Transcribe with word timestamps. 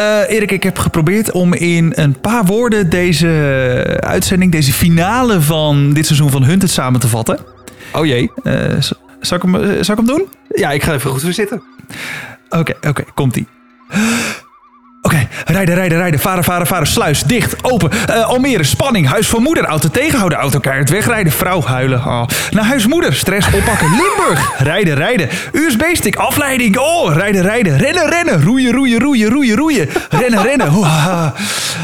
Eh, 0.00 0.30
Erik, 0.34 0.50
ik 0.50 0.62
heb 0.62 0.78
geprobeerd 0.78 1.30
om 1.30 1.54
in 1.54 1.92
een 1.96 2.20
paar 2.20 2.44
woorden 2.44 2.90
deze 2.90 3.96
uitzending, 4.00 4.52
deze 4.52 4.72
finale 4.72 5.40
van 5.40 5.92
dit 5.92 6.06
seizoen 6.06 6.30
van 6.30 6.42
Hunted 6.42 6.70
samen 6.70 7.00
te 7.00 7.08
vatten. 7.08 7.38
Oh 7.92 8.06
jee. 8.06 8.30
Eh, 8.42 8.80
zal, 9.20 9.36
ik 9.36 9.42
hem, 9.42 9.54
eh, 9.54 9.82
zal 9.82 9.98
ik 9.98 10.06
hem 10.06 10.06
doen? 10.06 10.28
Ja, 10.48 10.70
ik 10.70 10.82
ga 10.82 10.92
even 10.92 11.10
goed 11.10 11.22
voor 11.22 11.32
zitten. 11.32 11.62
Oké, 12.48 12.74
oké, 12.88 13.04
komt-ie. 13.14 13.46
Oké, 15.02 15.28
rijden, 15.44 15.74
rijden, 15.74 15.98
rijden, 15.98 16.20
varen, 16.20 16.44
varen, 16.44 16.66
varen, 16.66 16.86
sluis, 16.86 17.22
dicht, 17.22 17.64
open, 17.64 17.90
Eh, 18.06 18.24
Almere, 18.26 18.64
spanning, 18.64 19.08
huis 19.08 19.26
van 19.28 19.42
moeder, 19.42 19.64
auto 19.64 19.88
tegenhouden, 19.88 20.38
auto 20.38 20.58
keihard 20.58 20.90
wegrijden, 20.90 21.32
vrouw 21.32 21.62
huilen, 21.62 21.98
oh. 21.98 22.22
naar 22.50 22.64
huis 22.64 22.86
moeder, 22.86 23.14
stress 23.14 23.46
oppakken, 23.52 23.88
Limburg, 23.88 24.52
rijden, 24.58 24.94
rijden, 24.94 25.28
USB-stick, 25.52 26.16
afleiding, 26.16 26.78
oh, 26.78 27.14
rijden, 27.14 27.42
rijden, 27.42 27.78
rennen, 27.78 28.08
rennen, 28.10 28.42
roeien, 28.42 28.72
roeien, 28.74 29.00
roeien, 29.00 29.30
roeien, 29.30 29.56
roeien, 29.56 29.88
rennen, 30.10 30.42
rennen, 30.42 30.72
Oeh, 30.74 31.26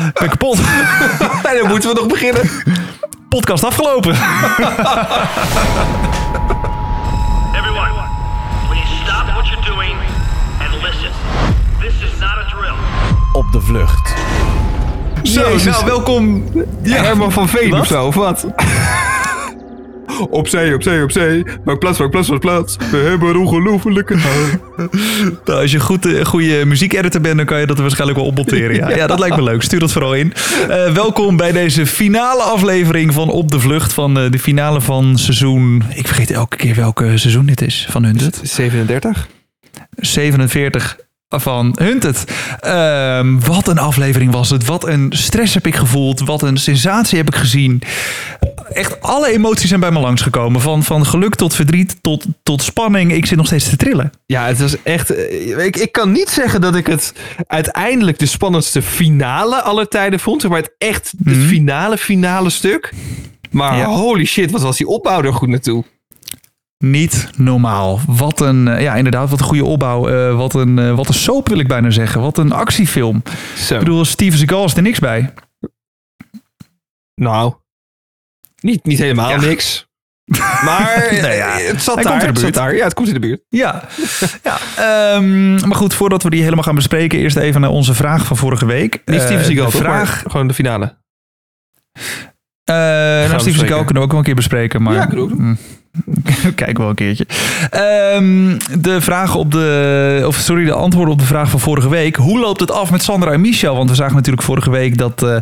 ik 0.06 0.18
ben 0.20 0.28
kapot, 0.28 0.58
En 1.50 1.56
dan 1.60 1.68
moeten 1.68 1.88
we 1.88 1.94
nog 1.94 2.06
beginnen. 2.06 2.50
podcast 3.28 3.64
afgelopen. 3.64 4.16
Op 13.36 13.52
de 13.52 13.60
vlucht. 13.60 14.14
Zo, 15.22 15.40
Jezus. 15.40 15.64
nou, 15.64 15.84
welkom. 15.84 16.44
Ja. 16.82 17.02
Herman 17.02 17.32
van 17.32 17.48
Veen 17.48 17.70
Wat? 17.70 17.80
of 17.80 17.86
zo, 17.86 18.06
of 18.06 18.14
wat? 18.14 18.46
Opzij, 20.30 20.74
opzij, 20.74 21.02
opzij. 21.02 21.46
Maak 21.64 21.78
plaats, 21.78 21.98
maak 21.98 22.10
plaats, 22.10 22.30
maak 22.30 22.40
plaats. 22.40 22.76
We 22.90 22.96
hebben 22.96 23.28
een 23.28 23.36
ongelofelijke. 23.36 24.16
Nou, 25.44 25.60
als 25.60 25.70
je 25.72 25.80
goed, 25.80 26.06
eh, 26.14 26.24
goede 26.24 26.64
muziekeditor 26.64 27.20
bent, 27.20 27.36
dan 27.36 27.46
kan 27.46 27.60
je 27.60 27.66
dat 27.66 27.78
waarschijnlijk 27.78 28.18
wel 28.18 28.28
opmonteren. 28.28 28.76
Ja. 28.88 28.96
ja, 28.96 29.06
dat 29.06 29.18
lijkt 29.18 29.36
me 29.36 29.42
leuk. 29.42 29.62
Stuur 29.62 29.80
dat 29.80 29.92
vooral 29.92 30.14
in. 30.14 30.32
Eh, 30.68 30.92
welkom 30.92 31.36
bij 31.36 31.52
deze 31.52 31.86
finale 31.86 32.42
aflevering 32.42 33.12
van 33.12 33.28
Op 33.30 33.50
de 33.50 33.60
Vlucht. 33.60 33.92
Van 33.92 34.18
eh, 34.18 34.30
de 34.30 34.38
finale 34.38 34.80
van 34.80 35.18
seizoen... 35.18 35.82
Ik 35.94 36.06
vergeet 36.06 36.30
elke 36.30 36.56
keer 36.56 36.74
welke 36.74 37.18
seizoen 37.18 37.46
dit 37.46 37.62
is 37.62 37.86
van 37.90 38.04
Hunted. 38.04 38.40
37? 38.42 39.28
47 39.96 41.05
van 41.28 41.72
Hunted. 41.82 42.24
Ehm, 42.60 43.38
wat 43.40 43.68
een 43.68 43.78
aflevering 43.78 44.32
was 44.32 44.50
het. 44.50 44.64
Wat 44.64 44.86
een 44.86 45.06
stress 45.14 45.54
heb 45.54 45.66
ik 45.66 45.74
gevoeld. 45.74 46.20
Wat 46.20 46.42
een 46.42 46.56
sensatie 46.56 47.18
heb 47.18 47.26
ik 47.28 47.34
gezien. 47.34 47.82
Echt 48.72 49.00
alle 49.00 49.32
emoties 49.32 49.68
zijn 49.68 49.80
bij 49.80 49.90
me 49.90 49.98
langsgekomen. 50.00 50.60
Van, 50.60 50.82
van 50.82 51.06
geluk 51.06 51.34
tot 51.34 51.54
verdriet 51.54 51.96
tot, 52.00 52.24
tot 52.42 52.62
spanning. 52.62 53.12
Ik 53.12 53.26
zit 53.26 53.36
nog 53.36 53.46
steeds 53.46 53.68
te 53.68 53.76
trillen. 53.76 54.10
Ja, 54.26 54.46
het 54.46 54.58
was 54.60 54.82
echt... 54.82 55.10
eh, 55.14 55.64
Ik, 55.66 55.76
ik 55.76 55.92
kan 55.92 56.12
niet 56.12 56.28
zeggen 56.28 56.60
dat 56.60 56.74
ik 56.74 56.86
het 56.86 57.12
uiteindelijk 57.46 58.18
de 58.18 58.26
spannendste 58.26 58.82
finale 58.82 59.62
aller 59.62 59.88
tijden 59.88 60.20
vond. 60.20 60.48
Maar 60.48 60.58
het 60.58 60.74
echt 60.78 61.12
het 61.24 61.36
finale, 61.36 61.98
finale 61.98 62.50
stuk. 62.50 62.92
Maar 63.50 63.76
Ja. 63.76 63.86
holy 63.86 64.24
shit, 64.24 64.50
wat 64.50 64.62
was 64.62 64.76
die 64.76 64.86
opbouw 64.86 65.22
er 65.22 65.32
goed 65.34 65.48
naartoe. 65.48 65.84
Niet 66.78 67.30
normaal. 67.36 68.00
Wat 68.06 68.40
een, 68.40 68.68
eh, 68.68 68.82
ja, 68.82 68.94
inderdaad, 68.94 69.30
wat 69.30 69.38
een 69.40 69.44
goede 69.46 69.64
opbouw. 69.64 70.08
Eh, 70.08 70.36
wat, 70.36 70.54
een, 70.54 70.78
eh, 70.78 70.94
wat 70.96 71.08
een 71.08 71.14
soap 71.14 71.48
wil 71.48 71.58
ik 71.58 71.68
bijna 71.68 71.90
zeggen. 71.90 72.20
Wat 72.20 72.38
een 72.38 72.52
actiefilm. 72.52 73.22
Zo. 73.56 73.72
Ik 73.74 73.78
bedoel, 73.80 74.04
Steven 74.04 74.38
Seagal 74.38 74.64
is 74.64 74.74
er 74.76 74.82
niks 74.82 74.98
bij. 74.98 75.32
Nou, 77.14 77.54
niet, 78.60 78.84
niet 78.84 78.98
helemaal 78.98 79.30
Ja. 79.30 79.40
niks. 79.40 79.84
Maar 80.64 81.08
Nou 81.10 81.32
ja, 81.34 81.56
het 81.58 81.82
zat 81.82 82.02
daar. 82.02 82.12
in 82.12 82.18
de 82.18 82.24
het 82.26 82.34
zat 82.34 82.42
buurt. 82.42 82.54
daar. 82.54 82.76
Ja, 82.76 82.84
het 82.84 82.94
komt 82.94 83.08
in 83.08 83.14
de 83.14 83.20
buurt. 83.20 83.40
Ja, 83.48 83.84
ja 84.42 84.58
ehm, 84.76 85.54
maar 85.68 85.76
goed, 85.76 85.94
voordat 85.94 86.22
we 86.22 86.30
die 86.30 86.42
helemaal 86.42 86.64
gaan 86.64 86.74
bespreken, 86.74 87.18
eerst 87.18 87.36
even 87.36 87.60
naar 87.60 87.70
onze 87.70 87.94
vraag 87.94 88.26
van 88.26 88.36
vorige 88.36 88.66
week. 88.66 89.02
Niet 89.04 89.20
Steven 89.20 89.44
Seagal, 89.44 89.70
de 89.70 89.76
vraag. 89.76 90.22
Gewoon 90.26 90.46
de 90.48 90.54
finale. 90.54 90.96
Eh 92.64 92.74
nou, 92.74 93.40
Steven 93.40 93.58
Seagal 93.58 93.84
kunnen 93.84 93.94
we 93.94 94.00
ook 94.00 94.08
wel 94.10 94.18
een 94.18 94.24
keer 94.24 94.34
bespreken. 94.34 94.82
Maar, 94.82 94.94
Ja, 94.94 95.06
Kijk 96.54 96.78
wel 96.78 96.88
een 96.88 96.94
keertje. 96.94 97.26
Ehm, 97.70 98.58
de 98.80 99.00
vraag 99.00 99.34
op 99.34 99.52
de, 99.52 100.22
of 100.26 100.36
sorry, 100.36 100.64
de 100.64 100.72
antwoorden 100.72 101.12
op 101.12 101.18
de 101.20 101.26
vraag 101.26 101.50
van 101.50 101.60
vorige 101.60 101.88
week. 101.88 102.16
Hoe 102.16 102.38
loopt 102.38 102.60
het 102.60 102.70
af 102.70 102.90
met 102.90 103.02
Sandra 103.02 103.30
en 103.32 103.40
Michel? 103.40 103.76
Want 103.76 103.90
we 103.90 103.96
zagen 103.96 104.14
natuurlijk 104.14 104.44
vorige 104.44 104.70
week 104.70 104.98
dat 104.98 105.22
eh, 105.22 105.36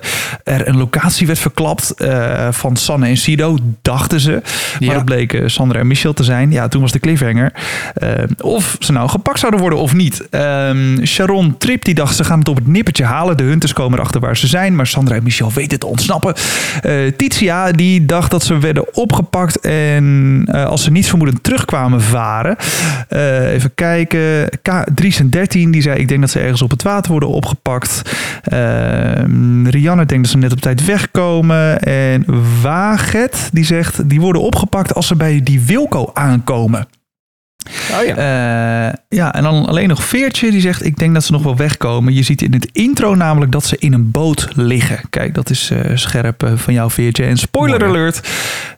er 0.44 0.68
een 0.68 0.76
locatie 0.76 1.26
werd 1.26 1.38
verklapt 1.38 1.90
eh, 1.90 2.48
van 2.50 2.76
Sanne 2.76 3.06
en 3.06 3.16
Sido, 3.16 3.56
dachten 3.82 4.20
ze. 4.20 4.30
Maar 4.30 4.88
Ja. 4.88 4.94
het 4.94 5.04
bleek 5.04 5.32
eh, 5.32 5.42
Sandra 5.46 5.78
en 5.78 5.86
Michel 5.86 6.12
te 6.12 6.24
zijn. 6.24 6.50
Ja, 6.50 6.68
toen 6.68 6.80
was 6.80 6.92
de 6.92 6.98
cliffhanger. 6.98 7.52
Eh, 7.94 8.08
of 8.40 8.76
ze 8.78 8.92
nou 8.92 9.08
gepakt 9.08 9.38
zouden 9.38 9.60
worden 9.60 9.78
of 9.78 9.94
niet. 9.94 10.28
Ehm, 10.30 11.04
Sharon 11.04 11.54
Trip 11.58 11.84
die 11.84 11.94
dacht 11.94 12.16
ze 12.16 12.24
gaan 12.24 12.38
het 12.38 12.48
op 12.48 12.56
het 12.56 12.66
nippertje 12.66 13.04
halen. 13.04 13.36
De 13.36 13.42
hunters 13.42 13.72
komen 13.72 13.98
erachter 13.98 14.20
waar 14.20 14.36
ze 14.36 14.46
zijn. 14.46 14.76
Maar 14.76 14.86
Sandra 14.86 15.14
en 15.14 15.22
Michel 15.22 15.52
weten 15.52 15.78
te 15.78 15.86
ontsnappen. 15.86 16.34
Titia 17.16 17.72
die 17.72 18.04
dacht 18.06 18.30
dat 18.30 18.42
ze 18.44 18.58
werden 18.58 18.94
opgepakt. 18.96 19.60
En 19.60 20.43
eh, 20.46 20.64
als 20.64 20.84
ze 20.84 20.90
niet 20.90 21.08
vermoedend 21.08 21.42
terugkwamen 21.42 22.00
varen. 22.00 22.56
Eh, 23.08 23.52
even 23.52 23.74
kijken. 23.74 24.48
K. 24.62 24.84
Dries 24.94 25.18
en 25.18 25.30
13 25.30 25.70
die 25.70 25.82
zei 25.82 25.98
ik 25.98 26.08
denk 26.08 26.20
dat 26.20 26.30
ze 26.30 26.40
ergens 26.40 26.62
op 26.62 26.70
het 26.70 26.82
water 26.82 27.10
worden 27.10 27.28
opgepakt. 27.28 28.02
Ehm, 28.42 29.66
Rianne 29.66 30.06
denkt 30.06 30.22
dat 30.22 30.32
ze 30.32 30.38
net 30.38 30.52
op 30.52 30.60
tijd 30.60 30.84
wegkomen. 30.84 31.80
En 31.82 32.24
Waget 32.62 33.48
die 33.52 33.64
zegt 33.64 34.08
die 34.08 34.20
worden 34.20 34.42
opgepakt 34.42 34.94
als 34.94 35.06
ze 35.06 35.16
bij 35.16 35.40
die 35.42 35.60
Wilco 35.60 36.10
aankomen. 36.12 36.86
Oh 37.92 38.04
ja. 38.06 38.16
Eh, 38.16 38.92
ja, 39.08 39.34
en 39.34 39.42
dan 39.42 39.66
alleen 39.66 39.88
nog 39.88 40.04
Veertje 40.04 40.50
die 40.50 40.60
zegt: 40.60 40.84
Ik 40.84 40.96
denk 40.96 41.14
dat 41.14 41.24
ze 41.24 41.32
nog 41.32 41.42
wel 41.42 41.56
wegkomen. 41.56 42.14
Je 42.14 42.22
ziet 42.22 42.42
in 42.42 42.52
het 42.52 42.68
intro 42.72 43.14
namelijk 43.14 43.52
dat 43.52 43.64
ze 43.64 43.76
in 43.78 43.92
een 43.92 44.10
boot 44.10 44.48
liggen. 44.54 45.00
Kijk, 45.10 45.34
dat 45.34 45.50
is 45.50 45.70
eh, 45.70 45.90
scherp 45.94 46.42
eh, 46.42 46.52
van 46.54 46.74
jou, 46.74 46.90
Veertje. 46.90 47.24
En 47.24 47.36
spoiler 47.36 47.78
Mooi, 47.78 47.90
alert: 47.90 48.28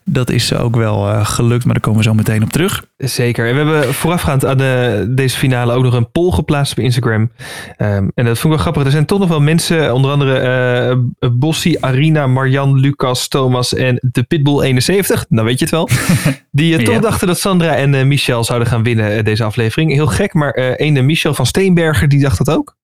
dat 0.05 0.31
is 0.31 0.55
ook 0.55 0.77
wel 0.77 1.25
gelukt, 1.25 1.65
maar 1.65 1.75
daar 1.75 1.83
komen 1.83 1.99
we 1.99 2.05
zo 2.07 2.15
meteen 2.15 2.43
op 2.43 2.53
terug. 2.53 2.85
Zeker. 2.97 3.47
En 3.49 3.53
we 3.53 3.59
hebben 3.73 3.95
voorafgaand 3.95 4.45
aan 4.45 4.57
de, 4.59 5.07
deze 5.11 5.37
finale 5.39 5.73
ook 5.73 5.83
nog 5.83 5.95
een 5.95 6.11
poll 6.11 6.31
geplaatst 6.31 6.73
op 6.73 6.79
Instagram. 6.79 7.31
Ehm, 7.77 8.09
en 8.15 8.25
dat 8.25 8.39
vond 8.39 8.43
ik 8.45 8.49
wel 8.51 8.59
grappig. 8.59 8.85
Er 8.85 8.91
zijn 8.91 9.07
toch 9.07 9.19
nog 9.19 9.29
wel 9.29 9.41
mensen, 9.41 9.95
onder 9.95 10.11
andere 10.11 11.05
Bossi, 11.33 11.77
Arina, 11.81 12.27
Marjan, 12.27 12.81
Lucas, 12.81 13.29
Thomas 13.29 13.75
en 13.75 13.99
de 14.03 14.23
Pitbull 14.23 14.61
71. 14.63 15.25
Nou 15.29 15.47
weet 15.47 15.59
je 15.59 15.65
het 15.65 15.75
wel. 15.75 15.89
Die 16.51 16.83
toch 16.83 16.95
Ja. 16.95 17.01
dachten 17.01 17.27
dat 17.27 17.39
Sandra 17.39 17.75
en 17.75 18.09
Michel 18.09 18.45
zouden 18.45 18.69
gaan 18.69 18.75
winnen 18.82 19.16
eh, 19.16 19.25
deze 19.25 19.44
aflevering. 19.44 19.92
Heel 19.92 20.06
gek, 20.06 20.34
maar 20.34 20.50
eh 20.50 20.87
ene 20.87 21.03
Michel 21.03 21.34
van 21.34 21.47
Steenberger 21.47 22.09
die 22.09 22.20
dacht 22.20 22.38
dat 22.38 22.56
ook. 22.56 22.76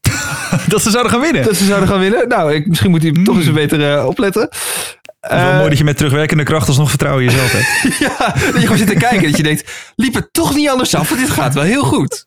dat 0.68 0.82
ze 0.82 0.90
zouden 0.90 1.12
gaan 1.12 1.20
winnen. 1.20 1.44
Dat 1.44 1.56
ze 1.56 1.64
zouden 1.64 1.88
gaan 1.88 2.00
winnen. 2.00 2.28
Nou, 2.28 2.54
ik, 2.54 2.66
misschien 2.66 2.90
moet 2.90 3.02
hij 3.02 3.12
toch 3.12 3.36
eens 3.36 3.52
beter 3.52 3.92
eh, 3.96 4.06
opletten. 4.06 4.48
Het 5.20 5.32
is 5.32 5.42
wel 5.42 5.54
mooi 5.54 5.68
dat 5.68 5.78
je 5.78 5.84
met 5.84 5.96
terugwerkende 5.96 6.42
kracht 6.42 6.68
alsnog 6.68 6.88
vertrouwen 6.88 7.24
in 7.24 7.30
jezelf 7.30 7.52
hebt. 7.52 7.98
ja, 8.18 8.32
dat 8.32 8.54
je 8.54 8.60
gewoon 8.60 8.76
zit 8.76 8.86
te 8.86 8.94
kijken. 8.94 9.22
Dat 9.22 9.36
je 9.36 9.42
denkt, 9.42 9.72
liep 9.96 10.14
het 10.14 10.28
toch 10.32 10.54
niet 10.54 10.68
anders 10.68 10.94
af? 10.94 11.08
Want 11.08 11.20
dit 11.20 11.30
gaat 11.30 11.54
wel 11.54 11.62
heel 11.62 11.84
goed. 11.84 12.26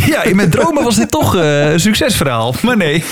Ja, 0.00 0.22
in 0.22 0.36
mijn 0.36 0.50
dromen 0.50 0.84
was 0.84 0.96
dit 0.96 1.10
toch 1.10 1.36
eh, 1.36 1.72
een 1.72 1.80
succesverhaal. 1.80 2.54
Maar 2.62 2.76
nee. 2.76 3.04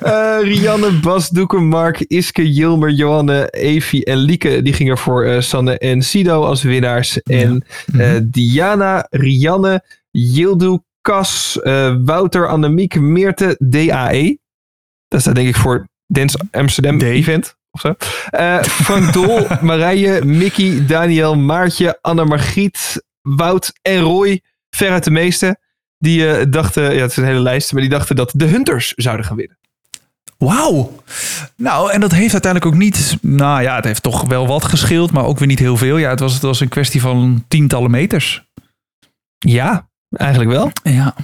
Eh, 0.00 0.38
Rianne, 0.42 1.00
Bas, 1.00 1.28
Doeke, 1.28 1.58
Mark, 1.58 2.00
Iske, 2.00 2.52
Jilmer, 2.52 2.90
Johanne, 2.90 3.48
Evie 3.50 4.04
en 4.04 4.16
Lieke. 4.16 4.62
Die 4.62 4.72
gingen 4.72 4.98
voor 4.98 5.24
eh, 5.24 5.40
Sanne 5.40 5.78
en 5.78 6.02
Sido 6.02 6.44
als 6.44 6.62
winnaars. 6.62 7.22
En 7.22 7.64
eh, 7.98 8.16
Diana, 8.22 9.06
Rianne, 9.10 9.84
Yildu, 10.10 10.78
Cas, 11.00 11.58
Wouter, 12.04 12.48
Annemiek, 12.48 13.00
Meerte, 13.00 13.56
DAE. 13.58 14.38
Dat 15.08 15.20
staat 15.20 15.34
denk 15.34 15.48
ik 15.48 15.56
voor 15.56 15.88
Dance 16.06 16.38
Amsterdam 16.50 16.98
D. 16.98 17.02
Event. 17.02 17.56
Of 17.70 17.80
zo. 17.80 17.94
Frank 18.62 19.12
Dol, 19.12 19.46
Marije, 19.60 20.24
Mickey, 20.24 20.86
Daniel, 20.86 21.36
Maartje, 21.36 21.98
Anne 22.00 22.24
Margriet, 22.24 23.02
Wout 23.22 23.72
en 23.82 24.00
Roy. 24.00 24.40
Veruit 24.70 25.04
de 25.04 25.10
meeste. 25.10 25.58
Die 26.02 26.28
eh, 26.28 26.46
dachten, 26.48 26.94
ja 26.94 27.00
het 27.00 27.10
is 27.10 27.16
een 27.16 27.24
hele 27.24 27.40
lijst, 27.40 27.72
maar 27.72 27.80
die 27.80 27.90
dachten 27.90 28.16
dat 28.16 28.32
de 28.34 28.46
Hunters 28.46 28.92
zouden 28.96 29.26
gaan 29.26 29.36
winnen. 29.36 29.58
Wauw. 30.38 31.02
Nou, 31.56 31.92
en 31.92 32.00
dat 32.00 32.12
heeft 32.12 32.32
uiteindelijk 32.32 32.74
ook 32.74 32.80
niet... 32.80 33.16
Nou 33.20 33.62
ja, 33.62 33.76
het 33.76 33.84
heeft 33.84 34.02
toch 34.02 34.22
wel 34.26 34.46
wat 34.46 34.64
gescheeld, 34.64 35.10
maar 35.12 35.24
ook 35.24 35.38
weer 35.38 35.48
niet 35.48 35.58
heel 35.58 35.76
veel. 35.76 35.96
Ja, 35.96 36.10
het 36.10 36.20
was, 36.20 36.32
het 36.32 36.42
was 36.42 36.60
een 36.60 36.68
kwestie 36.68 37.00
van 37.00 37.44
tientallen 37.48 37.90
meters. 37.90 38.44
Ja, 39.38 39.88
eigenlijk 40.10 40.50
wel. 40.50 40.72
Ja. 40.82 41.14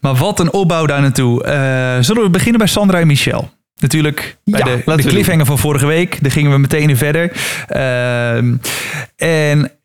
Maar 0.00 0.14
wat 0.14 0.40
een 0.40 0.52
opbouw 0.52 0.86
daar 0.86 1.00
naartoe. 1.00 1.44
Eh, 1.44 2.02
zullen 2.02 2.22
we 2.22 2.30
beginnen 2.30 2.58
bij 2.58 2.66
Sandra 2.66 2.98
en 2.98 3.06
Michel? 3.06 3.50
Natuurlijk 3.76 4.38
bij 4.44 4.60
Ja, 4.60 4.64
de, 4.64 5.02
de 5.02 5.08
cliffhanger 5.08 5.46
van 5.46 5.58
vorige 5.58 5.86
week. 5.86 6.22
Daar 6.22 6.32
gingen 6.32 6.50
we 6.50 6.58
meteen 6.58 6.88
in 6.88 6.96
verder. 6.96 7.32
Ehm, 7.66 8.56
en 9.16 9.77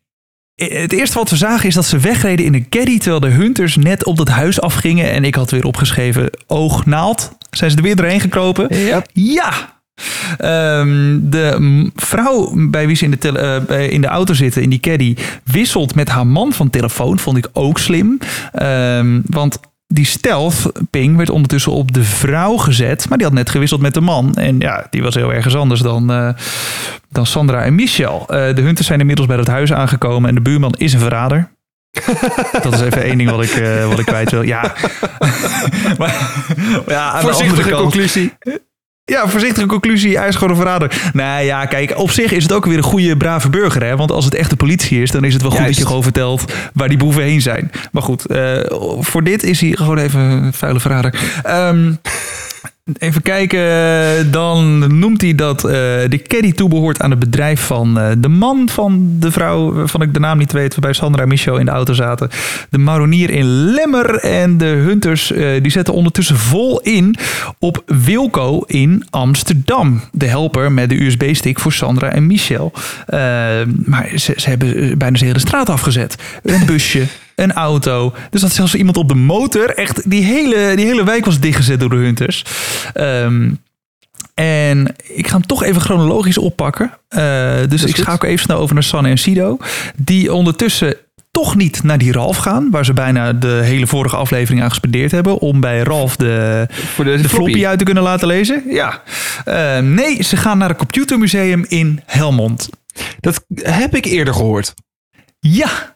het 0.54 0.92
eerste 0.92 1.18
wat 1.18 1.30
we 1.30 1.36
zagen 1.36 1.68
is 1.68 1.74
dat 1.74 1.86
ze 1.86 1.98
wegreden 1.98 2.46
in 2.46 2.54
een 2.54 2.68
caddy... 2.68 2.98
terwijl 2.98 3.20
de 3.20 3.28
hunters 3.28 3.76
net 3.76 4.04
op 4.04 4.16
dat 4.16 4.28
huis 4.28 4.60
afgingen. 4.60 5.10
En 5.10 5.24
ik 5.24 5.34
had 5.34 5.50
weer 5.50 5.64
opgeschreven 5.64 6.30
oog 6.46 6.86
naald. 6.86 7.36
Zijn 7.50 7.70
ze 7.70 7.76
er 7.76 7.82
weer 7.82 7.96
doorheen 7.96 8.20
gekropen? 8.20 8.78
Ja. 8.78 9.02
Ja! 9.12 9.72
Ehm, 10.38 11.18
de 11.22 11.90
vrouw 11.94 12.52
bij 12.68 12.86
wie 12.86 12.96
ze 12.96 13.04
in 13.04 13.10
de, 13.10 13.18
tele- 13.18 13.64
eh, 13.68 13.90
in 13.90 14.00
de 14.00 14.06
auto 14.06 14.34
zitten, 14.34 14.62
in 14.62 14.70
die 14.70 14.80
caddy, 14.80 15.14
wisselt 15.44 15.94
met 15.94 16.08
haar 16.08 16.26
man 16.26 16.52
van 16.52 16.70
telefoon. 16.70 17.18
Vond 17.18 17.36
ik 17.36 17.48
ook 17.52 17.78
slim. 17.78 18.18
Ehm, 18.52 19.20
want 19.24 19.58
die 19.86 20.04
stealth 20.06 20.72
ping 20.90 21.16
werd 21.16 21.30
ondertussen 21.30 21.72
op 21.72 21.92
de 21.92 22.04
vrouw 22.04 22.56
gezet. 22.56 23.08
Maar 23.08 23.18
die 23.18 23.26
had 23.26 23.36
net 23.36 23.50
gewisseld 23.50 23.80
met 23.80 23.94
de 23.94 24.00
man. 24.00 24.34
En 24.34 24.58
ja, 24.60 24.86
die 24.90 25.02
was 25.02 25.14
heel 25.14 25.32
ergens 25.32 25.54
anders 25.56 25.80
dan, 25.80 26.12
eh, 26.12 26.28
dan 27.10 27.26
Sandra 27.26 27.62
en 27.62 27.74
Michel. 27.74 28.20
Eh, 28.28 28.54
de 28.54 28.60
hunters 28.62 28.86
zijn 28.86 29.00
inmiddels 29.00 29.28
bij 29.28 29.36
het 29.36 29.46
huis 29.48 29.72
aangekomen. 29.72 30.28
En 30.28 30.34
de 30.34 30.40
buurman 30.40 30.72
is 30.76 30.92
een 30.92 31.00
verrader. 31.00 31.52
Dat 32.62 32.72
is 32.74 32.80
even 32.80 33.02
één 33.02 33.18
ding 33.18 33.30
wat 33.30 33.42
ik, 33.42 33.50
eh, 33.50 33.88
wat 33.88 33.98
ik 33.98 34.06
kwijt 34.06 34.30
wil. 34.30 34.42
Ja, 34.42 34.60
maar, 35.98 36.42
ja 36.86 37.10
aan 37.10 37.20
de 37.20 37.26
Voorzichtige 37.26 37.50
andere 37.50 37.68
kant- 37.68 37.82
conclusie. 37.82 38.32
Ja, 39.04 39.28
voorzichtige 39.28 39.66
conclusie. 39.66 40.18
Hij 40.18 40.28
is 40.28 40.34
gewoon 40.34 40.50
een 40.50 40.56
verrader. 40.56 41.10
Nou 41.12 41.44
ja, 41.44 41.66
kijk, 41.66 41.98
op 41.98 42.10
zich 42.10 42.32
is 42.32 42.42
het 42.42 42.52
ook 42.52 42.64
weer 42.64 42.76
een 42.76 42.82
goede, 42.82 43.16
brave 43.16 43.48
burger. 43.50 43.84
Hè? 43.84 43.96
Want 43.96 44.10
als 44.10 44.24
het 44.24 44.34
echt 44.34 44.50
de 44.50 44.56
politie 44.56 45.02
is, 45.02 45.10
dan 45.10 45.24
is 45.24 45.32
het 45.32 45.42
wel 45.42 45.50
goed 45.50 45.60
Juist. 45.60 45.74
dat 45.74 45.82
je 45.82 45.88
gewoon 45.88 46.02
vertelt 46.02 46.52
waar 46.72 46.88
die 46.88 46.98
boeven 46.98 47.22
heen 47.22 47.40
zijn. 47.40 47.70
Maar 47.92 48.02
goed, 48.02 48.26
eh, 48.26 48.60
voor 49.00 49.24
dit 49.24 49.42
is 49.42 49.60
hij 49.60 49.70
gewoon 49.70 49.98
even 49.98 50.20
een 50.20 50.52
vuile 50.52 50.80
verrader. 50.80 51.14
Ehm, 51.42 51.92
even 52.92 53.22
kijken, 53.22 54.30
dan 54.30 54.78
noemt 54.98 55.20
hij 55.20 55.34
dat 55.34 55.64
eh, 55.64 55.70
de 56.08 56.22
caddy 56.26 56.52
toebehoort 56.52 57.00
aan 57.00 57.10
het 57.10 57.18
bedrijf 57.18 57.60
van 57.60 57.98
eh, 57.98 58.10
de 58.18 58.28
man 58.28 58.68
van 58.68 59.16
de 59.18 59.30
vrouw, 59.30 59.72
waarvan 59.72 60.02
ik 60.02 60.14
de 60.14 60.20
naam 60.20 60.38
niet 60.38 60.52
weet, 60.52 60.72
waarbij 60.72 60.92
Sandra 60.92 61.22
en 61.22 61.28
Michel 61.28 61.58
in 61.58 61.64
de 61.64 61.70
auto 61.70 61.92
zaten. 61.92 62.30
De 62.70 62.78
maronier 62.78 63.30
in 63.30 63.44
Lemmer 63.44 64.18
en 64.18 64.58
de 64.58 64.64
hunters, 64.64 65.32
eh, 65.32 65.62
die 65.62 65.70
zetten 65.70 65.94
ondertussen 65.94 66.36
vol 66.36 66.80
in 66.80 67.16
op 67.58 67.82
Wilco 67.86 68.60
in 68.66 69.06
Amsterdam. 69.10 70.00
De 70.12 70.26
helper 70.26 70.72
met 70.72 70.88
de 70.88 71.04
USB-stick 71.04 71.58
voor 71.58 71.72
Sandra 71.72 72.08
en 72.08 72.26
Michel. 72.26 72.72
Eh, 73.06 73.18
maar 73.84 74.10
ze, 74.14 74.32
ze 74.36 74.48
hebben 74.48 74.76
eh, 74.76 74.96
bijna 74.96 75.16
zijn 75.16 75.30
hele 75.30 75.46
straat 75.46 75.68
afgezet. 75.68 76.16
Een 76.42 76.66
busje, 76.66 77.06
een 77.34 77.52
auto. 77.52 78.14
Dus 78.30 78.40
dat 78.40 78.52
zelfs 78.52 78.74
iemand 78.74 78.96
op 78.96 79.08
de 79.08 79.14
motor. 79.14 79.70
Echt, 79.70 80.10
die 80.10 80.24
hele, 80.24 80.72
die 80.76 80.86
hele 80.86 81.04
wijk 81.04 81.24
was 81.24 81.40
dichtgezet 81.40 81.80
door 81.80 81.90
de 81.90 81.96
hunters. 81.96 82.44
Ehm, 82.92 83.50
en 84.34 84.94
ik 85.02 85.26
ga 85.26 85.32
hem 85.32 85.46
toch 85.46 85.62
even 85.62 85.80
chronologisch 85.80 86.38
oppakken. 86.38 86.98
Eh, 87.08 87.54
dus 87.68 87.84
ik 87.84 87.96
schakel 87.96 88.28
even 88.28 88.44
snel 88.44 88.58
over 88.58 88.74
naar 88.74 88.82
Sanne 88.82 89.08
en 89.08 89.18
Sido. 89.18 89.56
Die 89.96 90.34
ondertussen 90.34 90.96
toch 91.30 91.56
niet 91.56 91.82
naar 91.82 91.98
die 91.98 92.12
Ralf 92.12 92.36
gaan. 92.36 92.70
Waar 92.70 92.84
ze 92.84 92.92
bijna 92.92 93.32
de 93.32 93.60
hele 93.62 93.86
vorige 93.86 94.16
aflevering 94.16 94.62
aan 94.62 94.68
gespendeerd 94.68 95.10
hebben. 95.10 95.38
Om 95.38 95.60
bij 95.60 95.78
Ralf 95.78 96.16
de, 96.16 96.66
Voor 96.70 97.04
de, 97.04 97.20
de 97.20 97.28
floppy 97.28 97.66
uit 97.66 97.78
te 97.78 97.84
kunnen 97.84 98.02
laten 98.02 98.26
lezen. 98.26 98.62
Ja. 98.66 99.02
Eh, 99.44 99.78
nee, 99.78 100.22
ze 100.22 100.36
gaan 100.36 100.58
naar 100.58 100.68
het 100.68 100.78
computermuseum 100.78 101.64
in 101.68 102.00
Helmond. 102.06 102.68
Dat 103.20 103.44
heb 103.54 103.96
ik 103.96 104.04
eerder 104.04 104.34
gehoord. 104.34 104.74
Ja, 105.46 105.92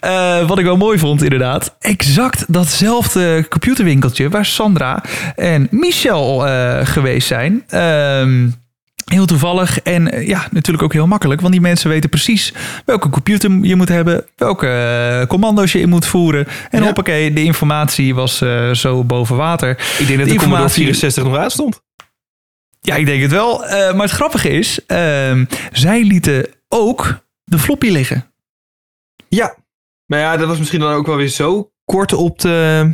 Eh, 0.00 0.46
wat 0.48 0.58
ik 0.58 0.64
wel 0.64 0.76
mooi 0.76 0.98
vond 0.98 1.22
inderdaad. 1.22 1.76
Exact 1.80 2.44
datzelfde 2.52 3.46
computerwinkeltje 3.48 4.28
waar 4.28 4.44
Sandra 4.44 5.02
en 5.36 5.68
Michel 5.70 6.46
eh, 6.46 6.86
geweest 6.86 7.26
zijn. 7.26 7.64
Ehm, 7.68 8.48
heel 9.04 9.26
toevallig 9.26 9.80
en 9.82 10.12
eh, 10.12 10.26
ja, 10.26 10.46
natuurlijk 10.50 10.84
ook 10.84 10.92
heel 10.92 11.06
makkelijk. 11.06 11.40
Want 11.40 11.52
die 11.52 11.60
mensen 11.62 11.90
weten 11.90 12.10
precies 12.10 12.52
welke 12.84 13.08
computer 13.08 13.50
je 13.62 13.76
moet 13.76 13.88
hebben. 13.88 14.24
Welke 14.36 15.24
commando's 15.28 15.72
je 15.72 15.80
in 15.80 15.88
moet 15.88 16.06
voeren. 16.06 16.46
En 16.70 16.78
Ja. 16.80 16.84
hoppakee, 16.84 17.32
de 17.32 17.42
informatie 17.44 18.14
was 18.14 18.42
zo 18.72 19.04
boven 19.04 19.36
water. 19.36 19.70
Ik 19.70 19.76
denk 19.78 19.88
dat 19.98 20.06
de, 20.08 20.32
informatie- 20.32 20.38
Commodore 20.38 20.68
64 20.68 21.24
nog 21.24 21.36
aan 21.36 21.50
stond. 21.50 21.80
Ja, 22.80 22.94
ik 22.94 23.06
denk 23.06 23.22
het 23.22 23.30
wel. 23.32 23.58
Maar 23.68 23.94
het 24.02 24.10
grappige 24.10 24.50
is, 24.50 24.78
ehm, 24.86 25.44
zij 25.72 26.02
lieten 26.04 26.46
ook 26.68 27.18
de 27.44 27.58
floppy 27.58 27.88
liggen. 27.88 28.26
Ja. 29.36 29.56
Maar 30.06 30.18
ja, 30.18 30.36
dat 30.36 30.48
was 30.48 30.58
misschien 30.58 30.80
dan 30.80 30.92
ook 30.92 31.06
wel 31.06 31.16
weer 31.16 31.28
zo 31.28 31.72
kort 31.84 32.12
op 32.12 32.38
de 32.38 32.90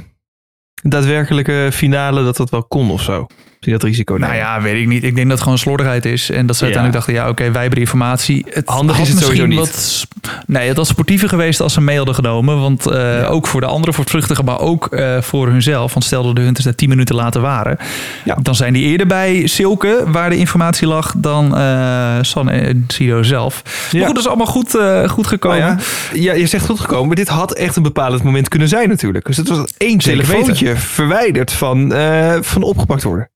daadwerkelijke 0.82 1.68
finale 1.72 2.24
dat 2.24 2.36
dat 2.36 2.50
wel 2.50 2.64
kon 2.64 2.90
of 2.90 3.02
zo. 3.02 3.26
Misschien 3.60 3.78
dat 3.78 3.82
risico 3.82 4.16
Nou 4.16 4.34
ja, 4.34 4.60
weet 4.60 4.80
ik 4.80 4.86
niet. 4.88 5.04
Ik 5.04 5.14
denk 5.14 5.26
dat 5.26 5.30
het 5.30 5.42
gewoon 5.42 5.58
slordigheid 5.58 6.04
is. 6.04 6.30
En 6.30 6.46
dat 6.46 6.56
ze 6.56 6.66
Ja. 6.66 6.72
uiteindelijk 6.72 6.92
dachten, 6.92 7.12
ja, 7.14 7.28
oké, 7.28 7.42
wij 7.50 7.60
hebben 7.60 7.78
de 7.78 7.84
informatie. 7.84 8.46
Het 8.50 8.68
Handig 8.68 8.98
is 8.98 9.08
het 9.08 9.18
sowieso 9.18 9.46
misschien 9.46 9.64
niet. 9.64 10.06
Wat, 10.22 10.38
nee, 10.46 10.68
het 10.68 10.76
was 10.76 10.88
sportiever 10.88 11.28
geweest 11.28 11.60
als 11.60 11.72
ze 11.72 11.80
mee 11.80 11.96
hadden 11.96 12.14
genomen. 12.14 12.60
Want 12.60 12.86
eh, 12.86 13.30
ook 13.30 13.46
voor 13.46 13.60
de 13.60 13.66
anderen, 13.66 13.94
voor 13.94 14.02
het 14.04 14.12
vluchtige, 14.12 14.42
maar 14.42 14.60
ook 14.60 14.86
eh, 14.86 15.20
voor 15.20 15.48
hunzelf. 15.48 15.92
Want 15.92 16.04
stel 16.04 16.22
dat 16.22 16.36
de 16.36 16.42
hunters 16.42 16.64
daar 16.64 16.74
tien 16.74 16.88
minuten 16.88 17.14
later 17.14 17.40
waren. 17.40 17.78
Ja. 18.24 18.36
Dan 18.42 18.54
zijn 18.54 18.72
die 18.72 18.84
eerder 18.84 19.06
bij 19.06 19.46
Silke, 19.46 20.02
waar 20.06 20.30
de 20.30 20.36
informatie 20.36 20.86
lag, 20.86 21.14
dan 21.16 21.56
eh 21.56 22.16
San 22.20 22.50
en 22.50 22.84
Sido 22.88 23.22
zelf. 23.22 23.62
Maar 23.92 24.02
goed, 24.04 24.14
dat 24.14 24.24
is 24.24 24.26
allemaal 24.28 24.46
goed, 24.46 24.78
goed 25.06 25.26
gekomen. 25.26 25.58
Nou 25.58 25.78
ja, 26.12 26.32
je 26.32 26.46
zegt 26.46 26.66
goed 26.66 26.80
gekomen, 26.80 27.06
maar 27.06 27.16
dit 27.16 27.28
had 27.28 27.54
echt 27.54 27.76
een 27.76 27.82
bepalend 27.82 28.22
moment 28.22 28.48
kunnen 28.48 28.68
zijn 28.68 28.88
natuurlijk. 28.88 29.26
Dus 29.26 29.36
het 29.36 29.48
was 29.48 29.72
één 29.76 29.98
telefoontje 29.98 30.76
verwijderd 30.76 31.52
van, 31.52 31.92
van 32.40 32.62
opgepakt 32.62 33.02
worden. 33.02 33.30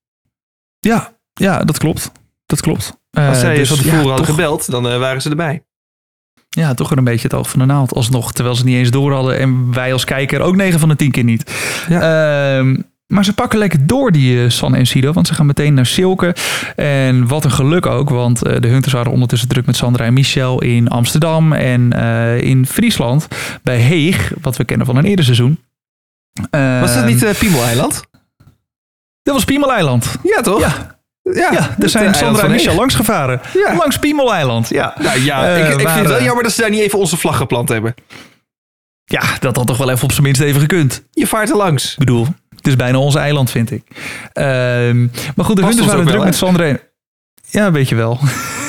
Ja, 0.87 1.13
ja, 1.33 1.65
dat 1.65 1.79
klopt. 1.79 2.13
Dat 2.47 2.61
klopt. 2.61 2.93
Als 3.11 3.27
Eh, 3.27 3.41
zij 3.41 3.55
dus 3.57 3.69
van 3.69 3.77
ja, 3.77 3.83
tevoren 3.83 4.07
hadden 4.09 4.27
toch- 4.27 4.35
gebeld, 4.35 4.71
dan 4.71 4.89
eh, 4.89 4.99
waren 4.99 5.23
ze 5.23 5.31
erbij. 5.31 5.63
Ja, 6.49 6.75
toch 6.75 6.89
weer 6.89 6.99
een 6.99 7.05
beetje 7.05 7.29
het 7.29 7.35
oog 7.37 7.51
van 7.51 7.59
de 7.59 7.65
naald 7.67 7.95
alsnog. 7.95 8.33
Terwijl 8.33 8.57
ze 8.57 8.65
niet 8.65 8.77
eens 8.77 8.91
door 8.91 9.13
hadden. 9.13 9.39
En 9.39 9.73
wij 9.73 9.93
als 9.93 10.05
kijker 10.05 10.41
ook 10.41 10.57
9 10.57 10.81
van 10.81 10.89
de 10.89 10.97
10 10.97 11.11
keer 11.11 11.25
niet. 11.25 11.53
Ehm, 11.89 12.77
maar 13.07 13.25
ze 13.25 13.33
pakken 13.35 13.59
lekker 13.59 13.87
door, 13.87 14.13
die 14.13 14.43
eh, 14.45 14.51
San 14.51 14.75
en 14.75 14.87
Sido. 14.87 15.13
Want 15.13 15.27
ze 15.27 15.35
gaan 15.35 15.47
meteen 15.47 15.75
naar 15.75 15.87
Silke. 15.87 16.35
En 16.77 17.27
wat 17.27 17.45
een 17.45 17.51
geluk 17.51 17.87
ook. 17.87 18.09
Want 18.11 18.39
de 18.39 18.69
Hunters 18.69 18.93
waren 18.95 19.13
ondertussen 19.13 19.49
druk 19.49 19.67
met 19.67 19.77
Sandra 19.77 20.05
en 20.05 20.13
Michel 20.13 20.63
in 20.63 20.89
Amsterdam. 20.89 21.53
En 21.53 21.93
in 22.43 22.67
Friesland. 22.67 23.29
Bij 23.63 23.79
Heeg. 23.79 24.33
Wat 24.41 24.57
we 24.57 24.65
kennen 24.65 24.87
van 24.87 24.97
een 24.97 25.05
eerder 25.05 25.25
seizoen. 25.25 25.59
Was 26.51 26.95
dat 26.95 26.97
Ehm, 26.97 27.07
niet 27.07 27.23
uh, 27.23 27.31
Piemel-eiland? 27.39 28.03
Dat 29.23 29.35
was 29.35 29.45
Piemeleiland. 29.45 30.17
Ja, 30.23 30.41
toch? 30.41 30.61
Ja, 30.61 30.97
ja, 31.23 31.53
ja, 31.53 31.77
er 31.79 31.89
zijn 31.89 32.15
Sandra 32.15 32.45
en 32.45 32.51
Michel 32.51 32.67
lang. 32.67 32.79
langs 32.79 32.95
gevaren. 32.95 33.41
Ja. 33.55 33.77
Langs 33.77 33.99
Piemeleiland, 33.99 34.69
ja. 34.69 34.95
Nou 35.01 35.21
ja, 35.21 35.47
Eh, 35.55 35.59
ik, 35.73 35.81
ik 35.81 35.89
vind 35.89 35.99
het 36.01 36.09
wel 36.09 36.23
jammer 36.23 36.43
dat 36.43 36.53
ze 36.53 36.61
daar 36.61 36.71
niet 36.71 36.81
even 36.81 36.99
onze 36.99 37.17
vlag 37.17 37.37
geplant 37.37 37.69
hebben. 37.69 37.95
Ja, 39.05 39.23
dat 39.41 39.57
had 39.57 39.67
toch 39.67 39.77
wel 39.77 39.91
even 39.91 40.05
op 40.05 40.13
zijn 40.13 40.23
minst 40.23 40.41
even 40.41 40.61
gekund. 40.61 41.03
Je 41.11 41.27
vaart 41.27 41.51
er 41.51 41.57
langs. 41.57 41.93
Ik 41.93 41.99
bedoel, 41.99 42.27
het 42.57 42.67
is 42.67 42.77
bijna 42.77 42.99
ons 42.99 43.15
eiland, 43.15 43.51
vind 43.51 43.71
ik. 43.71 43.83
Ehm, 44.33 45.07
maar 45.37 45.45
goed, 45.45 45.57
de 45.57 45.63
hunters 45.65 45.87
waren 45.87 46.05
druk 46.05 46.17
wel, 46.17 46.25
met 46.25 46.35
Sandra 46.35 46.65
en... 46.65 46.81
Ja, 47.49 47.71
weet 47.73 47.89
je 47.89 47.95
wel. 47.95 48.19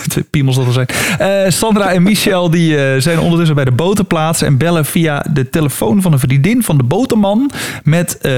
Twee 0.07 0.23
piemels 0.23 0.55
dat 0.55 0.65
er 0.65 0.73
zijn. 0.73 0.88
Eh, 1.17 1.51
Sandra 1.51 1.91
en 1.91 2.03
Michel 2.03 2.50
die, 2.50 2.77
eh, 2.85 3.01
zijn 3.01 3.19
ondertussen 3.19 3.55
bij 3.55 3.65
de 3.65 3.71
botenplaats... 3.71 4.41
en 4.41 4.57
bellen 4.57 4.85
via 4.85 5.25
de 5.33 5.50
telefoon 5.50 6.01
van 6.01 6.13
een 6.13 6.19
vriendin 6.19 6.63
van 6.63 6.77
de 6.77 6.83
botenman... 6.83 7.51
met 7.83 8.17
eh, 8.17 8.31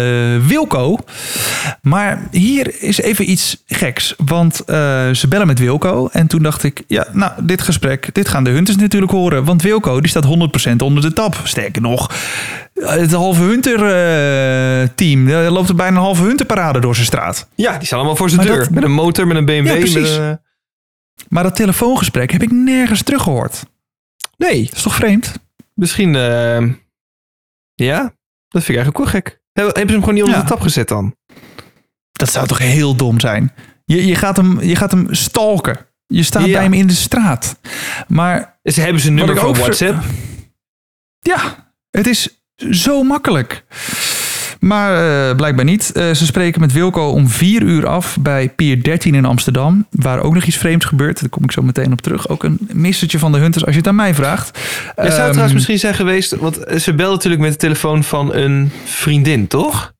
Wilco. 0.47 0.97
Maar 1.81 2.27
hier 2.31 2.73
is 2.81 3.01
even 3.01 3.29
iets 3.31 3.63
geks. 3.67 4.13
Want 4.25 4.55
ze 4.65 5.25
bellen 5.29 5.47
met 5.47 5.59
Wilco. 5.59 6.07
En 6.11 6.27
toen 6.27 6.43
dacht 6.43 6.63
ik, 6.63 6.83
ja, 6.87 7.05
nou, 7.11 7.31
dit 7.41 7.61
gesprek... 7.61 8.09
dit 8.13 8.27
gaan 8.29 8.43
de 8.43 8.49
hunters 8.49 8.77
natuurlijk 8.77 9.11
horen. 9.11 9.43
Want 9.43 9.61
Wilco 9.61 9.99
die 10.01 10.09
staat 10.09 10.25
100% 10.25 10.75
onder 10.83 11.01
de 11.03 11.13
tap. 11.13 11.39
Sterker 11.43 11.81
nog, 11.81 12.11
het 12.73 13.11
halve 13.11 13.41
Hunter-team. 13.41 15.27
er 15.27 15.51
loopt 15.51 15.69
er 15.69 15.75
bijna 15.75 15.95
een 15.97 16.03
halve 16.03 16.23
Hunter-parade 16.23 16.79
door 16.79 16.93
zijn 16.95 17.05
straat. 17.07 17.47
Ja, 17.55 17.77
die 17.77 17.85
staan 17.87 17.97
allemaal 17.97 18.15
voor 18.17 18.29
zijn 18.29 18.41
Maar 18.41 18.49
deur. 18.55 18.59
dat- 18.63 18.69
Met 18.73 18.83
een 18.83 18.91
motor, 18.91 19.27
met 19.27 19.37
een 19.37 19.45
BMW. 19.45 19.65
Ja, 19.67 19.71
met 19.73 19.79
precies. 19.91 20.15
een, 20.15 20.39
Maar 21.29 21.43
dat 21.43 21.55
telefoongesprek 21.55 22.31
heb 22.31 22.41
ik 22.43 22.51
nergens 22.51 23.01
teruggehoord. 23.03 23.63
Nee, 24.37 24.63
Dat 24.65 24.75
is 24.75 24.81
toch 24.81 24.95
vreemd? 24.95 25.33
misschien... 25.73 26.15
eh, 26.15 26.61
ja, 27.73 28.01
dat 28.47 28.63
vind 28.63 28.69
ik 28.69 28.75
eigenlijk 28.75 28.97
wel 28.97 29.07
gek. 29.07 29.39
Hebben 29.51 29.73
ze 29.75 29.79
hem 29.91 29.99
gewoon 29.99 30.13
niet 30.13 30.23
onder 30.23 30.37
Ja. 30.39 30.43
de 30.45 30.49
tap 30.49 30.61
gezet 30.61 30.87
dan? 30.87 31.15
Dat 32.11 32.31
zou 32.31 32.47
toch 32.47 32.57
heel 32.57 32.95
dom 32.95 33.19
zijn? 33.19 33.51
Je, 33.85 34.05
je, 34.05 34.15
gaat, 34.15 34.37
hem, 34.37 34.61
je 34.61 34.75
gaat 34.75 34.91
hem 34.91 35.13
stalken. 35.13 35.85
Je 36.07 36.23
staat 36.23 36.45
Ja. 36.45 36.51
bij 36.51 36.61
hem 36.63 36.73
in 36.73 36.87
de 36.87 36.93
straat. 36.93 37.59
Maar 38.07 38.59
Ze 38.63 38.81
hebben 38.81 39.01
Wat 39.01 39.11
nummer 39.11 39.35
van 39.37 39.47
ook 39.47 39.55
ver- 39.55 39.63
WhatsApp. 39.63 40.03
ja, 41.19 41.71
het 41.89 42.07
is 42.07 42.43
zo 42.71 43.03
makkelijk. 43.03 43.65
Maar 44.65 45.27
eh, 45.29 45.35
blijkbaar 45.35 45.65
niet. 45.65 45.91
Eh, 45.91 46.11
ze 46.11 46.25
spreken 46.25 46.61
met 46.61 46.71
Wilco 46.71 47.07
om 47.07 47.27
vier 47.27 47.61
uur 47.61 47.87
af 47.87 48.17
bij 48.19 48.49
Pier 48.49 48.83
13 48.83 49.15
in 49.15 49.25
Amsterdam. 49.25 49.87
Waar 49.91 50.19
ook 50.19 50.33
nog 50.33 50.43
iets 50.43 50.57
vreemds 50.57 50.85
gebeurt. 50.85 51.19
Daar 51.19 51.29
kom 51.29 51.43
ik 51.43 51.51
zo 51.51 51.61
meteen 51.61 51.91
op 51.91 52.01
terug. 52.01 52.29
Ook 52.29 52.43
een 52.43 52.59
missertje 52.73 53.19
van 53.19 53.31
de 53.31 53.37
Hunters 53.37 53.65
als 53.65 53.73
je 53.73 53.79
het 53.79 53.89
aan 53.89 53.95
mij 53.95 54.13
vraagt. 54.13 54.59
Het 54.95 54.95
zou 54.95 55.19
Ehm, 55.19 55.29
trouwens 55.29 55.53
misschien 55.53 55.79
zijn 55.79 55.93
geweest, 55.93 56.35
want 56.35 56.59
ze 56.77 56.93
belde 56.93 57.13
natuurlijk 57.13 57.41
met 57.41 57.51
de 57.51 57.57
telefoon 57.57 58.03
van 58.03 58.33
een 58.33 58.71
vriendin, 58.83 59.47
toch? 59.47 59.93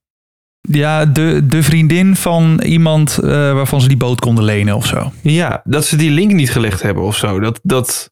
Ja, 0.62 1.06
de, 1.06 1.42
de 1.44 1.64
vriendin 1.64 2.16
van 2.16 2.62
iemand 2.62 3.18
eh, 3.18 3.30
waarvan 3.30 3.82
ze 3.82 3.88
die 3.88 3.98
boot 3.98 4.20
konden 4.20 4.44
lenen 4.44 4.76
of 4.76 4.86
zo. 4.86 5.12
Ja, 5.22 5.62
dat 5.64 5.86
ze 5.86 5.96
die 5.96 6.12
link 6.12 6.32
niet 6.32 6.52
gelegd 6.52 6.82
hebben 6.82 7.04
of 7.04 7.16
zo. 7.16 7.40
Dat, 7.40 7.60
dat 7.64 8.10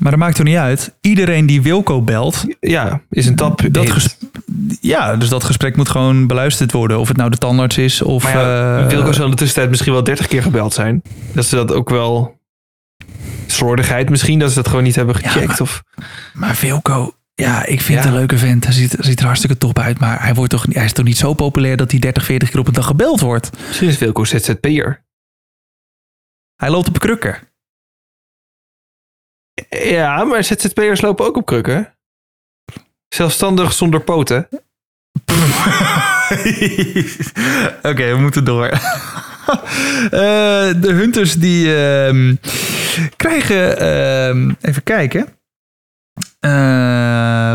Maar 0.00 0.10
dat 0.10 0.20
maakt 0.20 0.38
er 0.38 0.44
niet 0.44 0.56
uit. 0.56 0.96
Iedereen 1.00 1.46
die 1.46 1.62
Wilco 1.62 2.02
belt, 2.02 2.44
ja, 2.60 3.00
is 3.10 3.26
een 3.26 3.34
tap. 3.36 3.62
dat 3.70 4.16
ja, 4.80 5.16
dus 5.16 5.28
dat 5.28 5.44
gesprek 5.44 5.76
moet 5.76 5.88
gewoon 5.88 6.26
beluisterd 6.26 6.72
worden. 6.72 6.98
Of 6.98 7.08
het 7.08 7.16
nou 7.16 7.30
de 7.30 7.38
tandarts 7.38 7.78
is 7.78 8.02
of... 8.02 8.22
Maar 8.22 8.32
ja, 8.36 8.78
eh, 8.78 8.86
Wilco 8.88 9.12
zal 9.12 9.24
in 9.24 9.30
de 9.30 9.36
tussentijd 9.36 9.70
misschien 9.70 9.92
wel 9.92 10.04
30 10.04 10.26
keer 10.26 10.42
gebeld 10.42 10.72
zijn. 10.74 11.02
Dat 11.32 11.44
ze 11.46 11.54
dat 11.56 11.72
ook 11.72 11.90
wel... 11.90 12.40
Slordigheid 13.46 14.10
misschien, 14.10 14.38
dat 14.38 14.48
ze 14.48 14.54
dat 14.54 14.68
gewoon 14.68 14.82
niet 14.82 14.94
hebben 14.96 15.14
gecheckt. 15.14 15.46
maar- 15.48 15.60
of... 15.60 15.82
Maar 16.32 16.58
Wilco, 16.60 17.14
Ja, 17.34 17.66
ik 17.66 17.80
vind 17.80 17.88
Ja. 17.98 18.04
het 18.04 18.04
een 18.12 18.18
leuke 18.18 18.38
vent. 18.38 18.64
Hij 18.64 18.72
ziet, 18.74 18.96
ziet 18.98 19.18
er 19.20 19.24
hartstikke 19.26 19.58
top 19.58 19.78
uit. 19.78 19.98
Maar 19.98 20.22
hij, 20.22 20.34
wordt 20.34 20.50
toch, 20.50 20.66
hij 20.70 20.84
is 20.84 20.92
toch 20.92 21.04
niet 21.04 21.16
zo 21.16 21.34
populair 21.34 21.76
dat 21.76 21.90
hij 21.90 22.00
30, 22.00 22.24
40 22.24 22.50
keer 22.50 22.60
op 22.60 22.66
een 22.66 22.72
dag 22.72 22.86
gebeld 22.86 23.20
wordt. 23.20 23.50
Misschien 23.66 23.88
is 23.88 23.98
Wilco 23.98 24.24
ZZP'er. 24.24 25.04
Hij 26.56 26.70
loopt 26.70 26.88
op 26.88 26.98
krukken. 26.98 27.38
Ja, 29.68 30.24
maar 30.24 30.44
ZZP'ers 30.44 31.00
lopen 31.00 31.26
ook 31.26 31.36
op 31.36 31.46
krukken. 31.46 31.94
Zelfstandig 33.08 33.72
zonder 33.72 34.00
poten. 34.00 34.48
Oké, 37.90 38.14
we 38.14 38.18
moeten 38.20 38.44
door. 38.44 38.70
Eh, 40.04 40.10
de 40.80 40.92
Hunters 40.92 41.34
die 41.34 41.76
ehm, 41.76 42.34
krijgen... 43.16 43.78
ehm, 43.78 44.52
even 44.60 44.82
kijken. 44.82 45.28
Eh 46.40 46.50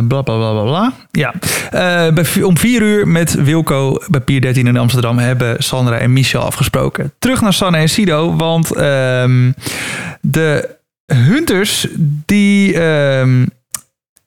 bla 0.07 0.21
bla 0.21 0.35
bla 0.37 0.51
bla 0.51 0.63
bla. 0.63 0.93
Ja. 1.11 1.33
Eh, 1.71 2.43
om 2.45 2.57
vier 2.57 2.81
uur 2.81 3.07
met 3.07 3.33
Wilco 3.33 3.97
bij 4.07 4.21
Pier 4.21 4.41
13 4.41 4.67
in 4.67 4.77
Amsterdam 4.77 5.17
hebben 5.17 5.63
Sandra 5.63 5.97
en 5.97 6.13
Michel 6.13 6.41
afgesproken. 6.41 7.13
Terug 7.19 7.41
naar 7.41 7.53
Sanne 7.53 7.77
en 7.77 7.89
Sido, 7.89 8.35
want 8.35 8.71
ehm, 8.71 9.51
de 10.21 10.77
Hunters 11.15 11.87
die, 12.25 12.79
ehm, 12.79 13.45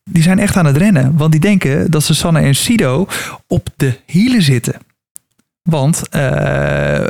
die 0.05 0.23
zijn 0.23 0.39
echt 0.39 0.57
aan 0.57 0.67
het 0.67 0.77
rennen. 0.77 1.17
Want 1.17 1.33
die 1.33 1.41
denken 1.41 1.91
dat 1.91 2.03
ze 2.05 2.15
Sanne 2.15 2.41
en 2.41 2.55
Sido 2.55 3.07
op 3.47 3.69
de 3.77 3.93
hielen 4.07 4.43
zitten. 4.43 4.75
Want, 5.63 6.09
eh, 6.09 7.05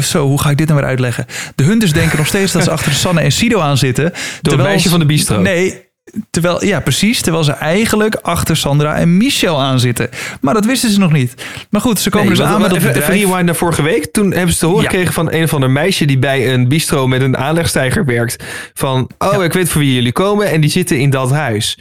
zo, 0.00 0.26
hoe 0.26 0.40
ga 0.40 0.50
ik 0.50 0.58
dit 0.58 0.66
nou 0.68 0.80
weer 0.80 0.88
uitleggen? 0.88 1.26
De 1.54 1.64
Hunters 1.64 1.92
denken 1.92 2.18
nog 2.18 2.26
steeds 2.26 2.52
dat 2.52 2.64
ze 2.64 2.70
achter 2.70 2.92
Sanne 2.92 3.20
en 3.20 3.32
Sido 3.32 3.60
aan 3.60 3.78
zitten. 3.78 4.12
Door 4.42 4.52
een 4.52 4.64
meisje 4.64 4.88
van 4.88 4.98
de 4.98 5.06
bistro. 5.06 5.40
Nee, 5.40 5.85
terwijl, 6.30 6.64
ja 6.64 6.80
precies. 6.80 7.20
Terwijl 7.20 7.44
ze 7.44 7.52
eigenlijk 7.52 8.14
achter 8.14 8.56
Sandra 8.56 8.96
en 8.96 9.16
Michel 9.16 9.60
aan 9.62 9.80
zitten. 9.80 10.08
Maar 10.40 10.54
dat 10.54 10.64
wisten 10.64 10.90
ze 10.90 10.98
nog 10.98 11.12
niet. 11.12 11.34
Maar 11.70 11.80
goed, 11.80 11.98
ze 12.00 12.10
komen 12.10 12.26
Nee, 12.28 12.36
dus 12.36 12.46
aan 12.46 12.60
met 12.60 12.72
even 12.72 12.86
bedrijf. 12.92 13.08
rewind 13.08 13.44
naar 13.44 13.54
vorige 13.54 13.82
week. 13.82 14.06
Toen 14.12 14.32
hebben 14.32 14.52
ze 14.52 14.58
te 14.58 14.66
horen 14.66 14.82
Ja. 14.82 14.88
gekregen 14.88 15.12
van 15.14 15.32
een 15.32 15.42
of 15.42 15.54
ander 15.54 15.70
meisje 15.70 16.04
die 16.04 16.18
bij 16.18 16.52
een 16.52 16.68
bistro 16.68 17.06
met 17.06 17.20
een 17.20 17.36
aanlegstijger 17.36 18.04
werkt. 18.04 18.44
Van, 18.74 19.10
oh, 19.18 19.32
Ja. 19.32 19.42
ik 19.42 19.52
weet 19.52 19.68
voor 19.68 19.80
wie 19.80 19.94
jullie 19.94 20.12
komen 20.12 20.50
en 20.50 20.60
die 20.60 20.70
zitten 20.70 20.98
in 20.98 21.10
dat 21.10 21.30
huis. 21.30 21.78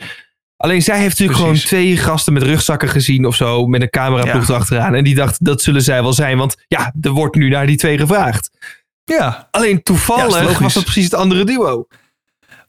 Alleen 0.58 0.82
zij 0.82 1.00
heeft 1.00 1.20
natuurlijk 1.20 1.40
Precies. 1.48 1.70
gewoon 1.70 1.82
twee 1.84 1.98
gasten 1.98 2.34
met 2.34 2.44
rugzakken 2.44 2.90
gezien 2.90 3.26
of 3.26 3.36
zo, 3.36 3.66
met 3.68 3.82
een 3.82 3.90
cameraploeg 3.90 4.48
Ja. 4.48 4.54
erachteraan. 4.54 4.94
En 4.96 5.04
die 5.04 5.16
dacht, 5.16 5.46
dat 5.46 5.62
zullen 5.62 5.82
zij 5.82 6.02
wel 6.02 6.14
zijn, 6.14 6.38
want 6.38 6.56
ja, 6.68 6.94
er 7.02 7.12
wordt 7.12 7.36
nu 7.36 7.50
naar 7.50 7.66
die 7.68 7.78
twee 7.78 7.98
gevraagd. 7.98 8.50
Ja, 9.04 9.48
Alleen 9.52 9.84
toevallig 9.84 10.60
was 10.60 10.74
dat 10.74 10.84
precies 10.84 11.04
het 11.04 11.14
andere 11.14 11.44
duo. 11.44 11.88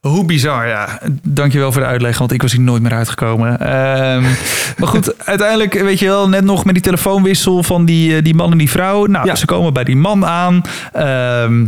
Hoe 0.00 0.24
bizar, 0.24 0.68
ja. 0.68 1.00
Dankjewel 1.22 1.72
voor 1.72 1.80
de 1.80 1.86
uitleg, 1.88 2.18
want 2.18 2.32
ik 2.32 2.42
was 2.42 2.52
hier 2.52 2.60
nooit 2.60 2.82
meer 2.82 2.92
uitgekomen. 2.92 3.60
Ehm, 3.60 4.22
maar 4.78 4.88
goed, 4.88 5.24
uiteindelijk, 5.26 5.72
weet 5.74 5.98
je 5.98 6.06
wel, 6.06 6.28
net 6.28 6.44
nog 6.44 6.64
met 6.64 6.74
die 6.74 6.82
telefoonwissel 6.82 7.62
van 7.62 7.84
die, 7.84 8.16
eh, 8.16 8.22
die 8.24 8.34
man 8.34 8.52
en 8.52 8.58
die 8.58 8.70
vrouw. 8.70 9.04
Nou, 9.06 9.26
Ja. 9.26 9.34
ze 9.34 9.46
komen 9.46 9.72
bij 9.72 9.84
die 9.84 9.96
man 9.96 10.24
aan. 10.26 10.62
Ehm, 10.92 11.66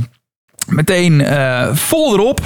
meteen 0.66 1.20
eh, 1.24 1.68
vol 1.74 2.12
erop. 2.14 2.40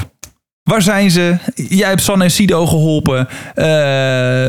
Waar 0.62 0.82
zijn 0.82 1.10
ze? 1.10 1.36
Jij 1.54 1.88
hebt 1.88 2.02
San 2.02 2.22
en 2.22 2.30
Sido 2.30 2.66
geholpen. 2.66 3.28
Eh, 3.54 3.64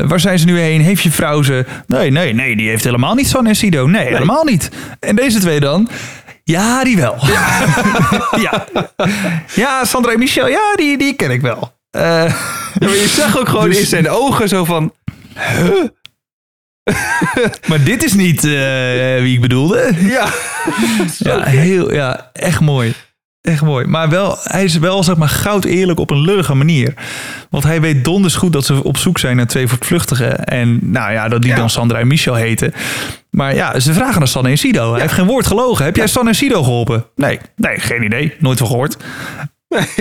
waar 0.08 0.20
zijn 0.20 0.38
ze 0.38 0.44
nu 0.46 0.58
heen? 0.58 0.80
Heeft 0.80 1.02
je 1.02 1.10
vrouw 1.10 1.42
ze? 1.42 1.64
Nee, 1.86 2.10
nee, 2.10 2.34
nee, 2.34 2.56
die 2.56 2.68
heeft 2.68 2.84
helemaal 2.84 3.14
niet 3.14 3.26
San 3.28 3.46
en 3.46 3.56
Sido. 3.56 3.86
Nee, 3.86 4.06
helemaal 4.06 4.44
niet. 4.44 4.70
En 5.00 5.16
deze 5.16 5.38
twee 5.38 5.60
dan? 5.60 5.88
Ja, 6.44 6.84
die 6.84 6.96
wel. 6.96 7.16
Ja, 8.40 8.64
ja. 9.54 9.84
Sandra 9.84 10.12
en 10.12 10.18
Michel, 10.18 10.46
ja, 10.48 10.74
die, 10.74 10.98
die 10.98 11.14
ken 11.14 11.30
ik 11.30 11.40
wel. 11.40 11.72
Eh, 11.90 12.02
Ja, 12.78 12.86
maar 12.86 12.96
je 12.96 13.08
zag 13.08 13.38
ook 13.38 13.48
gewoon 13.48 13.68
Dus- 13.68 13.78
in 13.78 13.86
zijn 13.86 14.10
ogen 14.10 14.48
zo 14.48 14.64
van, 14.64 14.92
maar 17.68 17.84
dit 17.84 18.04
is 18.04 18.12
niet 18.12 18.44
eh, 18.44 18.50
wie 19.20 19.34
ik 19.34 19.40
bedoelde. 19.40 19.92
ja. 19.98 20.28
Ja, 21.18 21.42
heel, 21.42 21.92
ja, 21.92 22.30
echt 22.32 22.60
mooi. 22.60 22.94
Echt 23.44 23.62
mooi. 23.62 23.86
Maar 23.86 24.08
wel, 24.08 24.38
hij 24.42 24.64
is 24.64 24.78
wel 24.78 25.02
zeg 25.02 25.16
maar 25.16 25.28
goud 25.28 25.64
eerlijk 25.64 25.98
op 26.00 26.10
een 26.10 26.20
lullige 26.20 26.54
manier. 26.54 26.94
Want 27.50 27.64
hij 27.64 27.80
weet 27.80 28.04
donders 28.04 28.34
goed 28.34 28.52
dat 28.52 28.64
ze 28.64 28.84
op 28.84 28.96
zoek 28.96 29.18
zijn 29.18 29.36
naar 29.36 29.46
twee 29.46 29.68
voortvluchtigen. 29.68 30.44
En 30.44 30.78
nou 30.82 31.12
ja, 31.12 31.28
dat 31.28 31.42
die 31.42 31.50
Ja. 31.50 31.56
dan 31.56 31.70
Sandra 31.70 31.98
en 31.98 32.06
Michel 32.06 32.34
heten. 32.34 32.72
Maar 33.30 33.54
ja, 33.54 33.80
ze 33.80 33.92
vragen 33.92 34.18
naar 34.18 34.28
Sanne 34.28 34.48
en 34.48 34.58
Sido. 34.58 34.92
Hij 34.92 35.00
heeft 35.00 35.12
geen 35.12 35.26
woord 35.26 35.46
gelogen. 35.46 35.84
Heb 35.84 35.96
jij 35.96 36.06
Sanne 36.06 36.28
en 36.30 36.34
Sido 36.36 36.62
geholpen? 36.62 37.04
Nee, 37.16 37.38
nee, 37.56 37.78
geen 37.80 38.02
idee. 38.04 38.34
Nooit 38.38 38.58
van 38.58 38.66
gehoord. 38.66 38.96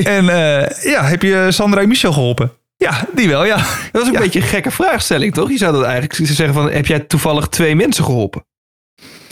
En 0.04 0.30
eh, 0.30 0.84
ja, 0.92 1.04
heb 1.04 1.22
je 1.22 1.48
Sandra 1.50 1.82
en 1.82 1.88
Michel 1.88 2.14
geholpen? 2.14 2.52
Ja, 2.78 3.06
die 3.16 3.28
wel, 3.28 3.46
ja. 3.46 3.56
Dat 3.58 3.66
was 3.92 4.02
ook 4.02 4.08
Ja. 4.08 4.14
een 4.18 4.24
beetje 4.24 4.40
een 4.40 4.46
gekke 4.46 4.72
vraagstelling, 4.72 5.34
toch? 5.34 5.50
Je 5.50 5.58
zou 5.58 5.74
dat 5.74 5.84
eigenlijk 5.84 6.14
zeggen 6.16 6.54
van, 6.54 6.72
heb 6.72 6.86
jij 6.86 7.00
toevallig 7.00 7.48
twee 7.48 7.76
mensen 7.76 8.04
geholpen? 8.04 8.46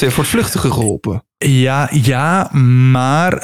Twee 0.02 0.14
voortvluchtigen 0.14 0.72
geholpen? 0.72 1.24
Ja, 1.38 1.90
ja, 1.92 2.50
maar 2.92 3.34
eh, 3.34 3.40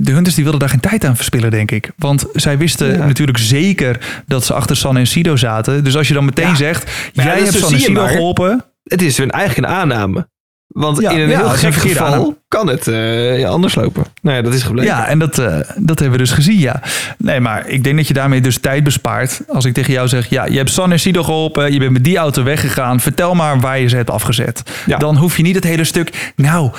de 0.00 0.10
Hunters 0.12 0.34
die 0.34 0.42
wilden 0.42 0.60
daar 0.60 0.68
geen 0.68 0.80
tijd 0.80 1.04
aan 1.04 1.16
verspillen, 1.16 1.50
denk 1.50 1.70
ik. 1.70 1.90
Want 1.96 2.26
zij 2.32 2.58
wisten 2.58 2.92
Ja. 2.92 3.06
natuurlijk 3.06 3.38
zeker 3.38 4.22
dat 4.26 4.44
ze 4.44 4.54
achter 4.54 4.76
San 4.76 4.96
en 4.96 5.06
Sido 5.06 5.36
zaten. 5.36 5.84
Dus 5.84 5.96
als 5.96 6.08
je 6.08 6.14
dan 6.14 6.24
meteen 6.24 6.48
Ja. 6.48 6.54
zegt, 6.54 6.90
jij 7.12 7.34
dus 7.34 7.44
hebt 7.44 7.58
San 7.58 7.72
en 7.72 7.80
Sido 7.80 8.06
geholpen. 8.06 8.64
Het 8.84 9.02
is 9.02 9.18
eigenlijk 9.18 9.56
een 9.58 9.66
aanname. 9.66 10.28
Want 10.72 11.00
Ja, 11.00 11.10
in 11.10 11.20
een 11.20 11.28
ja, 11.28 11.38
heel 11.38 11.48
gek 11.48 11.74
geval 11.74 12.36
kan 12.48 12.68
het 12.68 12.88
eh, 12.88 13.38
ja, 13.38 13.48
anders 13.48 13.74
lopen. 13.74 14.04
Nou 14.22 14.36
ja, 14.36 14.42
dat 14.42 14.54
is 14.54 14.62
gebleken. 14.62 14.90
Ja, 14.94 15.06
en 15.06 15.18
dat, 15.18 15.38
eh, 15.38 15.58
dat 15.76 15.98
hebben 15.98 16.10
we 16.18 16.24
dus 16.24 16.30
gezien, 16.32 16.58
ja. 16.58 16.82
Nee, 17.18 17.40
maar 17.40 17.68
ik 17.68 17.84
denk 17.84 17.96
dat 17.96 18.08
je 18.08 18.14
daarmee 18.14 18.40
dus 18.40 18.58
tijd 18.58 18.84
bespaart. 18.84 19.40
Als 19.48 19.64
ik 19.64 19.74
tegen 19.74 19.92
jou 19.92 20.08
zeg, 20.08 20.28
ja, 20.30 20.44
je 20.46 20.56
hebt 20.56 20.70
San 20.70 20.92
en 20.92 21.00
Sido 21.00 21.22
geholpen. 21.22 21.72
Je 21.72 21.78
bent 21.78 21.90
met 21.92 22.04
die 22.04 22.16
auto 22.16 22.42
weggegaan. 22.42 23.00
Vertel 23.00 23.34
maar 23.34 23.60
waar 23.60 23.78
je 23.78 23.88
ze 23.88 23.96
hebt 23.96 24.10
afgezet. 24.10 24.62
Ja. 24.86 24.98
Dan 24.98 25.16
hoef 25.16 25.36
je 25.36 25.42
niet 25.42 25.54
het 25.54 25.64
hele 25.64 25.84
stuk... 25.84 26.32
Nou, 26.36 26.70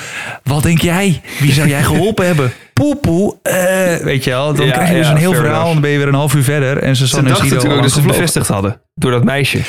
wat 0.42 0.62
denk 0.62 0.80
jij? 0.80 1.20
Wie 1.40 1.52
zou 1.52 1.68
jij 1.68 1.82
geholpen 1.82 2.26
hebben? 2.30 2.52
Poe, 2.72 2.96
poe. 2.96 3.36
eh, 3.42 4.04
weet 4.04 4.24
je 4.24 4.30
wel, 4.30 4.54
dan 4.54 4.70
krijg 4.70 4.88
je 4.90 4.94
dus 4.96 5.08
een 5.08 5.16
heel 5.16 5.34
verhaal. 5.34 5.66
En 5.66 5.72
dan 5.72 5.80
ben 5.80 5.90
je 5.90 5.98
weer 5.98 6.08
een 6.08 6.14
half 6.14 6.34
uur 6.34 6.42
verder. 6.44 6.78
En 6.78 6.96
ze 6.96 7.02
Ze 7.06 7.08
San 7.08 7.18
en 7.18 7.24
dachten 7.24 7.44
Sido 7.44 7.54
natuurlijk 7.56 7.82
ook 7.82 7.88
dat 7.88 8.02
ze 8.02 8.08
bevestigd 8.08 8.48
hadden. 8.48 8.80
Door 8.94 9.10
dat 9.10 9.24
meisje. 9.24 9.60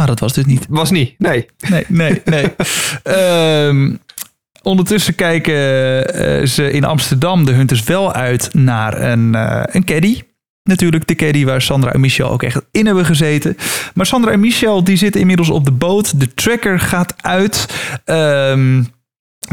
Maar 0.00 0.08
dat 0.08 0.20
was 0.20 0.32
dus 0.32 0.44
niet. 0.44 0.66
Was 0.68 0.90
niet, 0.90 1.14
nee. 1.18 1.46
Nee, 1.68 1.84
nee, 1.88 2.22
nee. 2.24 2.46
Ehm, 3.02 3.94
ondertussen 4.62 5.14
kijken 5.14 5.54
eh, 6.14 6.46
ze 6.46 6.70
in 6.70 6.84
Amsterdam 6.84 7.44
de 7.44 7.52
Hunters 7.52 7.84
wel 7.84 8.12
uit 8.12 8.54
naar 8.54 9.02
een, 9.02 9.34
eh, 9.34 9.62
een 9.64 9.84
caddy. 9.84 10.22
Natuurlijk 10.62 11.06
de 11.06 11.14
caddy 11.14 11.44
waar 11.44 11.62
Sandra 11.62 11.92
en 11.92 12.00
Michel 12.00 12.30
ook 12.30 12.42
echt 12.42 12.62
in 12.70 12.86
hebben 12.86 13.04
gezeten. 13.04 13.56
Maar 13.94 14.06
Sandra 14.06 14.30
en 14.30 14.40
Michel 14.40 14.84
die 14.84 14.96
zitten 14.96 15.20
inmiddels 15.20 15.50
op 15.50 15.64
de 15.64 15.72
boot. 15.72 16.20
De 16.20 16.34
tracker 16.34 16.80
gaat 16.80 17.14
uit. 17.22 17.66
Ehm, 18.04 18.82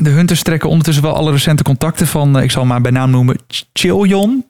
de 0.02 0.10
Hunters 0.10 0.44
trekken 0.44 0.70
ondertussen 0.70 1.04
wel 1.04 1.16
alle 1.16 1.32
recente 1.32 1.64
contacten 1.64 2.08
van, 2.08 2.38
eh, 2.38 2.44
ik 2.44 2.52
zal 2.52 2.66
maar 2.66 2.82
bij 2.82 2.92
naam 2.92 3.10
noemen, 3.10 3.38
Ch- 3.48 3.64
Chiljon. 3.74 4.46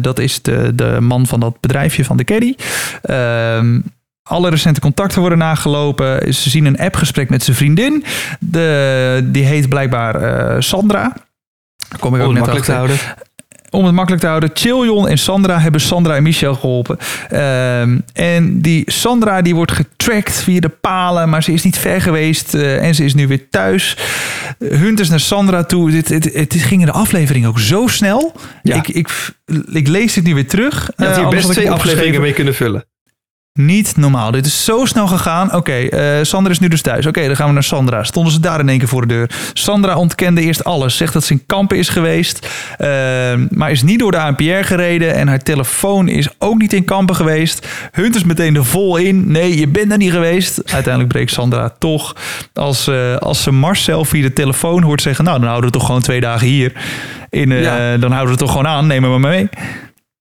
Dat 0.00 0.18
is 0.18 0.42
de, 0.42 0.74
de 0.74 0.96
man 1.00 1.26
van 1.26 1.40
dat 1.40 1.60
bedrijfje 1.60 2.04
van 2.04 2.16
de 2.16 2.24
caddy. 2.24 2.54
Ehm, 3.02 3.80
alle 4.28 4.50
recente 4.50 4.80
contacten 4.80 5.20
worden 5.20 5.38
nagelopen. 5.38 6.34
Ze 6.34 6.50
zien 6.50 6.64
een 6.64 6.78
appgesprek 6.78 7.30
met 7.30 7.42
zijn 7.42 7.56
vriendin. 7.56 8.04
De, 8.40 9.20
die 9.32 9.44
heet 9.44 9.68
blijkbaar 9.68 10.14
eh, 10.14 10.60
Sandra. 10.60 11.12
Kom 12.00 12.14
ik 12.14 12.20
ook 12.22 12.28
Om 12.28 12.34
het 12.36 12.44
net 12.46 12.54
makkelijk 12.54 12.64
te 12.64 12.72
houden. 12.72 12.96
Om 13.70 13.84
het 13.84 13.94
makkelijk 13.94 14.22
te 14.22 14.28
houden. 14.28 14.50
Chiljon 14.54 15.08
en 15.08 15.18
Sandra 15.18 15.58
hebben 15.60 15.80
Sandra 15.80 16.16
en 16.16 16.22
Michel 16.22 16.54
geholpen. 16.54 16.98
Ehm, 17.28 17.98
en 18.12 18.60
die 18.60 18.82
Sandra 18.90 19.42
die 19.42 19.54
wordt 19.54 19.72
getracked 19.72 20.34
via 20.42 20.60
de 20.60 20.68
palen. 20.68 21.28
Maar 21.28 21.42
ze 21.42 21.52
is 21.52 21.62
niet 21.62 21.78
ver 21.78 22.00
geweest. 22.00 22.54
eh, 22.54 22.84
en 22.86 22.94
ze 22.94 23.04
is 23.04 23.14
nu 23.14 23.26
weer 23.26 23.48
thuis. 23.48 23.96
Hunters 24.58 25.08
naar 25.08 25.20
Sandra 25.20 25.64
toe. 25.64 25.92
Het, 25.92 26.08
het, 26.08 26.24
het 26.34 26.54
ging 26.54 26.80
in 26.80 26.86
de 26.86 26.92
aflevering 26.92 27.46
ook 27.46 27.58
zo 27.58 27.86
snel. 27.86 28.32
Ja. 28.62 28.76
Ik, 28.76 28.88
ik, 28.88 29.08
ik 29.72 29.88
lees 29.88 30.12
dit 30.14 30.24
nu 30.24 30.34
weer 30.34 30.48
terug. 30.48 30.90
Je 30.96 31.04
had 31.04 31.16
Eh, 31.16 31.20
hier 31.22 31.28
best 31.36 31.50
twee 31.50 31.70
afleveringen 31.70 32.20
mee 32.20 32.32
kunnen 32.32 32.54
vullen. 32.54 32.84
Niet 33.58 33.96
normaal. 33.96 34.30
Dit 34.30 34.46
is 34.46 34.64
zo 34.64 34.84
snel 34.84 35.06
gegaan. 35.06 35.54
Oké, 35.54 35.72
eh, 35.72 36.18
Sandra 36.22 36.52
is 36.52 36.58
nu 36.58 36.68
dus 36.68 36.82
thuis. 36.82 37.06
Oké, 37.06 37.26
dan 37.26 37.36
gaan 37.36 37.46
we 37.46 37.52
naar 37.52 37.62
Sandra. 37.62 38.02
Stonden 38.04 38.32
ze 38.32 38.40
daar 38.40 38.60
in 38.60 38.68
één 38.68 38.78
keer 38.78 38.88
voor 38.88 39.00
de 39.00 39.14
deur. 39.14 39.30
Sandra 39.52 39.96
ontkende 39.96 40.40
eerst 40.40 40.64
alles. 40.64 40.96
Zegt 40.96 41.12
dat 41.12 41.24
ze 41.24 41.32
in 41.32 41.42
kampen 41.46 41.78
is 41.78 41.88
geweest. 41.88 42.48
eh, 42.78 42.88
maar 43.50 43.70
is 43.70 43.82
niet 43.82 43.98
door 43.98 44.10
de 44.10 44.18
ANPR 44.18 44.42
gereden. 44.64 45.14
En 45.14 45.28
haar 45.28 45.42
telefoon 45.42 46.08
is 46.08 46.28
ook 46.38 46.58
niet 46.58 46.72
in 46.72 46.84
kampen 46.84 47.14
geweest. 47.16 47.68
Hunt 47.92 48.14
is 48.14 48.24
meteen 48.24 48.56
er 48.56 48.64
vol 48.64 48.96
in. 48.96 49.30
Nee, 49.32 49.58
je 49.58 49.68
bent 49.68 49.92
er 49.92 49.98
niet 49.98 50.12
geweest. 50.12 50.72
Uiteindelijk 50.72 51.12
breekt 51.12 51.30
Sandra 51.32 51.74
toch. 51.78 52.16
Als, 52.54 52.86
eh, 52.88 53.16
als 53.16 53.42
ze 53.42 53.50
Marcel 53.50 54.04
via 54.04 54.22
de 54.22 54.32
telefoon 54.32 54.82
hoort 54.82 55.02
zeggen... 55.02 55.24
Nou, 55.24 55.38
dan 55.38 55.48
houden 55.48 55.70
we 55.70 55.76
toch 55.78 55.86
gewoon 55.86 56.00
twee 56.02 56.20
dagen 56.20 56.46
hier. 56.46 56.72
In, 57.30 57.52
eh, 57.52 57.62
Ja. 57.62 57.96
Dan 57.96 58.10
houden 58.12 58.24
we 58.24 58.30
het 58.30 58.38
toch 58.38 58.50
gewoon 58.50 58.66
aan. 58.66 58.86
Neem 58.86 59.02
me 59.02 59.08
maar 59.08 59.30
mee. 59.30 59.48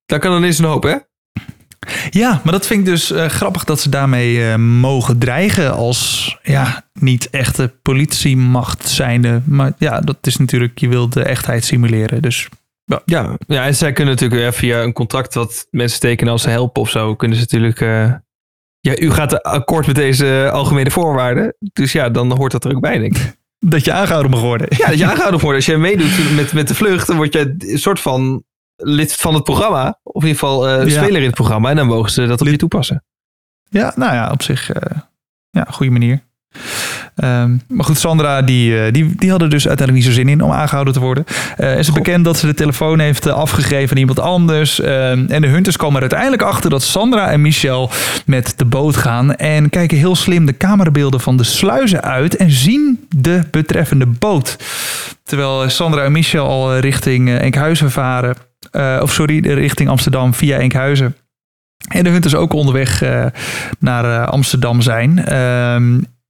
Daar 0.06 0.20
kan 0.20 0.32
dan 0.32 0.44
eens 0.44 0.60
een 0.60 0.66
hoop, 0.66 0.84
hè? 0.84 0.96
Ja, 2.10 2.42
maar 2.44 2.54
dat 2.54 2.66
vind 2.66 2.80
ik 2.80 2.86
dus 2.86 3.12
eh, 3.12 3.26
grappig 3.26 3.64
dat 3.64 3.80
ze 3.80 3.90
daarmee 3.90 4.50
eh, 4.50 4.56
mogen 4.56 5.18
dreigen 5.18 5.74
als 5.74 6.38
ja, 6.44 6.84
niet 6.94 7.30
echte 7.30 7.74
politiemacht 7.82 8.88
zijnde. 8.90 9.42
Maar 9.46 9.74
ja, 9.78 10.00
dat 10.00 10.18
is 10.22 10.38
natuurlijk, 10.38 10.78
je 10.80 10.88
wilt 10.88 11.14
de 11.14 11.24
echtheid 11.24 11.66
simuleren. 11.66 12.22
Dus 12.22 12.50
Ja, 13.06 13.38
ja, 13.48 13.66
en 13.66 13.76
zij 13.76 13.94
kunnen 13.94 14.14
natuurlijk 14.14 14.54
via 14.54 14.82
een 14.82 14.94
contract 14.94 15.34
wat 15.34 15.68
mensen 15.72 16.00
tekenen 16.00 16.32
als 16.32 16.42
ze 16.42 16.50
helpen 16.50 16.82
of 16.82 16.90
zo, 16.90 17.16
kunnen 17.16 17.38
ze 17.38 17.44
natuurlijk. 17.44 17.82
eh, 17.82 18.12
ja, 18.80 19.00
u 19.00 19.12
gaat 19.12 19.44
akkoord 19.44 19.88
met 19.88 19.96
deze 19.96 20.50
algemene 20.54 20.92
voorwaarden. 20.92 21.56
Dus 21.74 21.92
ja, 21.92 22.10
dan 22.10 22.32
hoort 22.38 22.52
dat 22.52 22.66
er 22.66 22.76
ook 22.76 22.82
bij, 22.82 22.98
denk 22.98 23.18
ik. 23.18 23.32
Dat 23.66 23.86
je 23.86 23.92
aangehouden 23.94 24.32
mag 24.32 24.42
worden. 24.42 24.68
Ja, 24.78 24.88
dat 24.88 24.98
je 24.98 25.06
aangehouden 25.06 25.40
wordt. 25.40 25.56
Als 25.56 25.66
je 25.66 25.78
meedoet 25.78 26.36
met, 26.36 26.54
met 26.54 26.68
de 26.68 26.76
vlucht, 26.76 27.08
dan 27.08 27.16
word 27.16 27.34
je 27.34 27.56
een 27.58 27.80
soort 27.80 28.00
van 28.00 28.44
lid 28.76 29.14
van 29.14 29.34
het 29.34 29.44
programma. 29.44 30.00
Of 30.04 30.22
in 30.24 30.28
ieder 30.28 30.40
geval 30.40 30.68
eh, 30.68 30.88
Ja. 30.88 31.02
speler 31.04 31.20
in 31.20 31.26
het 31.26 31.36
programma. 31.36 31.70
En 31.70 31.76
dan 31.76 31.88
mogen 31.88 32.12
ze 32.12 32.26
dat 32.28 32.42
op 32.42 32.48
je 32.48 32.58
toepassen. 32.58 33.04
Ja, 33.70 33.94
nou 33.96 34.14
ja, 34.14 34.32
op 34.32 34.42
zich, 34.42 34.70
eh 34.72 34.98
ja, 35.50 35.66
goede 35.70 35.92
manier. 35.92 36.22
Ehm, 37.16 37.58
maar 37.68 37.86
goed, 37.86 37.98
Sandra, 37.98 38.42
die, 38.42 38.80
eh, 38.86 38.94
die, 38.94 39.16
die 39.16 39.32
had 39.32 39.42
er 39.42 39.50
dus 39.50 39.68
uiteindelijk 39.68 40.06
niet 40.08 40.16
zo 40.16 40.22
zin 40.22 40.30
in 40.30 40.42
om 40.42 40.52
aangehouden 40.52 40.94
te 40.94 41.00
worden. 41.00 41.26
Eh 41.58 41.78
is 41.78 41.88
Goh. 41.88 41.96
bekend 41.96 42.26
dat 42.26 42.38
ze 42.38 42.46
de 42.46 42.54
telefoon 42.54 43.00
heeft 43.00 43.28
afgegeven 43.28 43.92
aan 43.92 43.98
iemand 43.98 44.20
anders. 44.20 44.80
Ehm, 44.80 45.26
en 45.28 45.42
de 45.42 45.48
hunters 45.48 45.78
komen 45.78 45.96
er 45.96 46.02
uiteindelijk 46.02 46.42
achter 46.42 46.70
dat 46.70 46.84
Sandra 46.84 47.30
en 47.32 47.42
Michel 47.42 47.90
met 48.26 48.54
de 48.58 48.66
boot 48.66 48.98
gaan. 48.98 49.36
En 49.36 49.70
kijken 49.70 49.98
heel 49.98 50.16
slim 50.16 50.46
de 50.46 50.58
camerabeelden 50.58 51.20
van 51.20 51.38
de 51.38 51.44
sluizen 51.44 52.02
uit 52.02 52.36
en 52.36 52.52
zien 52.52 53.08
de 53.16 53.42
betreffende 53.52 54.06
boot. 54.06 54.58
Terwijl 55.24 55.70
Sandra 55.70 56.04
en 56.04 56.12
Michel 56.12 56.48
al 56.48 56.74
eh, 56.74 56.80
richting 56.80 57.30
eh, 57.30 57.42
Enkhuizen 57.42 57.92
varen. 57.92 58.36
Eh, 58.72 59.00
of 59.02 59.12
sorry, 59.12 59.40
richting 59.40 59.90
Amsterdam 59.90 60.34
via 60.34 60.58
Enkhuizen. 60.58 61.16
En 61.88 62.04
de 62.04 62.10
hunters 62.10 62.36
ook 62.36 62.54
onderweg 62.54 63.04
naar 63.80 64.26
Amsterdam 64.26 64.82
zijn. 64.82 65.24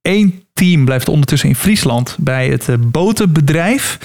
Eén 0.02 0.42
team 0.52 0.84
blijft 0.84 1.08
ondertussen 1.08 1.48
in 1.48 1.54
Friesland 1.54 2.16
bij 2.20 2.48
het 2.48 2.90
botenbedrijf. 2.90 3.98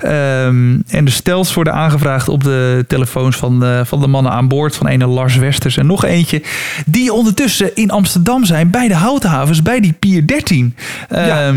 Ehm, 0.00 0.80
en 0.88 1.04
de 1.04 1.10
stels 1.10 1.54
worden 1.54 1.72
aangevraagd 1.72 2.28
op 2.28 2.44
de 2.44 2.84
telefoons 2.88 3.36
van 3.36 3.60
de, 3.60 3.82
van 3.84 4.00
de 4.00 4.06
mannen 4.06 4.32
aan 4.32 4.48
boord. 4.48 4.76
Van 4.76 4.86
ene 4.86 5.06
Lars 5.06 5.36
Westers 5.36 5.76
en 5.76 5.86
nog 5.86 6.04
eentje. 6.04 6.42
Die 6.86 7.12
ondertussen 7.12 7.76
in 7.76 7.90
Amsterdam 7.90 8.44
zijn 8.44 8.70
bij 8.70 8.88
de 8.88 8.96
houthavens, 8.96 9.62
bij 9.62 9.80
die 9.80 9.92
Pier 9.92 10.26
13. 10.26 10.76
Ja. 11.10 11.54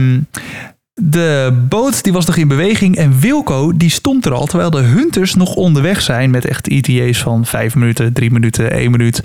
De 1.01 1.65
boot 1.69 2.03
die 2.03 2.13
was 2.13 2.25
nog 2.25 2.35
in 2.37 2.47
beweging 2.47 2.95
en 2.95 3.19
Wilco 3.19 3.77
die 3.77 3.89
stond 3.89 4.25
er 4.25 4.33
al 4.33 4.45
terwijl 4.45 4.69
de 4.69 4.81
hunters 4.81 5.33
nog 5.33 5.55
onderweg 5.55 6.01
zijn 6.01 6.29
met 6.29 6.45
echt 6.45 6.67
ETA's 6.67 7.17
van 7.21 7.45
5 7.45 7.75
minuten, 7.75 8.13
3 8.13 8.31
minuten, 8.31 8.71
1 8.71 8.91
minuut. 8.91 9.21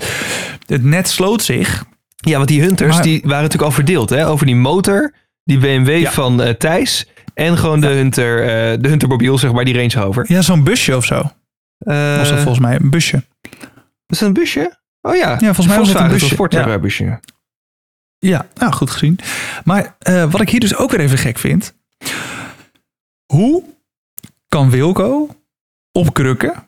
Het 0.65 0.83
net 0.83 1.09
sloot 1.09 1.41
zich. 1.43 1.83
Ja, 2.15 2.35
want 2.37 2.47
die 2.47 2.61
hunters 2.61 2.93
Maar- 2.93 3.03
die 3.03 3.19
waren 3.23 3.41
natuurlijk 3.43 3.63
al 3.69 3.71
verdeeld 3.75 4.09
hè, 4.09 4.27
over 4.27 4.45
die 4.45 4.55
motor, 4.55 5.13
die 5.43 5.57
BMW 5.57 5.99
Ja. 5.99 6.11
van 6.11 6.41
eh, 6.41 6.53
Thijs. 6.53 7.07
En 7.33 7.57
gewoon 7.57 7.81
de 7.81 7.87
Hunter, 7.87 8.41
eh, 8.41 8.77
de 8.81 8.87
Hunter 8.87 9.07
mobiel, 9.07 9.37
zeg 9.37 9.51
maar, 9.51 9.65
die 9.65 9.73
Range 9.75 10.05
Rover. 10.05 10.25
Ja, 10.27 10.41
zo'n 10.41 10.63
busje 10.63 10.95
of 10.95 11.05
zo. 11.05 11.15
Eh, 11.77 12.17
Was 12.17 12.29
dat 12.29 12.37
volgens 12.39 12.59
mij 12.59 12.75
een 12.81 12.89
busje. 12.89 13.23
is 14.07 14.19
dat 14.19 14.27
een 14.27 14.33
busje? 14.33 14.77
Oh 15.01 15.15
ja, 15.15 15.29
Ja, 15.29 15.37
volgens 15.37 15.67
mij 15.67 15.77
was 15.77 15.87
het 15.87 15.97
een 15.97 16.07
busje. 16.09 17.05
Ja. 17.05 17.19
Ja, 18.25 18.47
nou 18.55 18.71
goed 18.73 18.89
gezien. 18.91 19.19
Maar 19.63 19.95
eh, 19.99 20.31
wat 20.31 20.41
ik 20.41 20.49
hier 20.49 20.59
dus 20.59 20.75
ook 20.75 20.91
weer 20.91 20.99
even 20.99 21.17
gek 21.17 21.37
vind. 21.37 21.73
Hoe 23.33 23.63
kan 24.47 24.69
Wilco 24.69 25.29
op 25.91 26.13
krukken, 26.13 26.63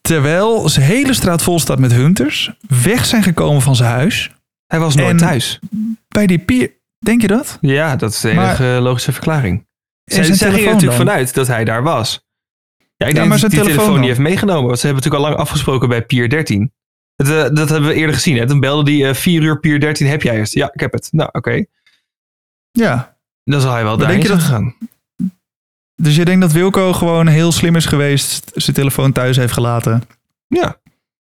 terwijl 0.00 0.68
zijn 0.68 0.86
hele 0.86 1.14
straat 1.14 1.42
vol 1.42 1.58
staat 1.60 1.78
met 1.78 1.92
hunters, 1.92 2.50
weg 2.82 3.04
zijn 3.06 3.22
gekomen 3.22 3.62
van 3.62 3.76
zijn 3.76 3.90
huis, 3.90 4.30
Hij 4.66 4.78
was 4.80 4.94
nooit 4.94 5.10
En- 5.10 5.16
thuis. 5.16 5.58
bij 6.08 6.26
die 6.26 6.38
pier... 6.38 6.72
Denk 6.98 7.20
je 7.20 7.26
dat? 7.26 7.58
Ja, 7.60 7.96
dat 7.96 8.10
is 8.12 8.20
de 8.20 8.34
Maar- 8.34 8.44
enige 8.46 8.64
logische 8.80 9.12
verklaring. 9.12 9.66
Zij, 10.04 10.24
zijn 10.24 10.36
zij 10.36 10.48
gingen 10.50 10.66
er 10.66 10.72
natuurlijk 10.72 10.98
dan? 10.98 11.06
vanuit 11.08 11.34
dat 11.34 11.46
hij 11.46 11.64
daar 11.64 11.82
was. 11.82 12.26
Ja, 12.78 13.06
ik 13.06 13.12
Ja, 13.12 13.12
denk 13.18 13.28
maar 13.28 13.38
zijn 13.38 13.50
die 13.50 13.60
telefoon 13.62 13.98
die 13.98 14.06
heeft 14.08 14.18
meegenomen. 14.20 14.66
Want 14.66 14.78
ze 14.78 14.86
hebben 14.86 15.02
natuurlijk 15.04 15.30
al 15.30 15.36
lang 15.36 15.46
afgesproken 15.48 15.88
bij 15.88 16.02
Pier 16.02 16.28
13. 16.28 16.72
Het, 17.28 17.50
eh, 17.50 17.54
dat 17.56 17.68
hebben 17.68 17.88
we 17.88 17.94
eerder 17.94 18.14
gezien. 18.14 18.36
Hè? 18.36 18.46
Toen 18.46 18.60
belde 18.60 18.84
die 18.84 19.06
eh 19.08 19.14
4 19.14 19.42
uur 19.42 19.60
Pier 19.60 19.80
13. 19.80 20.06
Heb 20.06 20.22
jij 20.22 20.38
het? 20.38 20.52
Ja, 20.52 20.70
ik 20.72 20.80
heb 20.80 20.92
het. 20.92 21.08
Nou, 21.12 21.28
oké. 21.32 21.64
Ja. 22.70 23.16
Dan 23.44 23.60
zal 23.60 23.72
hij 23.72 23.82
wel 23.84 23.96
Maar 23.96 24.06
daarheen 24.06 24.20
denk 24.26 24.32
je 24.32 24.38
dat- 24.38 24.46
gegaan. 24.46 24.74
Dus 25.94 26.16
je 26.16 26.24
denkt 26.24 26.40
dat 26.40 26.52
Wilco 26.52 26.92
gewoon 26.92 27.26
heel 27.26 27.52
slim 27.52 27.76
is 27.76 27.86
geweest, 27.86 28.50
zijn 28.54 28.76
telefoon 28.76 29.12
thuis 29.12 29.36
heeft 29.36 29.52
gelaten. 29.52 30.02
Ja. 30.46 30.76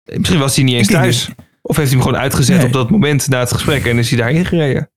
Misschien 0.05 0.39
was 0.39 0.55
hij 0.57 0.65
niet 0.65 0.75
eens 0.77 0.89
thuis. 0.89 1.29
Of 1.63 1.77
heeft 1.77 1.89
hij 1.91 1.99
hem 1.99 2.07
gewoon 2.07 2.23
uitgezet 2.23 2.57
Nee. 2.57 2.67
op 2.67 2.73
dat 2.73 2.91
moment 2.91 3.29
na 3.29 3.39
het 3.39 3.53
gesprek 3.53 3.85
en 3.87 3.99
is 3.99 4.09
hij 4.11 4.19
daarheen 4.19 4.45
gereden. 4.45 4.91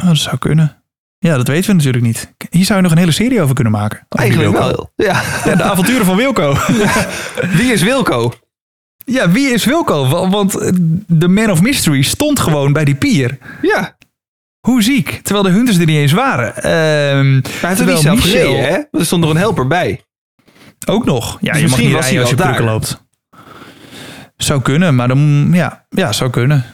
Oh, 0.00 0.06
dat 0.06 0.16
zou 0.16 0.38
kunnen. 0.38 0.82
Ja, 1.18 1.36
dat 1.36 1.48
weten 1.48 1.70
we 1.70 1.76
natuurlijk 1.76 2.04
niet. 2.04 2.34
Hier 2.50 2.64
zou 2.64 2.76
je 2.78 2.82
nog 2.82 2.92
een 2.92 2.98
hele 2.98 3.10
serie 3.12 3.42
over 3.42 3.54
kunnen 3.54 3.72
maken. 3.72 4.06
Eigenlijk 4.08 4.52
wel. 4.52 4.92
Ja. 4.96 5.22
Ja, 5.44 5.54
de 5.54 5.62
avonturen 5.62 6.06
van 6.06 6.16
Wilco. 6.16 6.56
Wie 7.58 7.72
is 7.72 7.82
Wilco? 7.82 8.32
Ja, 9.04 9.30
wie 9.30 9.48
is 9.48 9.64
Wilco? 9.64 10.06
Wa- 10.08 10.28
Want 10.28 10.56
eh, 10.58 10.70
de 11.06 11.28
Man 11.28 11.50
of 11.50 11.62
Mystery 11.62 12.02
stond 12.02 12.40
gewoon 12.40 12.72
bij 12.72 12.84
die 12.84 12.94
pier. 12.94 13.38
Ja. 13.62 13.96
Hoe 14.66 14.82
ziek. 14.82 15.20
Terwijl 15.22 15.44
de 15.44 15.50
hunters 15.50 15.78
er 15.78 15.86
niet 15.86 15.96
eens 15.96 16.12
waren. 16.12 16.56
Ehm, 16.56 16.62
Hij 16.62 17.40
heeft 17.42 17.62
er 17.62 17.76
terwijl 17.76 17.96
niet 17.96 18.02
zelf 18.02 18.16
Michel- 18.24 18.40
gereden, 18.50 18.68
hè? 18.90 18.98
Er 18.98 19.04
stond 19.06 19.22
nog 19.22 19.30
een 19.30 19.36
helper 19.36 19.66
bij. 19.66 20.00
Ook 20.86 21.04
nog. 21.04 21.38
Ja, 21.40 21.52
Dus 21.52 21.60
je 21.60 21.68
mag 21.68 21.78
misschien 21.78 21.84
niet 21.86 21.92
was 21.94 22.02
rijden 22.04 22.12
hij 22.12 22.20
als 22.20 22.30
je 22.30 22.36
daar. 22.62 22.62
loopt. 22.72 23.04
Zou 24.36 24.62
kunnen, 24.62 24.94
maar 24.94 25.08
dan... 25.08 25.48
Ja, 25.52 25.86
ja 25.88 26.12
zou 26.12 26.30
kunnen. 26.30 26.64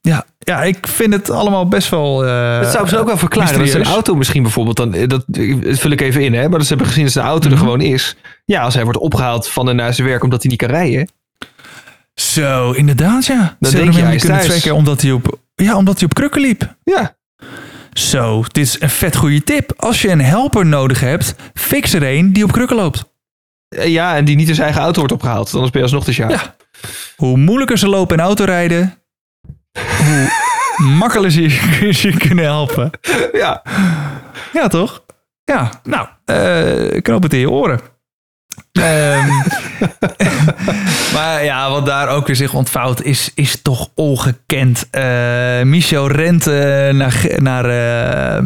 Ja, 0.00 0.24
ja, 0.38 0.62
ik 0.62 0.86
vind 0.86 1.12
het 1.12 1.30
allemaal 1.30 1.68
best 1.68 1.88
wel... 1.88 2.26
eh, 2.26 2.60
Dat 2.60 2.72
zou 2.72 2.88
ze 2.88 2.98
ook 2.98 3.06
wel 3.06 3.16
verklaren. 3.18 3.58
Dat 3.58 3.68
zijn 3.68 3.84
auto 3.84 4.14
misschien 4.14 4.42
bijvoorbeeld, 4.42 4.76
dan, 4.76 4.94
eh, 4.94 5.08
dat, 5.08 5.24
dat 5.26 5.78
vul 5.78 5.90
ik 5.90 6.00
even 6.00 6.22
in, 6.24 6.34
hè? 6.34 6.40
maar 6.48 6.50
dat 6.58 6.62
ze 6.62 6.68
hebben 6.68 6.86
gezien 6.86 7.04
dat 7.04 7.12
zijn 7.12 7.26
auto 7.26 7.44
Mhm. 7.44 7.52
er 7.52 7.58
gewoon 7.58 7.80
is. 7.80 8.16
Ja, 8.44 8.62
als 8.62 8.74
hij 8.74 8.84
wordt 8.84 8.98
opgehaald 8.98 9.48
van 9.48 9.68
en 9.68 9.76
naar 9.76 9.94
zijn 9.94 10.08
werk 10.08 10.22
omdat 10.22 10.42
hij 10.42 10.50
niet 10.50 10.60
kan 10.60 10.70
rijden. 10.70 11.08
Zo, 12.20 12.70
inderdaad, 12.72 13.26
ja. 13.26 13.56
Ze 13.60 13.76
denk 13.76 13.92
je, 13.92 14.02
hij 14.02 14.14
is 14.14 14.20
kunnen 14.20 14.38
thuis. 14.40 14.50
trekken 14.52 14.74
omdat 14.74 15.02
hij 15.02 15.12
op... 15.12 15.38
Ja, 15.54 15.76
omdat 15.76 15.98
hij 15.98 16.04
op 16.04 16.14
krukken 16.14 16.40
liep. 16.40 16.74
Ja, 16.84 17.16
Zo, 17.92 18.42
dit 18.42 18.64
is 18.66 18.80
een 18.80 18.90
vet 18.90 19.16
goede 19.16 19.44
tip. 19.44 19.72
Als 19.76 20.02
je 20.02 20.08
een 20.08 20.20
helper 20.20 20.66
nodig 20.66 21.00
hebt, 21.00 21.34
fix 21.54 21.92
er 21.92 22.02
een 22.02 22.32
die 22.32 22.44
op 22.44 22.52
krukken 22.52 22.76
loopt. 22.76 23.04
Eh, 23.68 23.86
ja 23.86 24.16
en 24.16 24.24
die 24.24 24.36
niet 24.36 24.48
in 24.48 24.54
zijn 24.54 24.66
eigen 24.66 24.82
auto 24.84 24.98
wordt 24.98 25.14
opgehaald. 25.14 25.52
Anders 25.52 25.70
ben 25.70 25.80
je 25.80 25.86
alsnog 25.86 26.04
de 26.04 26.12
sjaak. 26.12 26.30
Ja. 26.30 26.54
Hoe 27.16 27.36
moeilijker 27.36 27.78
ze 27.78 27.88
lopen 27.88 28.16
en 28.18 28.24
autorijden, 28.24 28.94
hoe 29.98 30.28
makkelijker 30.98 31.40
ze 31.40 31.92
ze 31.92 32.10
kunnen 32.10 32.44
helpen. 32.44 32.90
ja. 33.32 33.62
Ja, 34.52 34.68
toch? 34.68 35.04
Ja, 35.44 35.70
nou, 35.82 36.08
eh 36.24 37.02
knoop 37.02 37.22
het 37.22 37.32
in 37.32 37.38
je 37.38 37.50
oren. 37.50 37.80
Ehm, 38.72 39.28
maar 41.14 41.44
ja, 41.44 41.70
wat 41.70 41.86
daar 41.86 42.08
ook 42.08 42.26
weer 42.26 42.36
zich 42.36 42.54
ontvouwt, 42.54 43.02
is, 43.02 43.30
is 43.34 43.62
toch 43.62 43.88
ongekend. 43.94 44.86
Eh, 44.90 45.62
Michel 45.62 46.08
rent 46.08 46.46
eh, 46.46 46.54
naar, 46.90 47.26
naar 47.36 47.64
eh, 47.64 48.36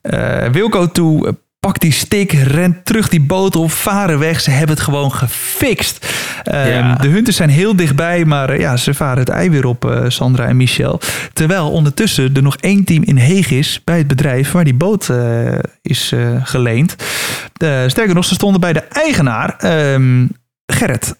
eh, 0.00 0.52
Wilco 0.52 0.90
toe, 0.90 1.36
pakt 1.66 1.80
die 1.80 1.92
stick, 1.92 2.32
rent 2.32 2.84
terug 2.84 3.08
die 3.08 3.20
boot 3.20 3.56
op, 3.56 3.70
varen 3.70 4.18
weg. 4.18 4.40
Ze 4.40 4.50
hebben 4.50 4.76
het 4.76 4.84
gewoon 4.84 5.12
gefixt. 5.12 6.06
Ehm. 6.44 7.00
De 7.00 7.08
hunters 7.08 7.36
zijn 7.36 7.48
heel 7.48 7.76
dichtbij, 7.76 8.24
maar 8.24 8.50
eh, 8.50 8.58
ja, 8.60 8.76
ze 8.76 8.94
varen 8.94 9.18
het 9.18 9.28
ei 9.28 9.50
weer 9.50 9.66
op, 9.66 9.84
eh, 9.84 10.04
Sandra 10.08 10.46
en 10.46 10.56
Michel. 10.56 11.00
Terwijl 11.32 11.70
ondertussen 11.70 12.34
er 12.34 12.42
nog 12.42 12.56
één 12.56 12.84
team 12.84 13.02
in 13.02 13.16
Heeg 13.16 13.50
is 13.50 13.80
bij 13.84 13.98
het 13.98 14.06
bedrijf 14.06 14.52
waar 14.52 14.64
die 14.64 14.74
boot 14.74 15.08
eh, 15.08 15.58
is 15.82 16.12
geleend. 16.42 16.96
Sterker 17.86 18.14
nog, 18.14 18.24
ze 18.24 18.34
stonden 18.34 18.60
bij 18.60 18.72
de 18.72 18.82
eigenaar, 18.82 19.56
ehm, 19.58 20.26
Gerrit. 20.66 21.16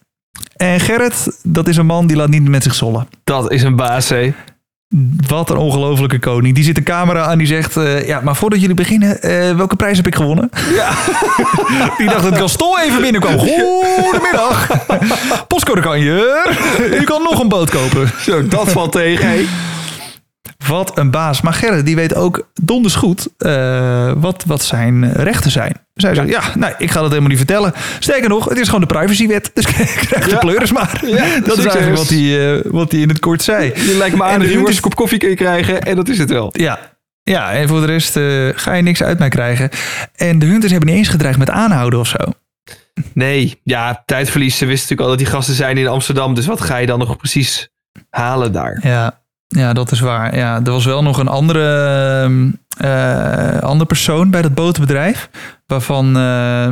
En 0.55 0.79
Gerrit, 0.79 1.39
dat 1.43 1.67
is 1.67 1.77
een 1.77 1.85
man 1.85 2.07
die 2.07 2.17
laat 2.17 2.29
niet 2.29 2.47
met 2.47 2.63
zich 2.63 2.75
zollen. 2.75 3.07
Dat 3.23 3.51
is 3.51 3.63
een 3.63 3.75
baas, 3.75 4.09
hè? 4.09 4.33
Wat 5.27 5.49
een 5.49 5.57
ongelofelijke 5.57 6.19
koning. 6.19 6.55
Die 6.55 6.63
zit 6.63 6.75
de 6.75 6.83
camera 6.83 7.25
aan 7.25 7.37
die 7.37 7.47
zegt... 7.47 7.77
eh, 7.77 8.07
ja, 8.07 8.21
maar 8.21 8.35
voordat 8.35 8.59
jullie 8.59 8.75
beginnen, 8.75 9.21
eh, 9.21 9.55
welke 9.55 9.75
prijs 9.75 9.97
heb 9.97 10.07
ik 10.07 10.15
gewonnen? 10.15 10.49
Ja. 10.73 10.89
die 11.97 12.09
dacht 12.09 12.23
dat 12.23 12.37
Gaston 12.37 12.79
even 12.79 13.01
binnenkwam. 13.01 13.37
Goedemiddag. 13.37 14.67
Postcode 15.47 15.81
kan 15.81 15.99
je. 15.99 16.45
U 16.99 17.03
kan 17.03 17.23
nog 17.23 17.39
een 17.39 17.47
boot 17.47 17.69
kopen. 17.69 18.11
Zo, 18.19 18.47
dat 18.47 18.71
valt 18.71 18.91
tegen? 18.91 19.29
Wat 20.67 20.97
een 20.97 21.11
baas. 21.11 21.41
Maar 21.41 21.53
Gerrit, 21.53 21.85
die 21.85 21.95
weet 21.95 22.15
ook 22.15 22.47
donders 22.61 22.95
goed 22.95 23.27
eh, 23.37 24.11
wat, 24.17 24.43
wat 24.47 24.63
zijn 24.63 25.13
rechten 25.13 25.51
zijn. 25.51 25.73
Dus 25.93 26.03
hij 26.03 26.15
zegt, 26.15 26.29
ja, 26.29 26.41
nee, 26.55 26.73
ik 26.77 26.91
ga 26.91 26.99
dat 26.99 27.09
helemaal 27.09 27.29
niet 27.29 27.37
vertellen. 27.37 27.73
Sterker 27.99 28.29
nog, 28.29 28.49
het 28.49 28.57
is 28.57 28.65
gewoon 28.65 28.81
de 28.81 28.85
privacywet. 28.87 29.51
Dus 29.53 29.65
krijg 29.65 30.25
de 30.25 30.29
Ja. 30.29 30.37
pleuris 30.37 30.71
maar. 30.71 31.01
Ja, 31.05 31.39
dat 31.39 31.57
is 31.57 31.65
eigenlijk 31.65 31.97
wat 31.97 32.09
hij, 32.09 32.55
eh, 32.55 32.61
wat 32.71 32.91
hij 32.91 33.01
in 33.01 33.09
het 33.09 33.19
kort 33.19 33.41
zei. 33.41 33.71
Je 33.75 33.95
lijkt 33.97 34.15
me 34.15 34.23
aan 34.23 34.39
de 34.39 34.45
dat 34.45 34.67
je 34.67 34.75
een 34.75 34.79
kop 34.81 34.95
koffie 34.95 35.17
kun 35.19 35.29
je 35.29 35.35
krijgen 35.35 35.81
en 35.81 35.95
dat 35.95 36.09
is 36.09 36.17
het 36.17 36.29
wel. 36.29 36.49
Ja. 36.51 36.79
Ja, 37.23 37.51
en 37.51 37.67
voor 37.67 37.79
de 37.79 37.85
rest 37.85 38.15
eh, 38.17 38.47
ga 38.55 38.73
je 38.73 38.81
niks 38.81 39.03
uit 39.03 39.19
mij 39.19 39.29
krijgen. 39.29 39.69
En 40.15 40.39
de 40.39 40.45
hunters 40.45 40.71
hebben 40.71 40.89
niet 40.89 40.97
eens 40.97 41.07
gedreigd 41.07 41.37
met 41.39 41.49
aanhouden 41.49 41.99
of 41.99 42.07
zo. 42.07 42.17
Nee, 43.13 43.59
ja, 43.63 44.03
tijdverlies. 44.05 44.57
Ze 44.57 44.65
wisten 44.65 44.81
natuurlijk 44.81 45.01
al 45.01 45.07
dat 45.09 45.17
die 45.17 45.27
gasten 45.35 45.55
zijn 45.55 45.77
in 45.77 45.87
Amsterdam. 45.87 46.33
Dus 46.33 46.45
wat 46.45 46.61
ga 46.61 46.77
je 46.77 46.87
dan 46.87 46.99
nog 46.99 47.17
precies 47.17 47.69
halen 48.09 48.51
daar? 48.51 48.79
Ja, 48.83 49.19
ja 49.47 49.73
dat 49.73 49.91
is 49.91 49.99
waar. 49.99 50.35
Ja, 50.35 50.55
er 50.55 50.71
was 50.71 50.85
wel 50.85 51.03
nog 51.03 51.17
een 51.17 51.27
andere, 51.27 51.85
ehm, 52.23 52.49
eh, 52.77 53.59
andere 53.59 53.85
persoon 53.85 54.29
bij 54.29 54.41
dat 54.41 54.53
botenbedrijf. 54.53 55.29
Waarvan, 55.65 56.17
eh, 56.17 56.67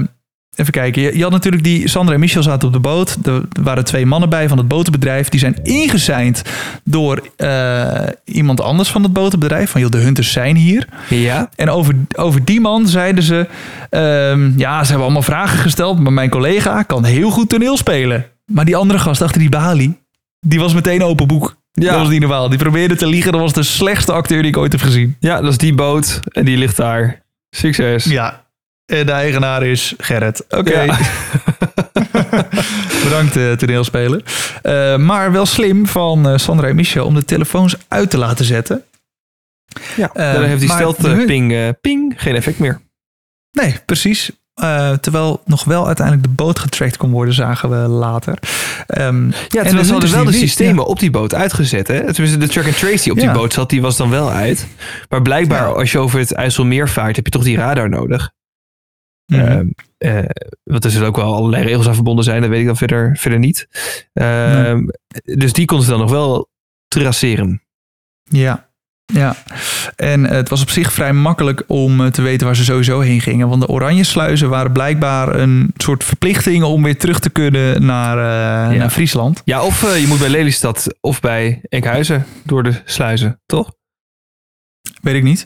even 0.55 0.71
kijken. 0.71 1.01
Je, 1.01 1.17
je 1.17 1.23
had 1.23 1.31
natuurlijk 1.31 1.63
die 1.63 1.87
Sandra 1.87 2.13
en 2.13 2.19
Michel 2.19 2.43
zaten 2.43 2.67
op 2.67 2.73
de 2.73 2.79
boot. 2.79 3.17
Er 3.23 3.41
waren 3.61 3.85
twee 3.85 4.05
mannen 4.05 4.29
bij 4.29 4.47
van 4.47 4.57
het 4.57 4.67
botenbedrijf. 4.67 5.29
Die 5.29 5.39
zijn 5.39 5.63
ingeseind 5.63 6.41
door 6.83 7.29
eh, 7.35 8.07
iemand 8.23 8.61
anders 8.61 8.89
van 8.89 9.03
het 9.03 9.13
botenbedrijf. 9.13 9.69
Van 9.69 9.81
joh, 9.81 9.89
de 9.89 9.97
hunters 9.97 10.31
zijn 10.31 10.55
hier. 10.55 10.87
Ja. 11.09 11.49
En 11.55 11.69
over, 11.69 11.95
over 12.15 12.45
die 12.45 12.61
man 12.61 12.87
zeiden 12.87 13.23
ze... 13.23 13.47
ehm, 13.89 14.57
ja, 14.57 14.79
ze 14.79 14.87
hebben 14.87 15.03
allemaal 15.03 15.21
vragen 15.21 15.59
gesteld. 15.59 15.99
Maar 15.99 16.13
mijn 16.13 16.29
collega 16.29 16.83
kan 16.83 17.03
heel 17.03 17.29
goed 17.29 17.49
toneel 17.49 17.77
spelen. 17.77 18.25
Maar 18.45 18.65
die 18.65 18.75
andere 18.75 18.99
gast 18.99 19.21
achter 19.21 19.39
die 19.39 19.49
balie... 19.49 19.99
die 20.39 20.59
was 20.59 20.73
meteen 20.73 21.03
open 21.03 21.27
boek. 21.27 21.55
Ja. 21.83 21.91
Dat 21.91 21.99
was 21.99 22.09
niet 22.09 22.19
normaal. 22.19 22.49
Die 22.49 22.57
probeerde 22.57 22.95
te 22.95 23.07
liegen. 23.07 23.31
Dat 23.31 23.41
was 23.41 23.53
de 23.53 23.63
slechtste 23.63 24.11
acteur 24.11 24.41
die 24.41 24.51
ik 24.51 24.57
ooit 24.57 24.71
heb 24.71 24.81
gezien. 24.81 25.15
Ja, 25.19 25.41
dat 25.41 25.51
is 25.51 25.57
die 25.57 25.73
boot 25.73 26.19
en 26.31 26.45
die 26.45 26.57
ligt 26.57 26.77
daar. 26.77 27.23
Succes. 27.49 28.03
Ja. 28.03 28.43
En 28.85 29.05
de 29.05 29.11
eigenaar 29.11 29.63
is 29.63 29.93
Gerrit. 29.97 30.45
Oké. 30.49 30.81
Ja. 30.81 30.97
Bedankt, 33.03 33.35
eh, 33.37 33.51
toneelspeler. 33.51 34.23
Eh, 34.61 34.97
maar 34.97 35.31
wel 35.31 35.45
slim 35.45 35.87
van 35.87 36.29
eh, 36.29 36.37
Sandra 36.37 36.67
en 36.67 36.75
Michel 36.75 37.05
om 37.05 37.13
de 37.15 37.25
telefoons 37.25 37.75
uit 37.87 38.09
te 38.09 38.17
laten 38.17 38.45
zetten. 38.45 38.83
Ja, 39.95 40.09
Eh, 40.13 40.33
dan 40.33 40.43
heeft 40.43 40.59
die 40.59 40.67
maar 40.67 40.77
stelt 40.77 41.25
ping, 41.25 41.53
eh, 41.53 41.69
ping 41.81 42.13
geen 42.17 42.35
effect 42.35 42.59
meer. 42.59 42.81
Nee, 43.51 43.75
precies. 43.85 44.31
Eh, 44.55 44.91
terwijl 44.93 45.41
nog 45.45 45.63
wel 45.63 45.85
uiteindelijk 45.85 46.27
de 46.27 46.33
boot 46.33 46.59
getrackt 46.59 46.97
kon 46.97 47.11
worden, 47.11 47.33
zagen 47.33 47.69
we 47.69 47.75
later. 47.87 48.39
Ehm, 48.87 49.25
Ja, 49.49 49.63
en 49.63 49.85
ze 49.85 49.91
hadden 49.91 50.11
wel 50.11 50.25
de 50.25 50.31
systemen 50.31 50.85
op 50.85 50.99
die 50.99 51.11
boot 51.11 51.33
uitgezet. 51.33 51.87
Hè? 51.87 52.13
Tenminste, 52.13 52.37
de 52.39 52.47
track 52.47 52.65
and 52.65 52.77
trace 52.77 53.03
die 53.03 53.11
op 53.11 53.19
die 53.19 53.31
boot 53.31 53.53
zat, 53.53 53.69
die 53.69 53.81
was 53.81 53.97
dan 53.97 54.09
wel 54.09 54.31
uit. 54.31 54.67
Maar 55.09 55.21
blijkbaar, 55.21 55.67
Ja. 55.67 55.73
als 55.73 55.91
je 55.91 55.99
over 55.99 56.19
het 56.19 56.33
IJsselmeer 56.33 56.89
vaart, 56.89 57.15
heb 57.15 57.25
je 57.25 57.31
toch 57.31 57.43
die 57.43 57.57
radar 57.57 57.89
nodig. 57.89 58.31
Mhm. 59.25 59.41
Ehm, 59.41 59.67
eh, 59.97 60.29
want 60.63 60.83
er 60.83 60.91
zullen 60.91 61.07
ook 61.07 61.15
wel 61.15 61.33
allerlei 61.35 61.63
regels 61.63 61.87
aan 61.87 61.93
verbonden 61.93 62.23
zijn, 62.23 62.41
dat 62.41 62.49
weet 62.49 62.59
ik 62.59 62.65
dan 62.65 62.77
verder, 62.77 63.17
verder 63.17 63.39
niet. 63.39 63.67
Ehm, 64.13 64.85
Dus 65.23 65.53
die 65.53 65.65
konden 65.65 65.85
ze 65.85 65.91
dan 65.91 66.01
nog 66.01 66.11
wel 66.11 66.49
traceren. 66.87 67.61
Ja, 68.23 68.69
ja. 69.05 69.35
En 69.95 70.23
het 70.23 70.49
was 70.49 70.61
op 70.61 70.69
zich 70.69 70.93
vrij 70.93 71.13
makkelijk 71.13 71.63
om 71.67 72.01
eh, 72.01 72.07
te 72.07 72.21
weten 72.21 72.45
waar 72.45 72.55
ze 72.55 72.63
sowieso 72.63 72.99
heen 72.99 73.21
gingen. 73.21 73.49
Want 73.49 73.61
de 73.61 73.67
oranje 73.67 74.03
sluizen 74.03 74.49
waren 74.49 74.71
blijkbaar 74.71 75.35
een 75.35 75.73
soort 75.77 76.03
verplichting 76.03 76.63
om 76.63 76.83
weer 76.83 76.97
terug 76.97 77.19
te 77.19 77.29
kunnen 77.29 77.85
naar, 77.85 78.17
eh, 78.17 78.77
naar 78.77 78.89
Friesland. 78.89 79.41
Ja, 79.45 79.63
of 79.63 79.83
eh, 79.83 80.01
je 80.01 80.07
moet 80.07 80.19
bij 80.19 80.29
Lelystad 80.29 80.95
of 81.01 81.19
bij 81.19 81.61
Enkhuizen 81.69 82.25
door 82.43 82.63
de 82.63 82.81
sluizen, 82.85 83.41
toch? 83.45 83.73
Weet 85.01 85.15
ik 85.15 85.23
niet. 85.23 85.45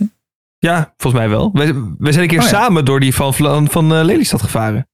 Ja, 0.58 0.94
volgens 0.98 1.22
mij 1.22 1.32
wel. 1.32 1.50
We, 1.54 1.94
we 1.98 2.12
zijn 2.12 2.24
een 2.24 2.30
keer 2.30 2.40
Oh 2.40 2.44
ja. 2.44 2.50
samen 2.50 2.86
door 2.86 3.00
die 3.00 3.16
van, 3.16 3.34
van, 3.34 3.70
van 3.70 3.94
eh, 3.94 4.04
Lelystad 4.04 4.42
gevaren. 4.42 4.88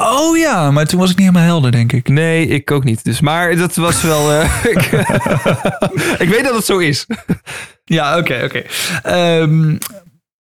Oh 0.00 0.36
ja, 0.36 0.70
maar 0.70 0.86
toen 0.86 1.00
was 1.00 1.10
ik 1.10 1.16
niet 1.16 1.26
helemaal 1.26 1.48
helder, 1.48 1.70
denk 1.72 1.92
ik. 1.92 2.08
Nee, 2.08 2.46
ik 2.46 2.70
ook 2.70 2.84
niet. 2.84 3.04
Dus, 3.04 3.20
maar 3.20 3.56
dat 3.56 3.74
was 3.74 4.02
wel... 4.02 4.32
eh, 4.32 4.64
ik, 4.74 4.82
ik 6.24 6.28
weet 6.28 6.44
dat 6.44 6.54
het 6.54 6.64
zo 6.64 6.78
is. 6.78 7.06
Ja, 7.84 8.18
oké, 8.18 8.40
oké. 8.44 8.62
Ehm, 9.02 9.76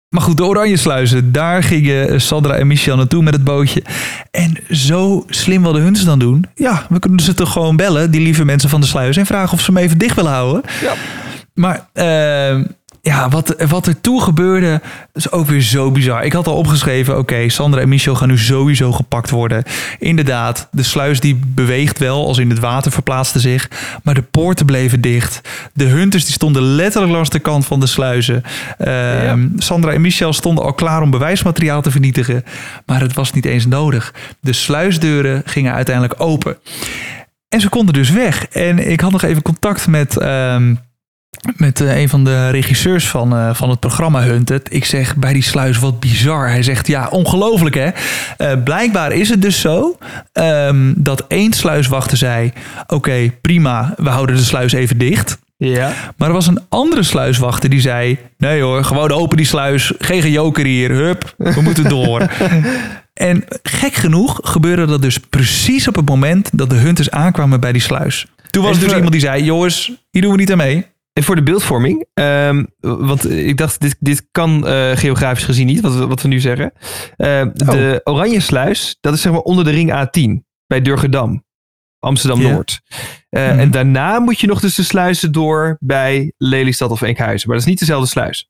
maar 0.09 0.21
goed, 0.23 0.37
de 0.37 0.45
Oranje 0.45 0.77
Sluizen, 0.77 1.31
daar 1.31 1.63
gingen 1.63 2.21
Sandra 2.21 2.53
en 2.55 2.67
Michel 2.67 2.95
naartoe 2.95 3.23
met 3.23 3.33
het 3.33 3.43
bootje. 3.43 3.83
En 4.31 4.57
zo 4.69 5.23
slim 5.27 5.61
wilden 5.61 5.81
hun 5.81 5.95
ze 5.95 6.05
dan 6.05 6.19
doen. 6.19 6.45
Ja, 6.55 6.85
we 6.89 6.99
kunnen 6.99 7.19
ze 7.23 7.33
toch 7.33 7.51
gewoon 7.51 7.75
bellen, 7.75 8.11
die 8.11 8.21
lieve 8.21 8.45
mensen 8.45 8.69
van 8.69 8.81
de 8.81 8.87
sluis, 8.87 9.17
en 9.17 9.25
vragen 9.25 9.53
of 9.53 9.61
ze 9.61 9.71
hem 9.71 9.83
even 9.83 9.97
dicht 9.97 10.15
willen 10.15 10.31
houden. 10.31 10.61
Ja. 10.81 10.93
Maar 11.53 11.89
ehm, 11.93 12.63
ja, 13.05 13.29
wat, 13.29 13.55
wat 13.67 13.87
er 13.87 14.01
toen 14.01 14.21
gebeurde, 14.21 14.81
is 15.13 15.31
ook 15.31 15.47
weer 15.47 15.61
zo 15.61 15.91
bizar. 15.91 16.23
Ik 16.23 16.33
had 16.33 16.47
al 16.47 16.55
opgeschreven, 16.55 17.17
oké, 17.17 17.49
Sandra 17.49 17.81
en 17.81 17.89
Michel 17.89 18.15
gaan 18.15 18.27
nu 18.27 18.37
sowieso 18.37 18.91
gepakt 18.91 19.29
worden. 19.29 19.63
Inderdaad, 19.99 20.67
de 20.71 20.83
sluis 20.83 21.19
die 21.19 21.39
beweegt 21.47 21.99
wel, 21.99 22.27
als 22.27 22.37
in 22.37 22.49
het 22.49 22.59
water 22.59 22.91
verplaatste 22.91 23.39
zich. 23.39 23.69
Maar 24.03 24.13
de 24.13 24.21
poorten 24.21 24.65
bleven 24.65 25.01
dicht. 25.01 25.41
De 25.73 25.83
hunters 25.83 26.25
die 26.25 26.33
stonden 26.33 26.61
letterlijk 26.61 27.13
langs 27.13 27.29
de 27.29 27.39
kant 27.39 27.65
van 27.65 27.79
de 27.79 27.87
sluizen. 27.87 28.43
Ehm, 28.77 29.47
Sandra 29.57 29.91
en 29.91 30.01
Michel 30.01 30.33
stonden 30.33 30.63
al 30.63 30.73
klaar 30.73 31.01
om 31.01 31.11
bewijsmateriaal 31.11 31.81
te 31.81 31.91
vernietigen. 31.91 32.43
Maar 32.85 33.01
het 33.01 33.13
was 33.13 33.31
niet 33.31 33.45
eens 33.45 33.65
nodig. 33.65 34.13
De 34.39 34.53
sluisdeuren 34.53 35.41
gingen 35.45 35.73
uiteindelijk 35.73 36.21
open. 36.21 36.57
En 37.49 37.61
ze 37.61 37.69
konden 37.69 37.93
dus 37.93 38.09
weg. 38.09 38.45
En 38.45 38.91
ik 38.91 38.99
had 38.99 39.11
nog 39.11 39.23
even 39.23 39.41
contact 39.41 39.87
met, 39.87 40.17
ehm, 40.17 40.73
met 41.57 41.81
eh, 41.81 41.99
een 41.99 42.09
van 42.09 42.23
de 42.23 42.49
regisseurs 42.49 43.07
van, 43.07 43.35
eh, 43.35 43.53
van 43.53 43.69
het 43.69 43.79
programma 43.79 44.21
Hunted. 44.21 44.67
Ik 44.73 44.85
zeg 44.85 45.15
bij 45.15 45.33
die 45.33 45.43
sluis 45.43 45.79
wat 45.79 45.99
bizar. 45.99 46.49
Hij 46.49 46.63
zegt 46.63 46.87
ja, 46.87 47.07
ongelooflijk 47.07 47.75
hè. 47.75 47.89
Eh, 48.37 48.63
blijkbaar 48.63 49.11
is 49.11 49.29
het 49.29 49.41
dus 49.41 49.59
zo 49.59 49.97
ehm, 50.31 50.93
dat 50.95 51.25
één 51.27 51.53
sluiswachter 51.53 52.17
zei... 52.17 52.51
oké, 52.87 53.31
prima, 53.41 53.93
we 53.97 54.09
houden 54.09 54.35
de 54.35 54.43
sluis 54.43 54.73
even 54.73 54.97
dicht. 54.97 55.37
Ja. 55.57 55.91
Maar 56.17 56.27
er 56.27 56.33
was 56.33 56.47
een 56.47 56.61
andere 56.69 57.03
sluiswachter 57.03 57.69
die 57.69 57.81
zei... 57.81 58.17
nee 58.37 58.61
hoor, 58.61 58.83
gewoon 58.83 59.11
open 59.11 59.37
die 59.37 59.45
sluis. 59.45 59.93
Geen 59.97 60.31
joker 60.31 60.65
hier, 60.65 60.89
hup, 60.91 61.33
we 61.37 61.61
moeten 61.61 61.89
door. 61.89 62.31
en 63.13 63.43
gek 63.63 63.93
genoeg 63.93 64.39
gebeurde 64.43 64.85
dat 64.85 65.01
dus 65.01 65.17
precies 65.17 65.87
op 65.87 65.95
het 65.95 66.09
moment... 66.09 66.49
dat 66.53 66.69
de 66.69 66.75
hunters 66.75 67.11
aankwamen 67.11 67.59
bij 67.59 67.71
die 67.71 67.81
sluis. 67.81 68.25
Toen 68.49 68.63
was 68.63 68.77
er 68.77 68.83
dus 68.83 68.93
iemand 68.93 69.11
die 69.11 69.21
zei... 69.21 69.43
jongens, 69.43 69.91
hier 70.11 70.21
doen 70.21 70.31
we 70.31 70.37
niet 70.37 70.51
aan 70.51 70.57
mee. 70.57 70.85
En 71.17 71.23
voor 71.23 71.35
de 71.35 71.43
beeldvorming, 71.43 72.05
ehm, 72.13 72.65
want 72.79 73.29
ik 73.29 73.57
dacht, 73.57 73.81
dit, 73.81 73.95
dit 73.99 74.27
kan 74.31 74.67
eh, 74.67 74.91
geografisch 74.97 75.43
gezien 75.43 75.65
niet, 75.67 75.81
wat 75.81 75.95
we, 75.95 76.07
wat 76.07 76.21
we 76.21 76.27
nu 76.27 76.39
zeggen. 76.39 76.71
Ehm, 77.17 77.49
De 77.53 78.01
Oranje 78.03 78.39
Sluis, 78.39 78.97
dat 79.01 79.13
is 79.13 79.21
zeg 79.21 79.31
maar 79.31 79.41
onder 79.41 79.63
de 79.63 79.71
ring 79.71 79.91
A10, 79.91 80.43
bij 80.67 80.81
Durgedam, 80.81 81.45
Amsterdam-Noord. 81.99 82.81
Eh, 83.29 83.49
Mhm. 83.49 83.59
En 83.59 83.71
daarna 83.71 84.19
moet 84.19 84.39
je 84.39 84.47
nog 84.47 84.59
dus 84.59 84.75
de 84.75 84.83
sluizen 84.83 85.31
door 85.31 85.77
bij 85.79 86.33
Lelystad 86.37 86.91
of 86.91 87.01
Enkhuizen. 87.01 87.47
Maar 87.47 87.57
dat 87.57 87.65
is 87.65 87.71
niet 87.71 87.79
dezelfde 87.79 88.07
sluis. 88.09 88.49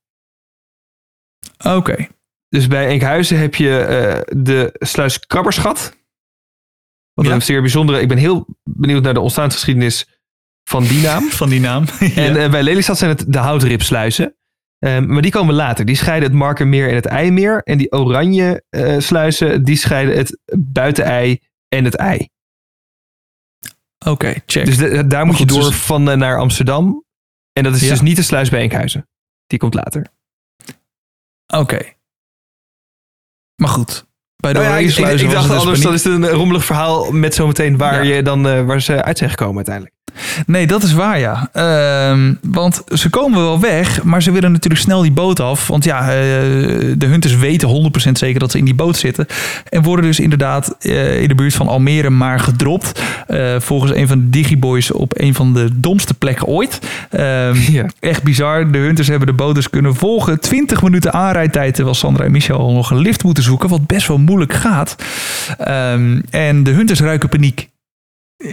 Oké, 1.65 2.07
Dus 2.49 2.67
bij 2.67 2.87
Enkhuizen 2.87 3.39
heb 3.39 3.55
je 3.55 3.79
eh, 3.79 4.21
de 4.43 4.75
sluis 4.79 5.19
Krabberschat. 5.19 5.95
Wat 7.13 7.25
Ja. 7.25 7.33
een 7.33 7.41
zeer 7.41 7.61
bijzondere, 7.61 7.99
ik 8.01 8.07
ben 8.07 8.17
heel 8.17 8.45
benieuwd 8.63 9.03
naar 9.03 9.13
de 9.13 9.19
ontstaansgeschiedenis 9.19 10.14
van 10.69 10.83
die 10.83 11.01
naam. 11.01 11.23
van 11.41 11.49
die 11.49 11.59
naam. 11.59 11.85
En 12.15 12.35
eh, 12.37 12.49
bij 12.51 12.63
Lelystad 12.63 12.97
zijn 12.97 13.09
het 13.09 13.25
de 13.27 13.37
houtripsluizen. 13.37 14.35
Ehm, 14.79 15.05
maar 15.13 15.21
die 15.21 15.31
komen 15.31 15.53
later. 15.55 15.85
Die 15.85 15.95
scheiden 15.95 16.29
het 16.29 16.37
Markermeer 16.37 16.89
en 16.89 16.95
het 16.95 17.05
IJmeer. 17.05 17.61
En 17.63 17.77
die 17.77 17.91
oranje 17.91 18.63
eh, 18.69 18.99
sluizen, 18.99 19.63
die 19.63 19.75
scheiden 19.75 20.17
het 20.17 20.37
buitenei 20.57 21.39
en 21.67 21.85
het 21.85 21.95
ei. 21.95 22.29
Oké, 24.05 24.33
check. 24.45 24.65
Dus 24.65 24.77
de- 24.77 25.07
daar 25.07 25.25
moet 25.25 25.37
je 25.37 25.45
door 25.45 25.63
dus- 25.63 25.75
van 25.75 26.09
eh, 26.09 26.17
naar 26.17 26.37
Amsterdam. 26.39 27.03
En 27.53 27.63
dat 27.63 27.75
is 27.75 27.81
Ja. 27.81 27.89
dus 27.89 28.01
niet 28.01 28.15
de 28.15 28.21
sluis 28.21 28.49
bij 28.49 28.61
Enkhuizen. 28.61 29.07
Die 29.47 29.59
komt 29.59 29.73
later. 29.73 30.07
Oké. 31.53 31.79
Maar 33.55 33.69
goed. 33.69 34.05
Bij 34.35 34.53
de 34.53 34.59
Nou 34.59 34.71
ja, 34.71 34.75
oranje 34.77 34.89
ik, 34.89 34.97
ik, 34.97 35.19
ik 35.21 35.29
dacht 35.31 35.43
het 35.43 35.51
dus 35.51 35.61
anders, 35.61 35.81
dat 35.81 35.93
is 35.93 36.03
een 36.03 36.27
rommelig 36.29 36.65
verhaal 36.65 37.11
met 37.11 37.33
zometeen 37.33 37.77
waar, 37.77 38.05
Ja. 38.05 38.15
je 38.15 38.21
dan, 38.23 38.47
eh, 38.47 38.65
waar 38.65 38.81
ze 38.81 39.03
uit 39.03 39.17
zijn 39.17 39.29
gekomen 39.29 39.55
uiteindelijk. 39.55 39.94
Nee, 40.45 40.67
dat 40.67 40.83
is 40.83 40.93
waar, 40.93 41.19
ja. 41.19 41.49
Ehm, 41.53 42.33
want 42.41 42.81
ze 42.93 43.09
komen 43.09 43.39
wel 43.39 43.59
weg, 43.59 44.03
maar 44.03 44.21
ze 44.21 44.31
willen 44.31 44.51
natuurlijk 44.51 44.83
snel 44.83 45.01
die 45.01 45.11
boot 45.11 45.39
af. 45.39 45.67
Want 45.67 45.83
ja, 45.83 45.99
eh, 46.01 46.07
de 46.97 47.05
hunters 47.05 47.35
weten 47.35 47.67
100% 47.67 48.17
zeker 48.17 48.39
dat 48.39 48.51
ze 48.51 48.57
in 48.57 48.65
die 48.65 48.73
boot 48.75 48.97
zitten. 48.97 49.25
En 49.69 49.83
worden 49.83 50.05
dus 50.05 50.19
inderdaad 50.19 50.75
eh, 50.79 51.21
in 51.21 51.27
de 51.27 51.35
buurt 51.35 51.53
van 51.53 51.67
Almere 51.67 52.09
maar 52.09 52.39
gedropt. 52.39 53.01
Eh, 53.27 53.55
volgens 53.59 53.91
een 53.95 54.07
van 54.07 54.19
de 54.19 54.29
Digiboys 54.29 54.91
op 54.91 55.19
een 55.19 55.33
van 55.33 55.53
de 55.53 55.69
domste 55.73 56.13
plekken 56.13 56.47
ooit. 56.47 56.79
Ehm, 57.09 57.53
Ja. 57.71 57.85
Echt 57.99 58.23
bizar. 58.23 58.71
De 58.71 58.77
hunters 58.77 59.07
hebben 59.07 59.27
de 59.27 59.33
boot 59.33 59.55
dus 59.55 59.69
kunnen 59.69 59.95
volgen. 59.95 60.39
20 60.39 60.81
minuten 60.81 61.13
aanrijdtijd, 61.13 61.73
terwijl 61.73 61.95
Sandra 61.95 62.23
en 62.23 62.31
Michel 62.31 62.57
al 62.57 62.73
nog 62.73 62.91
een 62.91 62.97
lift 62.97 63.23
moeten 63.23 63.43
zoeken. 63.43 63.69
Wat 63.69 63.87
best 63.87 64.07
wel 64.07 64.17
moeilijk 64.17 64.53
gaat. 64.53 64.95
Ehm, 65.57 66.21
en 66.29 66.63
de 66.63 66.71
hunters 66.71 66.99
ruiken 66.99 67.29
paniek. 67.29 67.69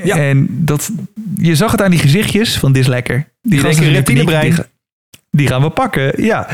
Ja. 0.05 0.17
En 0.17 0.47
dat, 0.51 0.91
je 1.37 1.55
zag 1.57 1.71
het 1.71 1.83
aan 1.83 1.91
die 1.91 2.01
gezichtjes 2.01 2.59
van 2.59 2.73
dit 2.73 2.83
is 2.83 2.89
lekker. 2.89 3.29
Die, 3.43 3.61
denken 3.61 3.93
reptielenbrein. 3.93 4.51
Die, 4.55 4.65
die 5.31 5.47
gaan 5.47 5.63
we 5.63 5.71
pakken, 5.71 6.25
ja. 6.25 6.49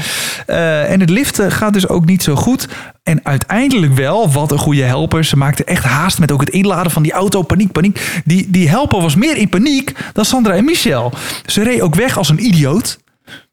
Eh, 0.46 0.90
en 0.92 1.00
het 1.00 1.10
liften 1.10 1.52
gaat 1.52 1.72
dus 1.72 1.88
ook 1.88 2.04
niet 2.04 2.22
zo 2.22 2.34
goed. 2.34 2.68
En 3.02 3.20
uiteindelijk 3.22 3.94
wel, 3.94 4.30
wat 4.32 4.52
een 4.52 4.58
goede 4.58 4.82
helper. 4.82 5.24
Ze 5.24 5.36
maakten 5.36 5.66
echt 5.66 5.84
haast 5.84 6.18
met 6.18 6.32
ook 6.32 6.40
het 6.40 6.48
inladen 6.50 6.92
van 6.92 7.02
die 7.02 7.12
auto. 7.12 7.42
Paniek, 7.42 7.72
paniek. 7.72 8.20
Die, 8.24 8.50
die 8.50 8.68
helper 8.68 9.00
was 9.00 9.14
meer 9.14 9.36
in 9.36 9.48
paniek 9.48 9.92
dan 10.12 10.24
Sandra 10.24 10.52
en 10.54 10.64
Michel. 10.64 11.12
Ze 11.46 11.62
reed 11.62 11.80
ook 11.80 11.94
weg 11.94 12.16
als 12.18 12.28
een 12.28 12.44
idioot. 12.46 12.98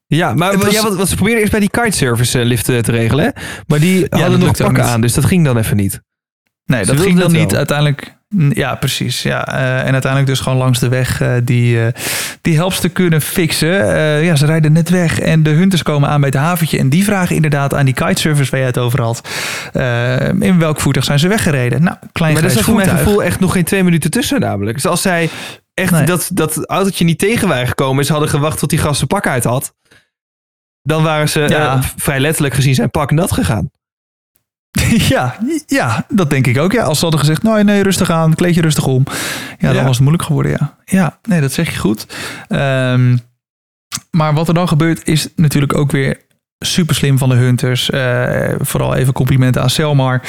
Ja, 0.07 0.33
maar 0.33 0.57
was- 0.57 0.73
ja, 0.73 0.81
wat, 0.83 0.95
wat 0.95 1.07
ze 1.09 1.15
probeerden 1.15 1.39
eerst 1.41 1.51
bij 1.51 1.61
die 1.61 1.69
kitesurvice 1.69 2.39
eh, 2.39 2.45
lift 2.45 2.69
eh, 2.69 2.77
te 2.79 2.91
regelen. 2.91 3.25
Hè? 3.25 3.31
Maar 3.67 3.79
die 3.79 4.05
hadden 4.09 4.39
nog 4.39 4.57
pakken 4.57 4.83
niet. 4.83 4.91
aan, 4.93 5.01
dus 5.01 5.13
dat 5.13 5.25
ging 5.25 5.45
dan 5.45 5.57
even 5.57 5.77
niet. 5.77 6.01
Nee, 6.65 6.83
Ze 6.85 6.91
dat 6.95 7.05
ging 7.05 7.19
dan 7.19 7.31
niet 7.31 7.49
wel. 7.49 7.57
uiteindelijk. 7.57 8.13
Ja, 8.49 8.75
precies. 8.75 9.21
Ja. 9.23 9.47
Eh, 9.47 9.87
en 9.87 9.91
uiteindelijk 9.93 10.25
dus 10.25 10.39
gewoon 10.39 10.57
langs 10.57 10.79
de 10.79 10.87
weg 10.89 11.21
eh, 11.21 11.31
die, 11.43 11.85
eh 11.85 11.87
die 12.41 12.55
helpster 12.55 12.89
kunnen 12.89 13.21
fixen. 13.21 13.67
Ja, 14.23 14.35
ze 14.35 14.45
rijden 14.45 14.71
net 14.73 14.89
weg 14.89 15.19
en 15.19 15.43
de 15.43 15.49
hunters 15.49 15.83
komen 15.83 16.09
aan 16.09 16.19
bij 16.21 16.29
het 16.29 16.39
haventje. 16.39 16.77
En 16.77 16.89
die 16.89 17.03
vragen 17.03 17.35
inderdaad 17.35 17.73
aan 17.73 17.85
die 17.85 17.93
kitesurfers 17.93 18.49
waar 18.49 18.59
je 18.59 18.65
het 18.65 18.77
over 18.77 19.01
had. 19.01 19.27
in 20.39 20.59
welk 20.59 20.79
voertuig 20.79 21.05
zijn 21.05 21.19
ze 21.19 21.27
weggereden? 21.27 21.83
Nou, 21.83 21.97
klein 22.11 22.31
Maar 22.33 22.41
grijs 22.41 22.55
zat 22.55 22.63
voor 22.63 22.75
mijn 22.75 22.89
gevoel 22.89 23.23
echt 23.23 23.39
nog 23.39 23.51
geen 23.51 23.63
twee 23.63 23.83
minuten 23.83 24.09
tussen 24.11 24.39
namelijk. 24.39 24.75
Dus 24.75 24.85
als 24.85 25.01
zij 25.01 25.29
echt 25.73 25.91
Nee. 25.91 26.05
dat, 26.05 26.29
dat 26.33 26.65
autootje 26.65 27.05
niet 27.05 27.19
tegen 27.19 27.47
waren 27.47 27.67
gekomen... 27.67 27.99
en 27.99 28.05
ze 28.05 28.11
hadden 28.11 28.29
gewacht 28.29 28.59
tot 28.59 28.69
die 28.69 28.79
gast 28.79 28.95
zijn 28.95 29.07
pak 29.07 29.27
uit 29.27 29.43
had... 29.43 29.73
dan 30.81 31.03
waren 31.03 31.29
ze 31.29 31.39
Ja. 31.39 31.79
vrij 31.95 32.19
letterlijk 32.19 32.53
gezien 32.53 32.75
zijn 32.75 32.91
pak 32.91 33.11
nat 33.11 33.31
gegaan. 33.31 33.69
Ja, 35.09 35.35
ja, 35.67 36.05
dat 36.09 36.29
denk 36.29 36.47
ik 36.47 36.57
ook. 36.57 36.71
Ja, 36.71 36.83
als 36.83 36.95
ze 36.97 37.01
hadden 37.03 37.19
gezegd, 37.19 37.43
nee, 37.43 37.63
nee, 37.63 37.83
rustig 37.83 38.09
aan, 38.09 38.35
kleed 38.35 38.55
je 38.55 38.61
rustig 38.61 38.85
om. 38.87 39.03
Ja, 39.59 39.67
dan 39.67 39.75
Ja. 39.75 39.81
was 39.83 39.89
het 39.91 39.99
moeilijk 39.99 40.23
geworden, 40.23 40.51
ja. 40.51 40.75
Ja, 40.85 41.17
nee, 41.23 41.41
dat 41.41 41.51
zeg 41.51 41.71
je 41.71 41.79
goed. 41.79 42.07
Ehm, 42.47 43.17
maar 44.11 44.33
wat 44.33 44.47
er 44.47 44.53
dan 44.53 44.67
gebeurt 44.67 45.07
is 45.07 45.27
natuurlijk 45.35 45.75
ook 45.77 45.91
weer 45.91 46.17
super 46.59 46.95
slim 46.95 47.17
van 47.17 47.29
de 47.29 47.35
Hunters. 47.35 47.89
Eh, 47.89 48.55
vooral 48.59 48.95
even 48.95 49.13
complimenten 49.13 49.61
aan 49.61 49.69
Selmar. 49.69 50.21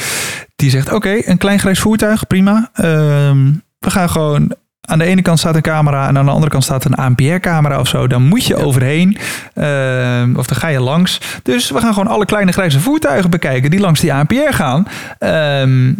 Die 0.55 0.69
zegt, 0.69 0.91
oké, 0.93 1.17
een 1.21 1.37
klein 1.37 1.59
grijs 1.59 1.79
voertuig, 1.79 2.27
prima. 2.27 2.69
Ehm, 2.73 3.51
we 3.79 3.89
gaan 3.89 4.09
gewoon... 4.09 4.55
Aan 4.89 4.97
de 4.97 5.05
ene 5.05 5.21
kant 5.21 5.39
staat 5.39 5.55
een 5.55 5.61
camera 5.61 6.07
en 6.07 6.17
aan 6.17 6.25
de 6.25 6.31
andere 6.31 6.51
kant 6.51 6.63
staat 6.63 6.85
een 6.85 6.93
ANPR-camera 6.93 7.79
of 7.79 7.87
zo. 7.87 8.07
Dan 8.07 8.21
moet 8.21 8.45
je 8.45 8.55
overheen. 8.55 9.17
Ehm, 9.53 10.35
of 10.35 10.47
dan 10.47 10.57
ga 10.57 10.67
je 10.67 10.79
langs. 10.79 11.21
Dus 11.43 11.69
we 11.69 11.79
gaan 11.79 11.93
gewoon 11.93 12.13
alle 12.13 12.25
kleine 12.25 12.51
grijze 12.51 12.79
voertuigen 12.79 13.29
bekijken 13.29 13.69
die 13.69 13.79
langs 13.79 13.99
die 13.99 14.13
ANPR 14.13 14.53
gaan. 14.53 14.87
Ehm, 15.19 15.93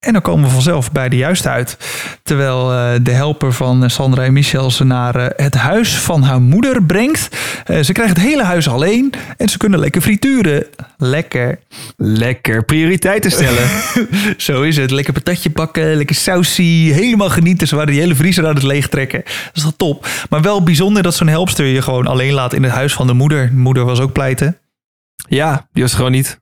en 0.00 0.12
dan 0.12 0.22
komen 0.22 0.44
we 0.44 0.50
vanzelf 0.50 0.92
bij 0.92 1.08
de 1.08 1.16
juiste 1.16 1.48
uit. 1.48 1.76
Terwijl 2.22 2.72
eh, 2.72 2.92
de 3.02 3.10
helper 3.10 3.52
van 3.52 3.90
Sandra 3.90 4.22
en 4.22 4.32
Michel 4.32 4.70
ze 4.70 4.84
naar 4.84 5.14
eh, 5.14 5.44
het 5.44 5.54
huis 5.54 5.98
van 5.98 6.22
haar 6.22 6.40
moeder 6.40 6.82
brengt. 6.82 7.36
Eh, 7.64 7.80
ze 7.80 7.92
krijgen 7.92 8.16
het 8.16 8.24
hele 8.24 8.42
huis 8.42 8.68
alleen 8.68 9.12
en 9.36 9.48
ze 9.48 9.58
kunnen 9.58 9.78
lekker 9.78 10.00
frituren. 10.00 10.66
Lekker. 10.96 11.58
Lekker 11.96 12.64
prioriteiten 12.64 13.30
stellen. 13.30 13.68
Zo 14.36 14.62
is 14.62 14.76
het. 14.76 14.90
Lekker 14.90 15.12
patatje 15.12 15.50
bakken, 15.50 15.94
lekker 15.94 16.16
sausie. 16.16 16.92
Helemaal 16.92 17.30
genieten. 17.30 17.68
Ze 17.68 17.76
waren 17.76 17.92
die 17.92 18.00
hele 18.00 18.14
vriezer 18.14 18.46
aan 18.46 18.54
het 18.54 18.62
leegtrekken. 18.62 19.22
Dat 19.24 19.50
is 19.54 19.62
wel 19.62 19.76
top. 19.76 20.06
Maar 20.30 20.42
wel 20.42 20.62
bijzonder 20.62 21.02
dat 21.02 21.14
zo'n 21.14 21.28
helpster 21.28 21.66
je 21.66 21.82
gewoon 21.82 22.06
alleen 22.06 22.32
laat 22.32 22.52
in 22.52 22.62
het 22.62 22.72
huis 22.72 22.92
van 22.92 23.06
de 23.06 23.12
moeder. 23.12 23.46
De 23.46 23.56
moeder 23.56 23.84
was 23.84 24.00
ook 24.00 24.12
pleiten. 24.12 24.58
ja, 25.28 25.68
die 25.72 25.82
was 25.82 25.94
gewoon 25.94 26.12
niet. 26.12 26.39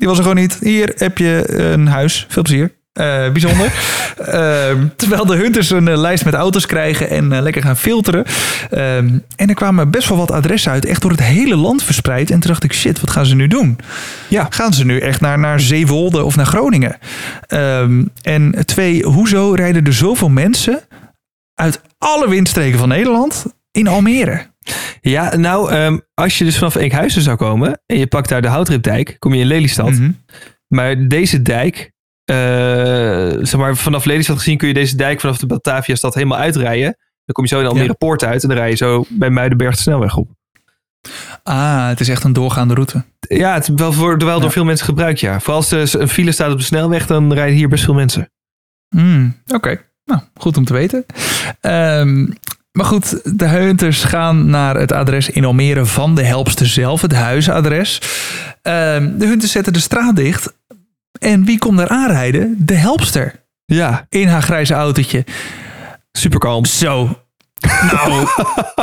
Die 0.00 0.08
was 0.08 0.18
er 0.18 0.24
gewoon 0.24 0.40
niet. 0.40 0.58
Hier 0.60 0.92
heb 0.96 1.18
je 1.18 1.52
een 1.56 1.86
huis. 1.86 2.26
Veel 2.28 2.42
plezier. 2.42 2.72
Eh, 2.92 3.30
bijzonder. 3.30 3.72
Ehm, 4.20 4.86
terwijl 4.96 5.26
de 5.26 5.36
hunters 5.36 5.70
een 5.70 5.88
eh, 5.88 5.98
lijst 5.98 6.24
met 6.24 6.34
auto's 6.34 6.66
krijgen 6.66 7.10
en 7.10 7.32
eh, 7.32 7.42
lekker 7.42 7.62
gaan 7.62 7.76
filteren. 7.76 8.24
Ehm, 8.70 9.18
en 9.36 9.48
er 9.48 9.54
kwamen 9.54 9.90
best 9.90 10.08
wel 10.08 10.18
wat 10.18 10.30
adressen 10.30 10.72
uit. 10.72 10.84
Echt 10.84 11.02
door 11.02 11.10
het 11.10 11.22
hele 11.22 11.56
land 11.56 11.82
verspreid. 11.82 12.30
En 12.30 12.40
toen 12.40 12.50
dacht 12.50 12.64
ik, 12.64 12.72
shit, 12.72 13.00
wat 13.00 13.10
gaan 13.10 13.26
ze 13.26 13.34
nu 13.34 13.46
doen? 13.46 13.78
Ja. 14.28 14.46
Gaan 14.50 14.72
ze 14.72 14.84
nu 14.84 14.98
echt 14.98 15.20
naar, 15.20 15.38
naar 15.38 15.60
Zeewolde 15.60 16.24
of 16.24 16.36
naar 16.36 16.46
Groningen? 16.46 16.98
Ehm, 17.46 18.04
en 18.22 18.54
twee, 18.64 19.02
hoezo 19.02 19.52
rijden 19.52 19.86
er 19.86 19.94
zoveel 19.94 20.28
mensen 20.28 20.80
uit 21.54 21.80
alle 21.98 22.28
windstreken 22.28 22.78
van 22.78 22.88
Nederland 22.88 23.44
in 23.72 23.88
Almere? 23.88 24.49
Ja, 25.00 25.36
nou, 25.36 25.70
ehm, 25.70 25.98
als 26.14 26.38
je 26.38 26.44
dus 26.44 26.58
vanaf 26.58 26.76
Enkhuizen 26.76 27.22
zou 27.22 27.36
komen... 27.36 27.80
en 27.86 27.98
je 27.98 28.06
pakt 28.06 28.28
daar 28.28 28.42
de 28.42 28.48
Houtripdijk, 28.48 29.16
kom 29.18 29.34
je 29.34 29.40
in 29.40 29.46
Lelystad. 29.46 29.90
Mhm. 29.90 30.10
Maar 30.66 31.08
deze 31.08 31.42
dijk, 31.42 31.92
eh, 32.24 32.36
zeg 33.40 33.56
maar, 33.56 33.76
vanaf 33.76 34.04
Lelystad 34.04 34.36
gezien 34.36 34.56
kun 34.58 34.68
je 34.68 34.74
deze 34.74 34.96
dijk 34.96 35.20
vanaf 35.20 35.38
de 35.38 35.46
Batavia-stad 35.46 36.14
helemaal 36.14 36.38
uitrijden. 36.38 36.96
Dan 37.24 37.34
kom 37.34 37.44
je 37.44 37.50
zo 37.50 37.60
in 37.60 37.66
Almere 37.66 37.86
Ja. 37.86 37.92
Poort 37.92 38.24
uit 38.24 38.42
en 38.42 38.48
dan 38.48 38.58
rij 38.58 38.70
je 38.70 38.76
zo 38.76 39.04
bij 39.08 39.30
Muidenberg 39.30 39.74
de 39.74 39.80
snelweg 39.80 40.16
op. 40.16 40.30
Ah, 41.42 41.88
het 41.88 42.00
is 42.00 42.08
echt 42.08 42.24
een 42.24 42.32
doorgaande 42.32 42.74
route. 42.74 43.04
Ja, 43.20 43.54
het 43.54 43.68
wel, 43.74 43.92
voor, 43.92 44.18
wel 44.18 44.40
door 44.40 44.50
veel 44.50 44.64
mensen 44.64 44.86
gebruikt, 44.86 45.20
ja. 45.20 45.40
Vooral 45.40 45.56
als 45.56 45.72
er 45.72 46.00
een 46.00 46.08
file 46.08 46.32
staat 46.32 46.52
op 46.52 46.58
de 46.58 46.64
snelweg, 46.64 47.06
dan 47.06 47.32
rijden 47.32 47.56
hier 47.56 47.68
best 47.68 47.84
veel 47.84 47.94
mensen. 47.94 48.30
Hmm, 48.88 49.42
Oké, 49.46 49.80
nou 50.04 50.20
goed 50.34 50.56
om 50.56 50.64
te 50.64 50.72
weten. 50.72 51.06
Ehm, 51.60 52.26
maar 52.72 52.84
goed, 52.84 53.38
de 53.38 53.46
Hunters 53.48 54.04
gaan 54.04 54.50
naar 54.50 54.76
het 54.76 54.92
adres 54.92 55.28
in 55.30 55.44
Almere 55.44 55.86
van 55.86 56.14
de 56.14 56.22
helpster 56.24 56.66
zelf, 56.66 57.00
het 57.02 57.12
huisadres. 57.12 58.00
Ehm, 58.62 59.18
de 59.18 59.26
Hunters 59.26 59.52
zetten 59.52 59.72
de 59.72 59.80
straat 59.80 60.16
dicht. 60.16 60.52
En 61.18 61.44
wie 61.44 61.58
komt 61.58 61.78
daar 61.78 61.88
aanrijden? 61.88 62.56
De 62.58 62.74
helpster 62.74 63.44
Ja, 63.64 64.06
in 64.08 64.28
haar 64.28 64.42
grijze 64.42 64.74
autootje. 64.74 65.24
super 66.12 66.38
kalm. 66.38 66.64
Zo. 66.64 67.18
Nou, 67.92 68.26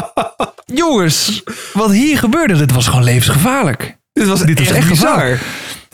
jongens, 0.82 1.44
wat 1.74 1.92
hier 1.92 2.18
gebeurde, 2.18 2.58
dit 2.58 2.72
was 2.72 2.88
gewoon 2.88 3.04
levensgevaarlijk. 3.04 3.98
Dit 4.14 4.28
was, 4.28 4.42
Dit 4.44 4.60
was 4.60 4.68
echt 4.70 4.88
echt. 4.90 5.40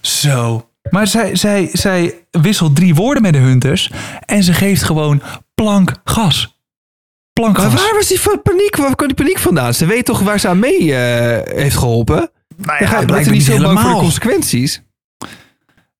Zo. 0.01 0.69
Maar 0.89 1.07
zij, 1.07 1.35
zij, 1.35 1.69
zij 1.73 2.13
wisselt 2.31 2.75
drie 2.75 2.95
woorden 2.95 3.21
met 3.23 3.33
de 3.33 3.39
Hunters 3.39 3.91
en 4.25 4.43
ze 4.43 4.53
geeft 4.53 4.83
gewoon 4.83 5.21
plank 5.55 5.91
gas. 6.03 6.52
Maar 7.41 7.53
waar 7.53 7.93
was 7.93 8.07
die 8.07 8.19
van 8.19 8.41
paniek? 8.41 8.75
Waar 8.75 8.95
kwam 8.95 9.07
die 9.07 9.17
paniek 9.17 9.37
vandaan? 9.39 9.73
Ze 9.73 9.85
weet 9.85 10.05
toch 10.05 10.19
waar 10.19 10.39
ze 10.39 10.47
aan 10.47 10.59
mee 10.59 10.95
eh, 10.95 11.55
heeft 11.55 11.77
geholpen? 11.77 12.15
Nou 12.15 12.29
ja, 12.57 12.67
ga 12.67 12.79
je 12.79 12.87
blijkbaar 12.87 13.05
blijkt 13.05 13.29
niet 13.29 13.43
zo 13.43 13.51
bang 13.51 13.63
voor 13.63 13.73
de 13.73 13.79
helemaal. 13.79 14.01
consequenties. 14.01 14.81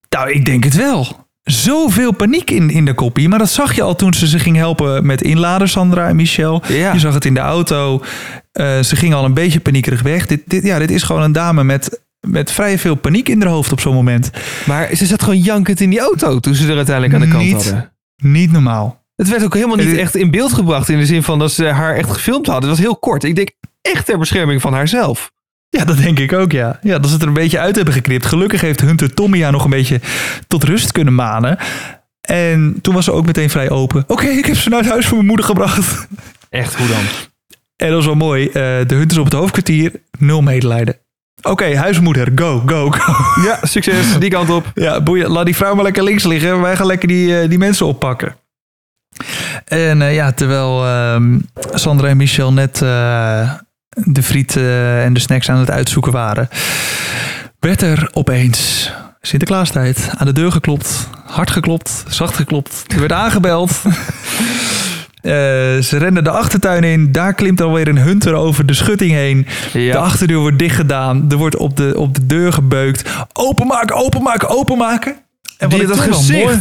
Nou, 0.10 0.32
ik 0.32 0.46
denk 0.46 0.64
het 0.64 0.76
wel. 0.76 1.28
Zoveel 1.44 2.12
paniek 2.12 2.52
in, 2.52 2.70
in 2.70 2.86
de 2.86 2.94
koppie. 2.94 3.30
Maar 3.30 3.40
dat 3.40 3.50
zag 3.50 3.76
je 3.76 3.82
al 3.82 3.96
toen 3.96 4.14
ze 4.14 4.28
ze 4.28 4.40
ging 4.40 4.56
helpen 4.56 5.06
met 5.06 5.22
inladen, 5.22 5.70
Sandra 5.70 6.08
en 6.08 6.16
Michel. 6.16 6.62
Ja. 6.68 6.94
Je 6.94 7.00
zag 7.00 7.14
het 7.14 7.26
in 7.26 7.34
de 7.34 7.40
auto. 7.40 8.04
Eh, 8.52 8.80
ze 8.80 8.96
ging 8.96 9.14
al 9.14 9.26
een 9.26 9.34
beetje 9.34 9.60
paniekerig 9.60 10.02
weg. 10.02 10.26
Dit, 10.26 10.42
dit, 10.46 10.64
ja, 10.64 10.80
dit 10.80 10.92
is 10.92 11.04
gewoon 11.04 11.22
een 11.22 11.32
dame 11.32 11.64
met, 11.64 12.02
met 12.28 12.52
vrij 12.52 12.80
veel 12.80 12.96
paniek 12.96 13.30
in 13.30 13.42
haar 13.42 13.50
hoofd 13.52 13.72
op 13.72 13.80
zo'n 13.80 13.94
moment. 13.94 14.30
Maar 14.66 14.96
ze 14.96 15.06
zat 15.06 15.24
gewoon 15.24 15.40
jankend 15.40 15.80
in 15.80 15.90
die 15.90 16.00
auto 16.00 16.40
toen 16.40 16.56
ze 16.56 16.68
er 16.70 16.76
uiteindelijk 16.76 17.16
aan 17.16 17.22
de 17.22 17.28
kant 17.28 17.44
Niet. 17.44 17.54
hadden. 17.54 17.92
Niet 18.16 18.52
normaal. 18.52 19.03
Het 19.24 19.32
werd 19.32 19.44
ook 19.44 19.54
helemaal 19.54 19.76
niet 19.76 19.98
echt 19.98 20.16
in 20.16 20.32
beeld 20.32 20.54
gebracht 20.54 20.90
in 20.90 20.98
de 20.98 21.06
zin 21.06 21.24
van 21.24 21.40
dat 21.40 21.52
ze 21.52 21.66
haar 21.66 21.96
echt 21.96 22.12
gefilmd 22.12 22.48
hadden. 22.48 22.70
Het 22.70 22.78
was 22.78 22.88
heel 22.88 22.98
kort. 22.98 23.24
Ik 23.24 23.36
denk 23.36 23.52
echt 23.82 24.06
ter 24.06 24.18
bescherming 24.18 24.62
van 24.62 24.74
haarzelf. 24.74 25.32
Ja, 25.70 25.86
dat 25.86 25.98
denk 25.98 26.20
ik 26.20 26.34
ook, 26.34 26.52
ja. 26.52 26.80
Ja, 26.82 27.00
dat 27.00 27.08
ze 27.08 27.14
het 27.14 27.22
er 27.22 27.28
een 27.28 27.34
beetje 27.34 27.60
uit 27.60 27.76
hebben 27.76 27.94
geknipt. 27.94 28.26
Gelukkig 28.26 28.62
heeft 28.62 28.82
Hunter 28.82 29.14
Tommy 29.14 29.42
haar 29.42 29.52
nog 29.52 29.64
een 29.64 29.70
beetje 29.70 30.00
tot 30.48 30.64
rust 30.64 30.92
kunnen 30.92 31.16
manen. 31.16 31.58
En 32.22 32.80
toen 32.82 32.94
was 32.94 33.06
ze 33.06 33.12
ook 33.12 33.26
meteen 33.26 33.50
vrij 33.50 33.70
open. 33.70 34.04
Oké, 34.08 34.26
ik 34.28 34.46
heb 34.46 34.56
ze 34.56 34.70
naar 34.70 34.80
het 34.80 34.90
huis 34.90 35.06
van 35.06 35.16
mijn 35.16 35.28
moeder 35.28 35.46
gebracht. 35.46 36.08
Echt, 36.50 36.76
hoe 36.76 36.88
dan? 36.88 37.04
En 37.76 37.88
dat 37.88 37.96
was 37.96 38.06
wel 38.06 38.16
mooi. 38.16 38.46
Eh, 38.46 38.54
de 38.88 38.96
Hunters 38.96 39.20
op 39.20 39.26
het 39.26 39.34
hoofdkwartier, 39.34 39.92
nul 40.20 40.42
medelijden. 40.42 40.98
Oké, 41.42 41.76
huismoeder, 41.76 42.32
go, 42.36 42.64
go, 42.66 42.90
go. 42.90 43.42
Ja, 43.44 43.60
succes. 43.62 44.20
Die 44.20 44.30
kant 44.30 44.50
op. 44.50 44.72
Ja, 44.74 45.02
boeien, 45.02 45.30
laat 45.30 45.46
die 45.46 45.56
vrouw 45.56 45.76
maar 45.76 45.84
lekker 45.84 46.04
links 46.04 46.24
liggen. 46.24 46.62
Wij 46.62 46.76
gaan 46.76 46.86
lekker 46.86 47.08
die, 47.08 47.40
eh, 47.40 47.50
die 47.50 47.58
mensen 47.58 47.86
oppakken. 47.86 48.36
En 49.66 50.02
eh, 50.02 50.14
ja, 50.16 50.32
terwijl 50.32 50.86
ehm, 50.86 51.40
Sandra 51.74 52.08
en 52.08 52.18
Michel 52.18 52.54
net 52.54 52.82
eh, 52.82 53.52
de 53.90 54.24
friet 54.24 54.56
eh, 54.56 55.06
en 55.06 55.14
de 55.14 55.20
snacks 55.20 55.50
aan 55.50 55.60
het 55.60 55.72
uitzoeken 55.72 56.12
waren, 56.12 56.50
werd 57.60 57.82
er 57.82 58.10
opeens 58.14 58.92
Sinterklaastijd 59.22 60.10
aan 60.18 60.26
de 60.26 60.34
deur 60.34 60.52
geklopt. 60.52 61.10
Hard 61.26 61.52
geklopt, 61.52 62.04
zacht 62.08 62.36
geklopt. 62.36 62.84
Er 62.88 63.00
werd 63.00 63.12
aangebeld. 63.12 63.72
Ze 65.88 65.98
renden 65.98 66.24
de 66.24 66.30
achtertuin 66.30 66.84
in. 66.84 67.12
Daar 67.12 67.34
klimt 67.34 67.62
alweer 67.62 67.88
een 67.88 67.98
hunter 67.98 68.34
over 68.34 68.66
de 68.66 68.74
schutting 68.74 69.12
heen. 69.12 69.48
De 69.74 69.98
achterdeur 69.98 70.38
wordt 70.38 70.60
dichtgedaan. 70.60 71.26
Er 71.30 71.38
wordt 71.38 71.58
op 71.58 71.78
de, 71.78 71.94
op 71.98 72.16
de 72.16 72.26
deur 72.26 72.54
gebeukt. 72.54 73.10
Openmaken, 73.34 73.96
openmaken, 73.96 74.50
openmaken. 74.50 75.16
En 75.58 75.70
Die 75.70 75.82
ik 75.82 75.88
dat 75.88 76.00
gezicht. 76.00 76.44
mooi- 76.44 76.60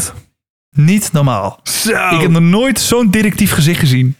Niet 0.77 1.13
normaal. 1.13 1.61
Zo. 1.63 1.91
Ik 1.91 2.21
heb 2.21 2.31
nog 2.31 2.43
nooit 2.43 2.81
zo'n 2.81 3.11
directief 3.11 3.53
gezicht 3.53 3.81
gezien. 3.81 4.17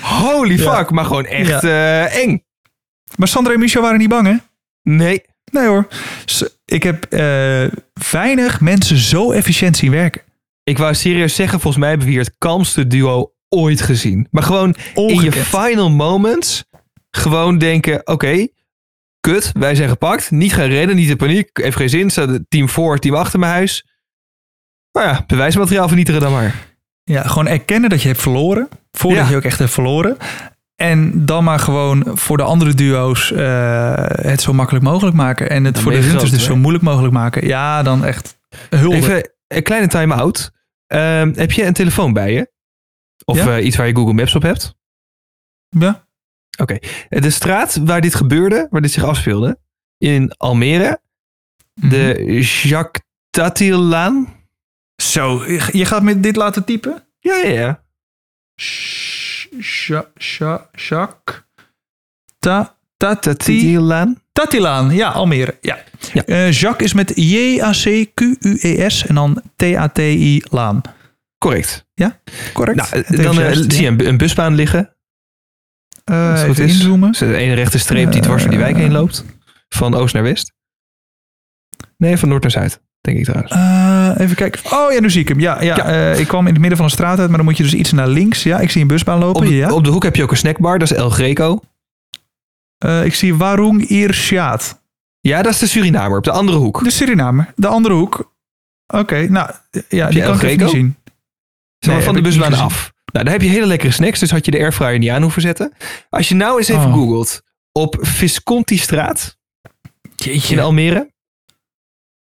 Holy 0.00 0.58
Ja. 0.62 0.76
fuck. 0.76 0.90
Maar 0.90 1.04
gewoon 1.04 1.26
echt 1.26 1.62
Ja. 1.62 2.06
eh, 2.06 2.22
eng. 2.22 2.42
Maar 3.16 3.28
Sandra 3.28 3.52
en 3.52 3.58
Michel 3.58 3.82
waren 3.82 3.98
niet 3.98 4.08
bang, 4.08 4.26
hè? 4.26 4.34
Nee. 4.82 5.22
Nee 5.52 5.66
hoor. 5.66 5.88
Ik 6.64 6.82
heb 6.82 7.04
eh, 7.04 7.66
weinig 8.10 8.60
mensen 8.60 8.96
zo 8.96 9.30
efficiënt 9.32 9.76
zien 9.76 9.90
werken. 9.90 10.22
Ik 10.64 10.78
wou 10.78 10.94
serieus 10.94 11.34
zeggen, 11.34 11.60
volgens 11.60 11.82
mij 11.82 11.88
hebben 11.88 12.06
we 12.06 12.12
hier 12.12 12.22
het 12.24 12.34
kalmste 12.38 12.86
duo 12.86 13.32
ooit 13.48 13.80
gezien. 13.80 14.26
Maar 14.30 14.42
gewoon 14.42 14.74
in 14.94 15.20
je 15.22 15.32
final 15.32 15.90
moments 15.90 16.64
gewoon 17.10 17.58
denken, 17.58 18.06
oké, 18.06 18.46
kut, 19.20 19.52
wij 19.58 19.74
zijn 19.74 19.88
gepakt. 19.88 20.30
Niet 20.30 20.52
gaan 20.52 20.68
redden, 20.68 20.96
niet 20.96 21.08
in 21.08 21.16
paniek. 21.16 21.50
Heeft 21.52 21.76
geen 21.76 21.88
zin. 21.88 22.10
Staat 22.10 22.38
team 22.48 22.68
voor, 22.68 22.98
team 22.98 23.14
achter 23.14 23.38
mijn 23.38 23.52
huis. 23.52 23.87
Nou 24.98 25.10
ja, 25.10 25.24
bewijsmateriaal 25.26 25.86
vernietigen 25.88 26.20
dan 26.20 26.32
maar. 26.32 26.54
Ja, 27.04 27.22
gewoon 27.22 27.46
erkennen 27.46 27.90
dat 27.90 28.02
je 28.02 28.08
hebt 28.08 28.20
verloren. 28.22 28.68
Voordat 28.92 29.24
Ja. 29.24 29.30
je 29.30 29.36
ook 29.36 29.42
echt 29.42 29.58
hebt 29.58 29.70
verloren. 29.70 30.16
En 30.76 31.26
dan 31.26 31.44
maar 31.44 31.58
gewoon 31.58 32.04
voor 32.14 32.36
de 32.36 32.42
andere 32.42 32.74
duo's 32.74 33.32
eh, 33.32 33.94
het 34.06 34.40
zo 34.40 34.52
makkelijk 34.52 34.84
mogelijk 34.84 35.16
maken. 35.16 35.50
En 35.50 35.64
het 35.64 35.74
Dan 35.74 35.82
voor 35.82 35.92
de 35.92 36.02
groot, 36.02 36.20
dus 36.20 36.30
hè? 36.30 36.38
zo 36.38 36.56
moeilijk 36.56 36.84
mogelijk 36.84 37.12
maken. 37.12 37.46
Ja, 37.46 37.82
dan 37.82 38.04
echt 38.04 38.38
hulde. 38.70 38.96
Even, 38.96 39.30
een 39.48 39.62
kleine 39.62 39.86
time-out. 39.86 40.50
Ehm, 40.86 41.32
heb 41.34 41.52
je 41.52 41.64
een 41.64 41.72
telefoon 41.72 42.12
bij 42.12 42.32
je? 42.32 42.50
Of 43.24 43.36
Ja. 43.36 43.56
eh, 43.56 43.64
iets 43.66 43.76
waar 43.76 43.86
je 43.86 43.94
Google 43.94 44.12
Maps 44.14 44.34
op 44.34 44.42
hebt? 44.42 44.74
Ja. 45.68 46.06
Eh, 46.64 46.76
De 47.22 47.30
straat 47.30 47.80
waar 47.84 48.00
dit 48.00 48.14
gebeurde, 48.14 48.66
waar 48.70 48.80
dit 48.80 48.92
zich 48.92 49.04
afspeelde, 49.04 49.58
in 49.98 50.32
Almere, 50.36 51.00
de 51.74 52.14
Mhm. 52.26 52.40
Jacques 52.68 53.02
Tatilaan. 53.30 54.36
Zo, 55.02 55.44
je 55.72 55.84
gaat 55.84 56.02
me 56.02 56.20
dit 56.20 56.36
laten 56.36 56.64
typen? 56.64 57.06
Ja, 57.18 57.34
ja, 57.36 57.48
ja. 57.48 57.82
Sha- 59.60 60.06
Sha- 60.18 60.68
Jacques 60.72 61.42
Ta- 62.38 62.76
Tati- 62.96 63.34
Tatilaan. 63.34 64.20
Tatilaan, 64.32 64.90
ja, 64.94 65.08
Almere. 65.10 65.58
Ja. 65.60 65.78
Ja. 66.12 66.24
Eh, 66.24 66.52
Jacques 66.52 66.86
is 66.88 66.92
met 66.92 67.12
J-A-C-Q-U-E-S 67.14 69.06
en 69.06 69.14
dan 69.14 69.42
T-A-T-I 69.56 70.42
Laan. 70.50 70.80
Correct. 71.38 71.86
Correct? 72.52 72.76
Nou, 72.76 73.02
eh, 73.04 73.22
dan 73.24 73.40
eh, 73.40 73.52
zie 73.52 73.80
je 73.82 73.86
een, 73.86 74.06
een 74.06 74.16
busbaan 74.16 74.54
liggen. 74.54 74.92
Als 76.04 76.16
het 76.16 76.38
goed 76.40 76.48
even 76.48 76.64
is. 76.64 76.72
inzoomen. 76.74 77.10
Dus 77.10 77.18
de 77.18 77.36
ene 77.36 77.54
rechte 77.54 77.78
streep 77.78 78.12
die 78.12 78.20
dwars 78.22 78.40
door 78.42 78.50
die 78.50 78.58
wijk 78.60 78.76
heen 78.76 78.92
loopt. 78.92 79.24
Van 79.68 79.94
oost 79.94 80.14
naar 80.14 80.22
west. 80.22 80.52
Nee, 81.96 82.16
van 82.16 82.28
noord 82.28 82.42
naar 82.42 82.50
zuid, 82.50 82.80
denk 83.00 83.18
ik 83.18 83.24
trouwens. 83.24 83.52
Eh, 83.52 84.24
even 84.24 84.36
kijken. 84.36 84.60
Oh 84.72 84.92
ja, 84.92 85.00
nu 85.00 85.10
zie 85.10 85.20
ik 85.20 85.28
hem. 85.28 85.40
Ja, 85.40 85.62
ja, 85.62 85.76
Ja. 85.76 85.84
eh, 86.12 86.18
ik 86.20 86.26
kwam 86.28 86.40
in 86.46 86.52
het 86.52 86.58
midden 86.60 86.76
van 86.78 86.86
de 86.86 86.92
straat 86.92 87.18
uit, 87.18 87.28
maar 87.28 87.36
dan 87.36 87.46
moet 87.46 87.56
je 87.56 87.62
dus 87.62 87.74
iets 87.74 87.92
naar 87.92 88.08
links. 88.08 88.42
Ja, 88.42 88.58
ik 88.60 88.70
zie 88.70 88.82
een 88.82 88.86
busbaan 88.88 89.18
lopen. 89.18 89.42
Op 89.42 89.48
de, 89.48 89.54
ja. 89.56 89.72
op 89.72 89.84
de 89.84 89.90
hoek 89.90 90.02
heb 90.02 90.16
je 90.16 90.22
ook 90.22 90.30
een 90.30 90.36
snackbar, 90.36 90.78
dat 90.78 90.90
is 90.90 90.96
El 90.96 91.10
Greco. 91.10 91.60
Eh, 92.78 93.04
ik 93.04 93.14
zie 93.14 93.34
Warung 93.34 93.82
Irshaat. 93.88 94.80
Ja, 95.20 95.42
dat 95.42 95.52
is 95.52 95.58
de 95.58 95.66
Surinamer, 95.66 96.18
op 96.18 96.24
de 96.24 96.30
andere 96.30 96.58
hoek. 96.58 96.84
De 96.84 96.90
Surinamer. 96.90 97.52
De 97.56 97.66
andere 97.66 97.94
hoek. 97.94 98.34
Oké, 98.86 99.28
nou 99.28 99.50
ja, 99.88 100.08
die 100.08 100.22
El 100.22 100.36
kan 100.36 100.48
ik 100.48 100.60
niet 100.60 100.70
zien. 100.70 100.96
Zeg 101.78 101.86
maar 101.86 101.94
Nee, 101.94 102.04
van 102.04 102.14
de 102.14 102.20
busbaan 102.20 102.54
af. 102.54 102.92
Nou, 103.12 103.24
daar 103.24 103.34
heb 103.34 103.42
je 103.42 103.48
hele 103.48 103.66
lekkere 103.66 103.92
snacks, 103.92 104.18
dus 104.20 104.30
had 104.30 104.44
je 104.44 104.50
de 104.50 104.58
airfryer 104.58 104.98
niet 104.98 105.10
aan 105.10 105.22
hoeven 105.22 105.42
zetten. 105.42 105.72
Als 106.10 106.28
je 106.28 106.34
nou 106.34 106.58
eens 106.58 106.68
even 106.68 106.84
Oh. 106.86 106.92
googelt 106.94 107.42
op 107.72 107.96
Visconti-straat 108.00 109.38
in 110.16 110.32
Jeetje. 110.32 110.60
Almere. 110.60 111.12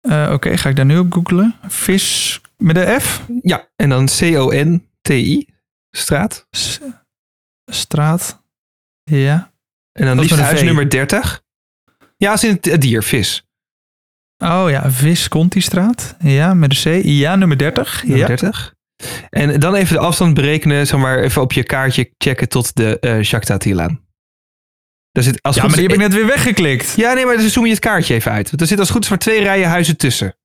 Eh, 0.03 0.31
Oké, 0.33 0.57
ga 0.57 0.69
ik 0.69 0.77
daar 0.77 0.85
nu 0.85 0.99
op 0.99 1.13
googlen. 1.13 1.55
Vis 1.69 2.41
met 2.57 2.75
de 2.75 2.97
F. 3.01 3.23
Ja, 3.43 3.69
en 3.77 3.89
dan 3.89 4.07
C-O-N-T-I, 4.07 5.49
straat. 5.91 6.47
S- 6.51 6.81
straat. 7.73 8.43
Ja. 9.05 9.53
En 9.93 10.07
dan 10.07 10.17
liefst 10.17 10.31
met 10.31 10.39
een 10.39 10.45
huis 10.45 10.61
V. 10.61 10.65
nummer 10.65 10.91
30. 10.91 11.43
Ja, 12.17 12.31
als 12.31 12.45
in 12.45 12.59
het 12.61 12.81
dier, 12.81 13.03
vis. 13.03 13.47
Oh 14.39 14.65
ja, 14.69 14.91
Visconti-straat. 14.91 16.17
Ja, 16.19 16.55
met 16.55 16.71
de 16.71 17.01
C. 17.01 17.05
Ja, 17.05 17.37
nummer 17.37 17.59
30. 17.59 18.03
Nummer 18.03 18.19
Ja. 18.21 18.27
30. 18.27 18.75
En 19.31 19.61
dan 19.61 19.75
even 19.75 19.95
de 19.97 20.01
afstand 20.03 20.35
berekenen, 20.35 20.87
zeg 20.87 21.01
maar, 21.01 21.19
even 21.19 21.43
op 21.43 21.53
je 21.53 21.63
kaartje 21.63 22.15
checken 22.19 22.49
tot 22.49 22.77
de 22.77 22.99
eh 22.99 23.11
Jacques 23.23 23.45
Tatilaan. 23.47 24.01
Daar 25.13 25.25
zit 25.25 25.43
als 25.43 25.57
ja, 25.57 25.63
maar 25.63 25.73
die 25.73 25.83
heb 25.83 25.93
ik 25.93 25.99
net 25.99 26.15
weer 26.15 26.27
weggeklikt. 26.27 26.93
Ja, 26.97 27.13
nee, 27.13 27.27
maar 27.27 27.37
dan 27.37 27.49
zoom 27.49 27.65
je 27.65 27.71
het 27.71 27.81
kaartje 27.81 28.15
even 28.15 28.33
uit. 28.33 28.49
Want 28.49 28.61
er 28.63 28.67
zit 28.67 28.79
als 28.79 28.91
goed 28.91 29.03
is 29.05 29.09
maar 29.09 29.19
twee 29.19 29.43
rijen 29.43 29.69
huizen 29.69 29.97
tussen. 29.97 30.37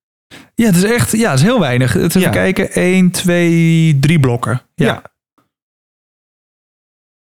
Ja, 0.54 0.66
het 0.66 0.76
is 0.76 0.82
echt, 0.82 1.12
ja, 1.12 1.30
het 1.30 1.38
is 1.38 1.44
heel 1.44 1.60
weinig. 1.60 1.92
Het 1.92 2.02
even 2.04 2.20
Ja. 2.20 2.30
kijken. 2.30 2.70
1, 2.72 3.10
2, 3.10 3.98
3 4.00 4.20
blokken. 4.20 4.62
Ja. 4.74 4.86
Ja. 4.86 5.02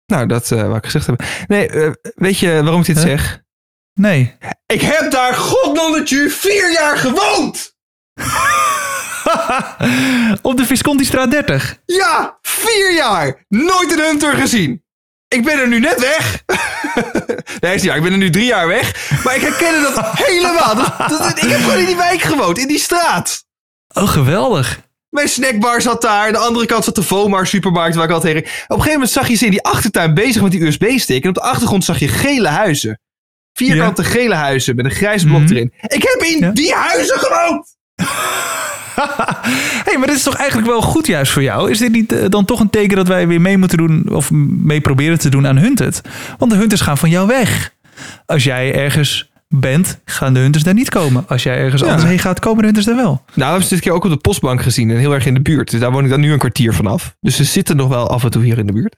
Nou, 0.06 0.26
dat 0.26 0.50
eh 0.52 0.60
wou 0.62 0.76
ik 0.76 0.84
gezegd 0.84 1.06
hebben. 1.06 1.26
Nee, 1.46 1.68
eh, 1.68 1.90
weet 2.14 2.38
je 2.38 2.62
waarom 2.62 2.80
ik 2.80 2.86
dit 2.86 2.96
Huh? 2.96 3.06
zeg? 3.06 3.42
Nee. 3.94 4.36
Ik 4.66 4.80
heb 4.80 5.10
daar 5.10 5.34
godnonnetje 5.34 6.30
vier 6.30 6.72
jaar 6.72 6.96
gewoond! 6.96 7.74
Op 10.42 10.56
de 10.56 10.64
Visconti-straat 10.66 11.30
30. 11.30 11.78
Ja, 11.86 12.38
vier 12.42 12.94
jaar! 12.94 13.44
Nooit 13.48 13.92
een 13.92 14.04
hunter 14.04 14.32
gezien! 14.34 14.84
Ik 15.28 15.44
ben 15.44 15.58
er 15.58 15.68
nu 15.68 15.80
net 15.80 16.00
weg. 16.00 16.42
nee, 17.60 17.74
is 17.74 17.84
waar. 17.86 17.96
Ik 17.96 18.02
ben 18.02 18.12
er 18.12 18.18
nu 18.18 18.30
drie 18.30 18.44
jaar 18.46 18.66
weg. 18.66 19.10
Maar 19.24 19.34
ik 19.34 19.40
herkende 19.40 19.80
dat 19.94 20.10
helemaal. 20.26 20.74
Dat, 20.74 21.08
dat- 21.08 21.42
ik 21.42 21.50
heb 21.50 21.60
gewoon 21.60 21.78
in 21.78 21.86
die 21.86 21.96
wijk 21.96 22.20
gewoond, 22.22 22.58
in 22.58 22.68
die 22.68 22.78
straat. 22.78 23.44
Oh, 23.94 24.08
geweldig. 24.08 24.80
Mijn 25.08 25.28
snackbar 25.28 25.80
zat 25.82 26.02
daar. 26.02 26.26
Aan 26.26 26.32
de 26.32 26.38
andere 26.38 26.66
kant 26.66 26.84
zat 26.84 26.94
de 26.94 27.02
Vomar 27.02 27.46
supermarkt 27.46 27.94
waar 27.94 28.04
ik 28.04 28.10
altijd 28.10 28.34
heen 28.34 28.42
ging. 28.42 28.54
Op 28.62 28.68
een 28.68 28.74
gegeven 28.76 28.92
moment 28.92 29.10
zag 29.10 29.28
je 29.28 29.34
ze 29.34 29.44
in 29.44 29.50
die 29.50 29.62
achtertuin 29.62 30.14
bezig 30.14 30.42
met 30.42 30.50
die 30.50 30.62
USB-stick. 30.66 31.22
En 31.22 31.28
op 31.28 31.34
de 31.34 31.40
achtergrond 31.40 31.84
zag 31.84 31.98
je 31.98 32.08
gele 32.08 32.48
huizen. 32.48 33.00
Vierkante 33.52 34.04
gele 34.04 34.34
huizen 34.34 34.76
met 34.76 34.84
een 34.84 34.90
grijs 34.90 35.24
blok 35.24 35.40
Mhm. 35.40 35.50
erin. 35.52 35.72
Ik 35.80 36.02
heb 36.02 36.22
in 36.22 36.38
Ja. 36.38 36.50
die 36.50 36.74
huizen 36.74 37.18
gewoond! 37.18 37.76
hey, 39.86 39.98
maar 39.98 40.06
dit 40.06 40.16
is 40.16 40.22
toch 40.22 40.34
eigenlijk 40.36 40.68
wel 40.68 40.82
goed 40.82 41.06
juist 41.06 41.32
voor 41.32 41.42
jou? 41.42 41.70
Is 41.70 41.78
dit 41.78 41.92
niet 41.92 42.12
eh, 42.12 42.28
dan 42.28 42.44
toch 42.44 42.60
een 42.60 42.70
teken 42.70 42.96
dat 42.96 43.08
wij 43.08 43.26
weer 43.26 43.40
mee 43.40 43.58
moeten 43.58 43.78
doen... 43.78 44.08
of 44.12 44.30
mee 44.30 44.80
proberen 44.80 45.18
te 45.18 45.28
doen 45.28 45.46
aan 45.46 45.56
Hunted? 45.58 46.00
Want 46.38 46.50
de 46.50 46.56
Hunters 46.56 46.80
gaan 46.80 46.98
van 46.98 47.10
jou 47.10 47.26
weg. 47.26 47.72
Als 48.26 48.44
jij 48.44 48.74
ergens 48.74 49.30
bent, 49.48 50.00
gaan 50.04 50.34
de 50.34 50.40
Hunters 50.40 50.64
daar 50.64 50.74
niet 50.74 50.88
komen. 50.88 51.24
Als 51.28 51.42
jij 51.42 51.56
ergens 51.56 51.82
Ja. 51.82 51.88
anders 51.88 52.08
heen 52.08 52.18
gaat, 52.18 52.38
komen 52.38 52.58
de 52.58 52.64
Hunters 52.64 52.86
daar 52.86 52.96
wel. 52.96 53.04
Nou, 53.04 53.22
we 53.34 53.44
hebben 53.44 53.62
ze 53.62 53.68
dit 53.74 53.80
keer 53.80 53.92
ook 53.92 54.04
op 54.04 54.10
de 54.10 54.16
postbank 54.16 54.62
gezien. 54.62 54.90
En 54.90 54.96
heel 54.96 55.14
erg 55.14 55.26
in 55.26 55.34
de 55.34 55.40
buurt. 55.42 55.70
Dus 55.70 55.80
daar 55.80 55.92
woon 55.92 56.04
ik 56.04 56.10
dan 56.10 56.20
nu 56.20 56.32
een 56.32 56.38
kwartier 56.38 56.74
vanaf. 56.74 57.14
Dus 57.20 57.36
ze 57.36 57.44
zitten 57.44 57.76
nog 57.76 57.88
wel 57.88 58.08
af 58.08 58.24
en 58.24 58.30
toe 58.30 58.42
hier 58.42 58.58
in 58.58 58.66
de 58.66 58.72
buurt. 58.72 58.96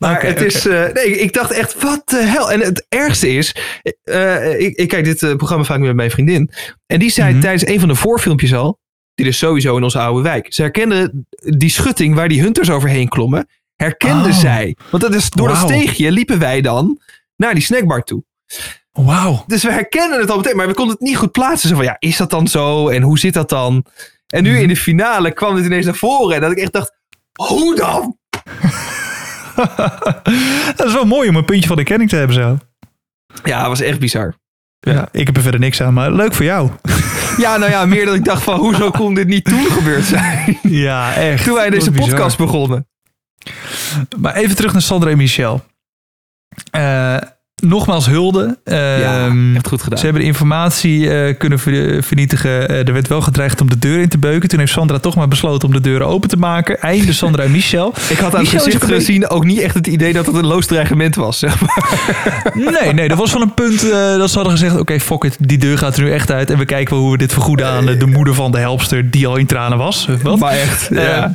Maar 0.00 0.22
het 0.22 0.40
is. 0.40 0.66
eh, 0.66 0.92
nee, 0.92 1.18
ik 1.18 1.32
dacht 1.32 1.50
echt, 1.50 1.82
wat 1.82 2.02
de 2.08 2.22
hel. 2.22 2.52
En 2.52 2.60
het 2.60 2.86
ergste 2.88 3.28
is. 3.34 3.54
eh, 4.02 4.60
ik, 4.60 4.76
ik 4.76 4.88
kijk 4.88 5.04
dit 5.04 5.22
eh, 5.22 5.34
programma 5.36 5.64
vaak 5.64 5.78
met 5.78 5.94
mijn 5.94 6.10
vriendin. 6.10 6.50
En 6.86 6.98
die 6.98 7.10
zei 7.10 7.32
Mhm. 7.32 7.40
tijdens 7.40 7.66
een 7.66 7.78
van 7.80 7.88
de 7.88 7.94
voorfilmpjes 7.94 8.54
al. 8.54 8.78
Die 9.14 9.26
is 9.26 9.38
sowieso 9.38 9.76
in 9.76 9.82
onze 9.82 9.98
oude 9.98 10.22
wijk. 10.22 10.52
Ze 10.52 10.62
herkende 10.62 11.12
die 11.40 11.70
schutting 11.70 12.14
waar 12.14 12.28
die 12.28 12.40
hunters 12.42 12.70
overheen 12.70 13.08
klommen. 13.08 13.48
Herkende 13.76 14.28
Oh. 14.28 14.34
zij. 14.38 14.76
Want 14.90 15.02
dat 15.02 15.14
is 15.14 15.30
door 15.30 15.48
dat 15.48 15.56
steegje 15.56 16.10
liepen 16.12 16.38
wij 16.38 16.60
dan 16.60 17.00
naar 17.36 17.54
die 17.54 17.62
snackbar 17.62 18.02
toe. 18.02 18.24
Wauw. 18.92 19.44
Dus 19.46 19.62
we 19.62 19.72
herkennen 19.72 20.20
het 20.20 20.30
al 20.30 20.36
meteen, 20.36 20.56
maar 20.56 20.66
we 20.66 20.74
konden 20.74 20.94
het 20.94 21.02
niet 21.04 21.16
goed 21.16 21.30
plaatsen. 21.32 21.68
Zo 21.68 21.74
van, 21.74 21.84
ja, 21.84 21.96
is 21.98 22.16
dat 22.16 22.30
dan 22.30 22.48
zo? 22.48 22.88
En 22.88 23.02
hoe 23.02 23.18
zit 23.18 23.34
dat 23.34 23.48
dan? 23.48 23.84
En 24.26 24.42
nu 24.42 24.50
Mhm. 24.52 24.60
in 24.62 24.68
de 24.68 24.76
finale 24.76 25.32
kwam 25.32 25.54
dit 25.54 25.64
ineens 25.64 25.84
naar 25.84 25.94
voren. 25.94 26.34
En 26.34 26.40
dat 26.40 26.50
ik 26.50 26.58
echt 26.58 26.72
dacht, 26.72 26.92
hoe 27.32 27.74
dan? 27.74 28.16
dat 30.76 30.86
is 30.86 30.92
wel 30.92 31.04
mooi 31.04 31.28
om 31.28 31.36
een 31.36 31.44
puntje 31.44 31.68
van 31.68 31.76
de 31.76 31.82
kenning 31.84 32.10
te 32.10 32.16
hebben 32.16 32.36
zo. 32.36 32.58
Ja, 33.44 33.58
dat 33.58 33.68
was 33.68 33.80
echt 33.80 33.98
bizar. 33.98 34.34
Ja. 34.80 35.08
ik 35.12 35.26
heb 35.26 35.36
er 35.36 35.42
verder 35.42 35.60
niks 35.60 35.82
aan, 35.82 35.94
maar 35.94 36.12
leuk 36.12 36.34
voor 36.34 36.44
jou. 36.44 36.70
Ja, 37.36 37.56
nou 37.56 37.70
ja, 37.70 37.86
meer 37.86 38.04
dat 38.06 38.14
ik 38.14 38.24
dacht 38.24 38.42
van, 38.42 38.58
hoezo 38.58 38.90
kon 39.00 39.14
dit 39.14 39.26
niet 39.26 39.44
toen 39.44 39.64
gebeurd 39.70 40.04
zijn? 40.04 40.58
Ja, 40.62 41.14
echt. 41.14 41.44
Toen 41.44 41.54
wij 41.54 41.70
deze 41.70 41.90
bizar. 41.90 42.08
podcast 42.08 42.38
begonnen. 42.38 42.88
Maar 44.18 44.34
even 44.34 44.56
terug 44.56 44.72
naar 44.72 44.82
Sandra 44.82 45.10
en 45.10 45.16
Michel. 45.16 45.64
Eh, 46.70 47.16
nogmaals 47.60 48.06
hulde. 48.06 48.58
Ja, 48.64 49.26
Ehm, 49.26 49.54
echt 49.56 49.68
goed 49.68 49.82
gedaan. 49.82 49.98
Ze 49.98 50.04
hebben 50.04 50.22
de 50.22 50.28
informatie 50.28 51.10
eh, 51.10 51.34
kunnen 51.38 51.58
ver- 51.58 52.02
vernietigen. 52.02 52.68
Eh, 52.68 52.86
er 52.86 52.92
werd 52.92 53.08
wel 53.08 53.20
gedreigd 53.20 53.60
om 53.60 53.68
de 53.70 53.78
deur 53.78 54.00
in 54.00 54.08
te 54.08 54.18
beuken. 54.18 54.48
Toen 54.48 54.58
heeft 54.58 54.72
Sandra 54.72 54.98
toch 54.98 55.14
maar 55.16 55.28
besloten 55.28 55.68
om 55.68 55.74
de 55.74 55.80
deuren 55.80 56.06
open 56.06 56.28
te 56.28 56.36
maken. 56.36 56.80
Einde 56.80 57.12
Sandra 57.12 57.42
en 57.42 57.50
Michel. 57.50 57.88
Ik 58.08 58.16
had 58.18 58.34
aan 58.34 58.40
het 58.44 58.52
Michel 58.52 58.66
is 58.66 58.74
gezicht 58.74 58.84
gezien 58.92 59.28
ook 59.28 59.44
niet 59.44 59.58
echt 59.60 59.74
het 59.74 59.86
idee 59.86 60.12
dat 60.12 60.26
het 60.26 60.34
een 60.34 60.46
loos 60.46 60.66
dreigement 60.66 61.14
was. 61.14 61.38
Zeg 61.38 61.60
maar. 61.60 61.78
Nee, 62.82 62.92
nee, 62.92 63.08
dat 63.08 63.18
was 63.18 63.30
van 63.30 63.40
een 63.40 63.54
punt 63.54 63.90
eh, 63.90 63.90
dat 64.16 64.28
ze 64.30 64.34
hadden 64.34 64.52
gezegd... 64.58 64.78
oké, 64.78 65.00
fuck 65.00 65.24
it, 65.24 65.36
die 65.40 65.58
deur 65.58 65.78
gaat 65.78 65.96
er 65.96 66.02
nu 66.02 66.10
echt 66.12 66.30
uit... 66.30 66.50
en 66.50 66.58
we 66.58 66.64
kijken 66.64 66.94
wel 66.94 67.02
hoe 67.02 67.12
we 67.12 67.18
dit 67.18 67.32
vergoeden 67.32 67.66
aan 67.66 67.86
de 67.86 68.06
moeder 68.06 68.34
van 68.34 68.52
de 68.52 68.58
helpster... 68.58 69.10
die 69.10 69.26
al 69.26 69.36
in 69.36 69.46
tranen 69.46 69.78
was. 69.78 70.08
Wat? 70.22 70.38
Maar 70.38 70.52
echt, 70.52 70.88
ja. 70.94 71.34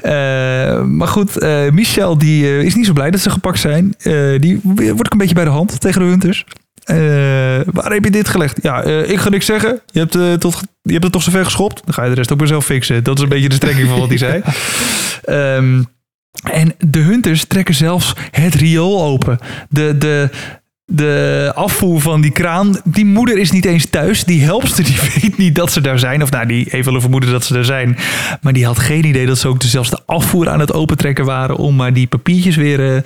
Eh, 0.00 0.82
maar 0.82 1.08
goed, 1.08 1.38
eh, 1.38 1.70
Michel 1.70 2.18
die, 2.18 2.44
eh, 2.44 2.62
is 2.62 2.74
niet 2.74 2.86
zo 2.86 2.92
blij 2.92 3.10
dat 3.10 3.20
ze 3.20 3.30
gepakt 3.30 3.58
zijn. 3.58 3.94
Die 4.40 4.60
wordt 4.62 5.04
ook 5.04 5.12
een 5.12 5.18
beetje 5.18 5.34
bij 5.34 5.44
de 5.44 5.50
hand 5.50 5.80
tegen 5.80 6.00
de 6.00 6.06
Hunters. 6.06 6.44
Waar 7.72 7.92
heb 7.92 8.04
je 8.04 8.10
dit 8.10 8.28
gelegd? 8.28 8.58
Ja, 8.62 8.82
ik 8.82 9.18
ga 9.18 9.28
niks 9.28 9.46
zeggen. 9.46 9.80
Je 9.86 9.98
hebt, 9.98 10.40
tot, 10.40 10.62
je 10.82 10.92
hebt 10.92 11.04
het 11.04 11.12
toch 11.12 11.22
zover 11.22 11.44
geschopt. 11.44 11.82
Dan 11.84 11.94
ga 11.94 12.02
je 12.02 12.08
de 12.08 12.14
rest 12.14 12.32
ook 12.32 12.38
maar 12.38 12.46
zelf 12.46 12.64
fixen. 12.64 13.04
Dat 13.04 13.16
is 13.16 13.22
een 13.22 13.28
beetje 13.28 13.48
de 13.48 13.54
strekking 13.54 13.88
van 13.88 13.98
wat 13.98 14.08
hij 14.08 14.18
zei. 14.18 14.42
Ehm, 15.24 15.82
en 16.50 16.74
de 16.78 16.98
Hunters 16.98 17.44
trekken 17.44 17.74
zelfs 17.74 18.14
het 18.30 18.54
riool 18.54 19.02
open. 19.04 19.38
De, 19.68 19.98
de, 19.98 20.30
de 20.86 21.52
afvoer 21.54 22.00
van 22.00 22.20
die 22.20 22.30
kraan. 22.30 22.80
Die 22.84 23.04
moeder 23.04 23.38
is 23.38 23.50
niet 23.50 23.64
eens 23.64 23.86
thuis. 23.86 24.24
Die 24.24 24.44
helpster 24.44 24.84
die 24.84 24.98
weet 25.20 25.38
niet 25.38 25.54
dat 25.54 25.72
ze 25.72 25.80
daar 25.80 25.98
zijn. 25.98 26.22
Of 26.22 26.30
nou, 26.30 26.46
die 26.46 26.66
heeft 26.70 26.84
wel 26.84 26.94
een 26.94 27.00
vermoeden 27.00 27.30
dat 27.30 27.44
ze 27.44 27.58
er 27.58 27.64
zijn. 27.64 27.96
Maar 28.40 28.52
die 28.52 28.66
had 28.66 28.78
geen 28.78 29.04
idee 29.04 29.26
dat 29.26 29.38
ze 29.38 29.48
ook 29.48 29.62
zelfs 29.62 29.90
de 29.90 30.00
afvoer 30.06 30.48
aan 30.48 30.60
het 30.60 30.72
opentrekken 30.72 31.24
waren. 31.24 31.56
Om 31.56 31.76
maar 31.76 31.92
die 31.92 32.06
papiertjes 32.06 32.56
weer 32.56 32.94
eh, 32.94 33.02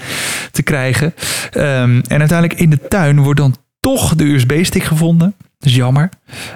te 0.51 0.63
krijgen. 0.63 1.15
Ehm, 1.51 2.01
en 2.09 2.19
uiteindelijk 2.19 2.61
in 2.61 2.71
de 2.71 2.89
tuin 2.89 3.23
wordt 3.23 3.41
dan 3.41 3.57
toch 3.81 4.15
de 4.15 4.25
USB-stick 4.25 4.85
gevonden. 4.85 5.35
Dat 5.59 5.69
is 5.69 5.77
jammer. 5.77 6.09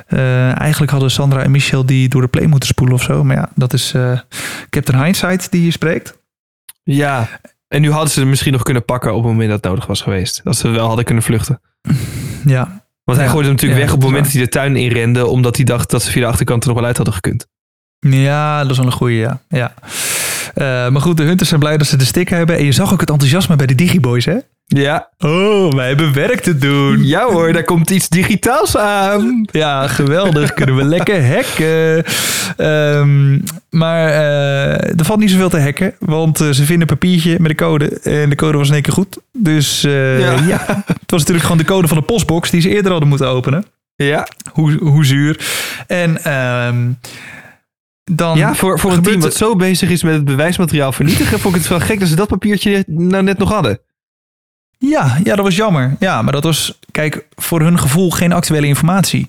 Eh, 0.07 0.61
eigenlijk 0.61 0.93
hadden 0.93 1.11
Sandra 1.11 1.43
en 1.43 1.51
Michel 1.51 1.87
die 1.87 2.09
door 2.09 2.23
de 2.23 2.29
play 2.29 2.47
moeten 2.47 2.69
spoelen 2.69 2.95
of 2.95 3.03
zo. 3.03 3.25
Maar 3.25 3.37
ja, 3.37 3.51
dat 3.55 3.73
is 3.73 3.93
eh, 3.95 4.19
Captain 4.71 5.03
Hindsight 5.03 5.51
die 5.51 5.61
hier 5.61 5.73
spreekt. 5.73 6.19
ja. 6.83 7.29
En 7.75 7.81
nu 7.81 7.91
hadden 7.91 8.11
ze 8.11 8.21
het 8.21 8.29
misschien 8.29 8.53
nog 8.53 8.63
kunnen 8.63 8.85
pakken 8.85 9.11
op 9.15 9.23
het 9.23 9.33
moment 9.33 9.49
dat 9.49 9.57
het 9.57 9.67
nodig 9.71 9.87
was 9.87 10.01
geweest. 10.01 10.41
Dat 10.45 10.57
ze 10.57 10.69
wel 10.69 10.87
hadden 10.87 11.05
kunnen 11.05 11.25
vluchten. 11.25 11.61
Ja, 12.45 12.87
Want 13.05 13.19
hij 13.19 13.27
Ja, 13.27 13.33
gooide 13.33 13.49
hem 13.49 13.57
natuurlijk 13.57 13.81
ja, 13.81 13.87
weg 13.87 13.95
op 13.95 14.01
het 14.01 14.07
moment 14.07 14.25
dat 14.25 14.33
hij 14.33 14.43
de 14.43 14.49
tuin 14.49 14.77
inrende. 14.77 15.27
Omdat 15.27 15.57
hij 15.57 15.65
dacht 15.65 15.91
dat 15.91 16.03
ze 16.03 16.11
via 16.11 16.21
de 16.21 16.27
achterkant 16.27 16.63
er 16.63 16.69
nog 16.69 16.79
wel 16.79 16.87
uit 16.87 16.97
hadden 16.97 17.15
gekund. 17.15 17.47
Ja, 17.99 18.63
dat 18.63 18.71
is 18.71 18.77
wel 18.77 18.87
een 18.87 18.93
goeie, 18.93 19.19
ja. 19.19 19.41
ja. 19.49 19.75
Eh, 20.55 20.65
maar 20.65 21.01
goed, 21.01 21.17
de 21.17 21.23
hunters 21.23 21.49
zijn 21.49 21.61
blij 21.61 21.77
dat 21.77 21.87
ze 21.87 21.97
de 21.97 22.05
stick 22.05 22.29
hebben. 22.29 22.57
En 22.57 22.65
je 22.65 22.73
zag 22.73 22.93
ook 22.93 23.01
het 23.01 23.11
enthousiasme 23.11 23.57
bij 23.57 23.67
de 23.67 23.75
Digiboys, 23.75 24.25
hè? 24.25 24.39
Ja. 24.67 25.09
Oh, 25.19 25.73
wij 25.73 25.89
hebben 25.89 26.13
werk 26.13 26.41
te 26.41 26.59
doen. 26.59 27.05
Ja 27.05 27.25
hoor, 27.31 27.53
daar 27.53 27.65
komt 27.65 27.91
iets 27.91 28.09
digitaals 28.09 28.77
aan. 28.77 29.47
Ja, 29.53 29.89
geweldig. 29.89 30.53
Kunnen 30.55 30.77
we 30.77 30.85
lekker 30.85 31.27
hacken. 31.35 32.05
Ehm, 32.57 33.39
maar 33.71 34.09
eh, 34.09 34.99
er 34.99 35.05
valt 35.05 35.19
niet 35.21 35.31
zoveel 35.31 35.49
te 35.49 35.61
hacken. 35.61 35.95
Want 35.99 36.41
eh, 36.41 36.47
ze 36.47 36.65
vinden 36.65 36.81
een 36.81 36.99
papiertje 36.99 37.37
met 37.41 37.49
de 37.49 37.55
code. 37.65 37.89
En 38.01 38.31
de 38.31 38.37
code 38.37 38.59
was 38.59 38.69
in 38.69 38.75
één 38.75 38.83
keer 38.83 38.93
goed. 38.93 39.19
Dus 39.33 39.85
eh, 39.85 40.21
Ja. 40.21 40.33
ja. 40.47 40.65
het 40.87 41.11
was 41.11 41.21
natuurlijk 41.21 41.43
gewoon 41.43 41.59
de 41.59 41.65
code 41.65 41.89
van 41.89 41.97
de 41.97 42.03
postbox 42.03 42.51
die 42.51 42.61
ze 42.61 42.69
eerder 42.69 42.91
hadden 42.91 43.09
moeten 43.09 43.29
openen. 43.29 43.65
Ja, 43.97 44.27
Hoe, 44.53 44.79
hoe 44.79 45.05
zuur. 45.05 45.41
En 45.87 46.25
ehm, 46.25 46.91
dan 48.05 48.39
ja 48.39 48.55
voor, 48.55 48.79
voor 48.79 48.93
een 48.93 49.03
team 49.03 49.21
wat 49.21 49.35
zo 49.35 49.57
bezig 49.57 49.91
is 49.91 50.03
met 50.03 50.15
het 50.15 50.25
bewijsmateriaal 50.25 50.93
vernietigen, 50.93 51.39
vond 51.41 51.55
ik 51.55 51.61
het 51.61 51.71
wel 51.71 51.81
gek 51.81 52.01
dat 52.01 52.09
ze 52.09 52.15
dat 52.17 52.29
papiertje 52.29 52.85
nou 52.87 53.23
net 53.23 53.39
nog 53.39 53.49
hadden. 53.53 53.79
Ja, 54.89 55.17
ja, 55.25 55.35
dat 55.35 55.45
was 55.45 55.57
jammer. 55.57 55.97
Ja, 55.99 56.23
maar 56.23 56.33
dat 56.33 56.45
was, 56.45 56.79
kijk, 56.91 57.27
voor 57.35 57.61
hun 57.61 57.79
gevoel 57.79 58.11
geen 58.11 58.33
actuele 58.33 58.67
informatie. 58.67 59.29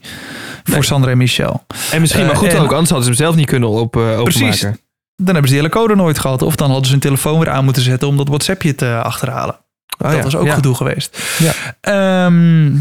Voor 0.63 0.73
Nee. 0.73 0.83
Sandra 0.83 1.11
en 1.11 1.17
Michel. 1.17 1.65
En 1.91 2.01
misschien 2.01 2.21
Eh, 2.21 2.27
maar 2.27 2.35
goed 2.37 2.47
en- 2.47 2.59
ook, 2.59 2.71
anders 2.71 2.89
hadden 2.89 3.03
ze 3.03 3.09
hem 3.09 3.19
zelf 3.25 3.35
niet 3.35 3.45
kunnen 3.49 3.69
op, 3.69 3.95
eh 3.95 4.21
Precies. 4.23 4.41
openmaken. 4.41 4.79
Dan 5.15 5.25
hebben 5.33 5.47
ze 5.47 5.53
die 5.53 5.63
hele 5.63 5.69
code 5.73 5.95
nooit 5.95 6.19
gehad. 6.19 6.41
Of 6.41 6.55
dan 6.55 6.67
hadden 6.67 6.85
ze 6.85 6.91
hun 6.91 6.99
telefoon 7.01 7.39
weer 7.39 7.49
aan 7.49 7.63
moeten 7.63 7.81
zetten 7.83 8.07
om 8.07 8.17
dat 8.17 8.27
WhatsAppje 8.27 8.75
te 8.75 9.01
achterhalen. 9.03 9.55
Oh, 9.97 10.07
dat 10.09 10.17
ja. 10.17 10.23
was 10.23 10.35
ook 10.35 10.45
Ja. 10.45 10.53
gedoe 10.53 10.75
geweest. 10.75 11.21
Ja. 11.39 11.51
Ehm, 11.81 12.73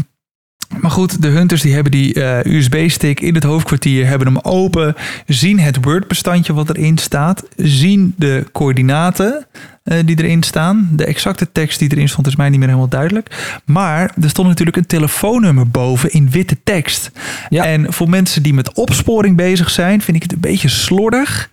maar 0.81 0.91
goed, 0.91 1.21
de 1.21 1.27
hunters 1.27 1.61
die 1.61 1.73
hebben 1.73 1.91
die 1.91 2.13
eh, 2.23 2.53
USB-stick 2.53 3.19
in 3.19 3.35
het 3.35 3.43
hoofdkwartier, 3.43 4.07
hebben 4.07 4.27
hem 4.27 4.39
open, 4.41 4.95
zien 5.25 5.59
het 5.59 5.77
Word-bestandje 5.83 6.53
wat 6.53 6.69
erin 6.69 6.97
staat, 6.97 7.43
zien 7.55 8.13
de 8.17 8.45
coördinaten 8.51 9.45
eh, 9.85 9.97
die 10.05 10.19
erin 10.23 10.43
staan. 10.43 10.89
De 10.91 11.05
exacte 11.05 11.51
tekst 11.51 11.79
die 11.79 11.91
erin 11.91 12.09
stond 12.09 12.27
is 12.27 12.35
mij 12.35 12.49
niet 12.49 12.59
meer 12.59 12.67
helemaal 12.67 12.89
duidelijk. 12.89 13.59
Maar 13.65 14.13
er 14.21 14.29
stond 14.29 14.47
natuurlijk 14.47 14.77
een 14.77 14.85
telefoonnummer 14.85 15.69
boven 15.69 16.11
in 16.11 16.29
witte 16.29 16.57
tekst. 16.63 17.11
Ja. 17.49 17.65
En 17.65 17.93
voor 17.93 18.09
mensen 18.09 18.43
die 18.43 18.53
met 18.53 18.73
opsporing 18.73 19.35
bezig 19.35 19.69
zijn, 19.69 20.01
vind 20.01 20.17
ik 20.17 20.23
het 20.23 20.33
een 20.33 20.39
beetje 20.39 20.67
slordig 20.69 21.49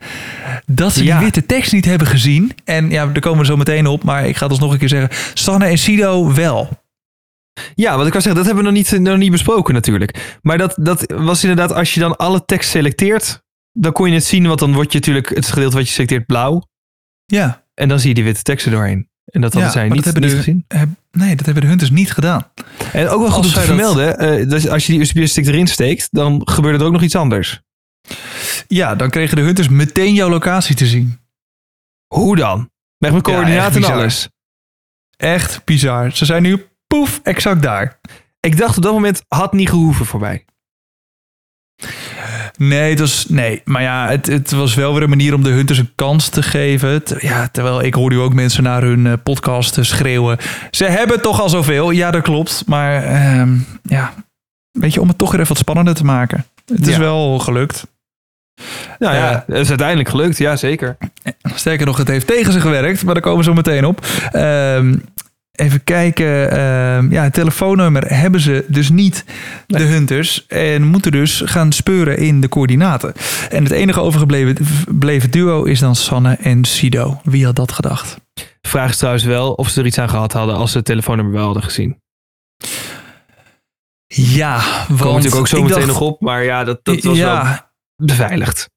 dat 0.66 0.92
ze 0.92 1.04
Ja. 1.04 1.14
die 1.16 1.24
witte 1.24 1.46
tekst 1.46 1.72
niet 1.72 1.84
hebben 1.84 2.06
gezien. 2.06 2.52
En 2.64 2.90
ja, 2.90 3.06
daar 3.06 3.20
komen 3.20 3.38
we 3.38 3.44
zo 3.44 3.56
meteen 3.56 3.86
op, 3.86 4.02
maar 4.04 4.26
ik 4.26 4.36
ga 4.36 4.42
het 4.42 4.50
alsnog 4.50 4.72
een 4.72 4.78
keer 4.78 4.88
zeggen. 4.88 5.10
Sanne 5.34 5.64
en 5.66 5.78
Sido 5.78 6.34
wel. 6.34 6.68
Ja, 7.74 7.96
wat 7.96 8.06
ik 8.06 8.12
wou 8.12 8.22
zeggen, 8.22 8.34
dat 8.34 8.44
hebben 8.44 8.64
we 8.64 8.70
nog 8.70 8.78
niet, 8.90 9.00
nog 9.00 9.18
niet 9.18 9.30
besproken 9.30 9.74
natuurlijk. 9.74 10.38
Maar 10.42 10.58
dat, 10.58 10.74
dat 10.80 11.12
was 11.16 11.42
inderdaad, 11.42 11.72
als 11.72 11.94
je 11.94 12.00
dan 12.00 12.16
alle 12.16 12.44
tekst 12.44 12.70
selecteert, 12.70 13.42
dan 13.72 13.92
kon 13.92 14.08
je 14.08 14.14
het 14.14 14.24
zien, 14.24 14.46
want 14.46 14.58
dan 14.58 14.72
wordt 14.74 14.92
je 14.92 14.98
natuurlijk 14.98 15.28
het 15.28 15.46
gedeelte 15.46 15.76
wat 15.76 15.86
je 15.86 15.92
selecteert 15.92 16.26
blauw. 16.26 16.62
Ja, 17.26 17.61
En 17.74 17.88
dan 17.88 17.98
zie 18.00 18.08
je 18.08 18.14
die 18.14 18.24
witte 18.24 18.42
teksten 18.42 18.72
doorheen. 18.72 19.08
En 19.24 19.40
dat 19.40 19.52
hadden 19.52 19.70
Ja, 19.72 19.76
zij 19.78 19.88
niet, 19.88 19.94
dat 19.94 20.04
hebben 20.04 20.22
niet 20.22 20.30
de- 20.30 20.36
gezien. 20.36 20.64
heb- 20.68 20.88
nee, 21.10 21.36
dat 21.36 21.44
hebben 21.44 21.62
de 21.62 21.68
hunters 21.68 21.90
niet 21.90 22.12
gedaan. 22.12 22.50
En 22.92 23.08
ook 23.08 23.20
wel 23.20 23.30
goed 23.30 23.44
om 23.46 23.52
te 23.52 23.60
vermelden, 23.60 24.48
dus 24.48 24.68
als 24.68 24.86
je 24.86 24.92
die 24.92 25.00
USB-stick 25.00 25.46
erin 25.46 25.66
steekt, 25.66 26.08
dan 26.10 26.40
gebeurt 26.48 26.80
er 26.80 26.86
ook 26.86 26.92
nog 26.92 27.02
iets 27.02 27.16
anders. 27.16 27.60
Ja, 28.68 28.94
dan 28.94 29.10
kregen 29.10 29.36
de 29.36 29.42
hunters 29.42 29.68
meteen 29.68 30.14
jouw 30.14 30.28
locatie 30.28 30.74
te 30.74 30.86
zien. 30.86 31.18
Hoe 32.14 32.36
dan? 32.36 32.70
Met 32.98 33.10
mijn 33.10 33.22
coördinaten 33.22 33.84
en 33.84 33.92
alles. 33.92 34.28
Echt 35.16 35.64
bizar. 35.64 36.12
Ze 36.16 36.24
zijn 36.24 36.42
nu 36.42 36.66
poef, 36.86 37.20
exact 37.22 37.62
daar. 37.62 38.00
Ik 38.40 38.56
dacht 38.56 38.76
op 38.76 38.82
dat 38.82 38.92
moment, 38.92 39.22
had 39.28 39.52
niet 39.52 39.68
gehoeven 39.68 40.06
voor 40.06 40.20
mij. 40.20 40.44
Nee, 42.56 42.90
het 42.90 42.98
was, 43.00 43.26
nee. 43.28 43.60
maar 43.64 43.82
ja, 43.82 44.08
het, 44.08 44.26
het 44.26 44.50
was 44.50 44.74
wel 44.74 44.92
weer 44.94 45.02
een 45.02 45.08
manier 45.08 45.34
om 45.34 45.42
de 45.42 45.50
hunters 45.50 45.78
een 45.78 45.92
kans 45.94 46.28
te 46.28 46.42
geven. 46.42 47.02
Ja, 47.18 47.48
terwijl 47.52 47.82
ik 47.82 47.94
hoorde 47.94 48.18
ook 48.18 48.34
mensen 48.34 48.62
naar 48.62 48.82
hun 48.82 49.06
eh, 49.06 49.12
podcast 49.22 49.78
eh, 49.78 49.84
schreeuwen. 49.84 50.38
Ze 50.70 50.84
hebben 50.84 51.20
toch 51.22 51.40
al 51.40 51.48
zoveel. 51.48 51.90
Ja, 51.90 52.10
dat 52.10 52.22
klopt. 52.22 52.62
Maar 52.66 53.02
ehm, 53.04 53.54
ja, 53.82 54.12
weet 54.70 54.94
je, 54.94 55.00
om 55.00 55.08
het 55.08 55.18
toch 55.18 55.30
weer 55.30 55.40
even 55.40 55.52
wat 55.52 55.62
spannender 55.62 55.94
te 55.94 56.04
maken. 56.04 56.44
Het 56.66 56.86
is 56.86 56.94
Ja. 56.94 57.00
wel 57.00 57.38
gelukt. 57.38 57.86
Nou 58.98 59.14
ja, 59.14 59.30
Eh, 59.30 59.40
het 59.46 59.56
is 59.58 59.68
uiteindelijk 59.68 60.08
gelukt, 60.08 60.38
ja 60.38 60.56
zeker. 60.56 60.96
Sterker 61.54 61.86
nog, 61.86 61.96
het 61.96 62.08
heeft 62.08 62.26
tegen 62.26 62.52
ze 62.52 62.60
gewerkt, 62.60 63.04
maar 63.04 63.14
daar 63.14 63.22
komen 63.22 63.38
we 63.38 63.44
zo 63.44 63.52
meteen 63.54 63.84
op. 63.84 64.06
Ehm, 64.32 64.96
even 65.52 65.84
kijken. 65.84 66.50
ehm, 66.50 67.12
ja, 67.12 67.22
het 67.22 67.32
telefoonnummer 67.34 68.14
hebben 68.14 68.40
ze 68.40 68.64
dus 68.68 68.90
niet, 68.90 69.24
de 69.66 69.82
hunters. 69.82 70.46
En 70.46 70.82
moeten 70.82 71.12
dus 71.12 71.42
gaan 71.44 71.72
speuren 71.72 72.18
in 72.18 72.40
de 72.40 72.48
coördinaten. 72.48 73.12
En 73.50 73.62
het 73.62 73.72
enige 73.72 74.00
overgebleven 74.00 74.56
bleven 74.98 75.30
duo 75.30 75.64
is 75.64 75.78
dan 75.80 75.96
Sanne 75.96 76.34
en 76.40 76.64
Sido. 76.64 77.20
Wie 77.24 77.44
had 77.44 77.56
dat 77.56 77.72
gedacht? 77.72 78.16
Vraag 78.60 78.90
is 78.90 78.96
trouwens 78.96 79.24
wel 79.24 79.52
of 79.52 79.68
ze 79.68 79.80
er 79.80 79.86
iets 79.86 79.98
aan 79.98 80.08
gehad 80.08 80.32
hadden 80.32 80.56
als 80.56 80.70
ze 80.70 80.76
het 80.76 80.86
telefoonnummer 80.86 81.34
wel 81.34 81.44
hadden 81.44 81.62
gezien. 81.62 82.00
Ja, 84.14 84.54
want 84.88 85.00
komen 85.00 85.14
natuurlijk 85.14 85.34
ook 85.36 85.48
zo 85.48 85.62
meteen 85.62 85.74
dacht- 85.74 85.86
nog 85.86 86.00
op, 86.00 86.20
maar 86.20 86.44
ja, 86.44 86.64
dat, 86.64 86.80
dat 86.82 87.02
was 87.02 87.16
ja, 87.16 87.42
wel 87.42 88.06
beveiligd. 88.08 88.70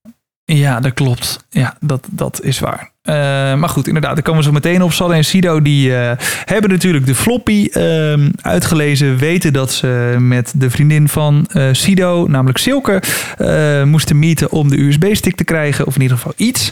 Ja, 0.45 0.79
dat 0.79 0.93
klopt. 0.93 1.45
Ja, 1.49 1.77
dat, 1.79 2.07
dat 2.11 2.41
is 2.43 2.59
waar. 2.59 2.91
Eh, 3.01 3.13
maar 3.55 3.69
goed, 3.69 3.87
inderdaad, 3.87 4.13
daar 4.13 4.23
komen 4.23 4.39
we 4.39 4.47
zo 4.47 4.53
meteen 4.53 4.81
op. 4.81 4.91
Sanne 4.91 5.15
en 5.15 5.25
Sido 5.25 5.61
die 5.61 5.95
eh, 5.95 6.11
hebben 6.45 6.69
natuurlijk 6.69 7.05
de 7.05 7.15
floppy 7.15 7.67
ehm, 7.71 8.29
uitgelezen. 8.41 9.17
Weten 9.17 9.53
dat 9.53 9.71
ze 9.71 10.15
met 10.19 10.53
de 10.55 10.69
vriendin 10.69 11.09
van 11.09 11.45
eh, 11.51 11.67
Sido, 11.71 12.27
namelijk 12.27 12.57
Silke, 12.57 13.01
moesten 13.85 14.19
meeten 14.19 14.51
om 14.51 14.69
de 14.69 14.79
USB-stick 14.79 15.35
te 15.35 15.43
krijgen. 15.43 15.85
Of 15.85 15.95
in 15.95 16.01
ieder 16.01 16.17
geval 16.17 16.33
iets. 16.35 16.71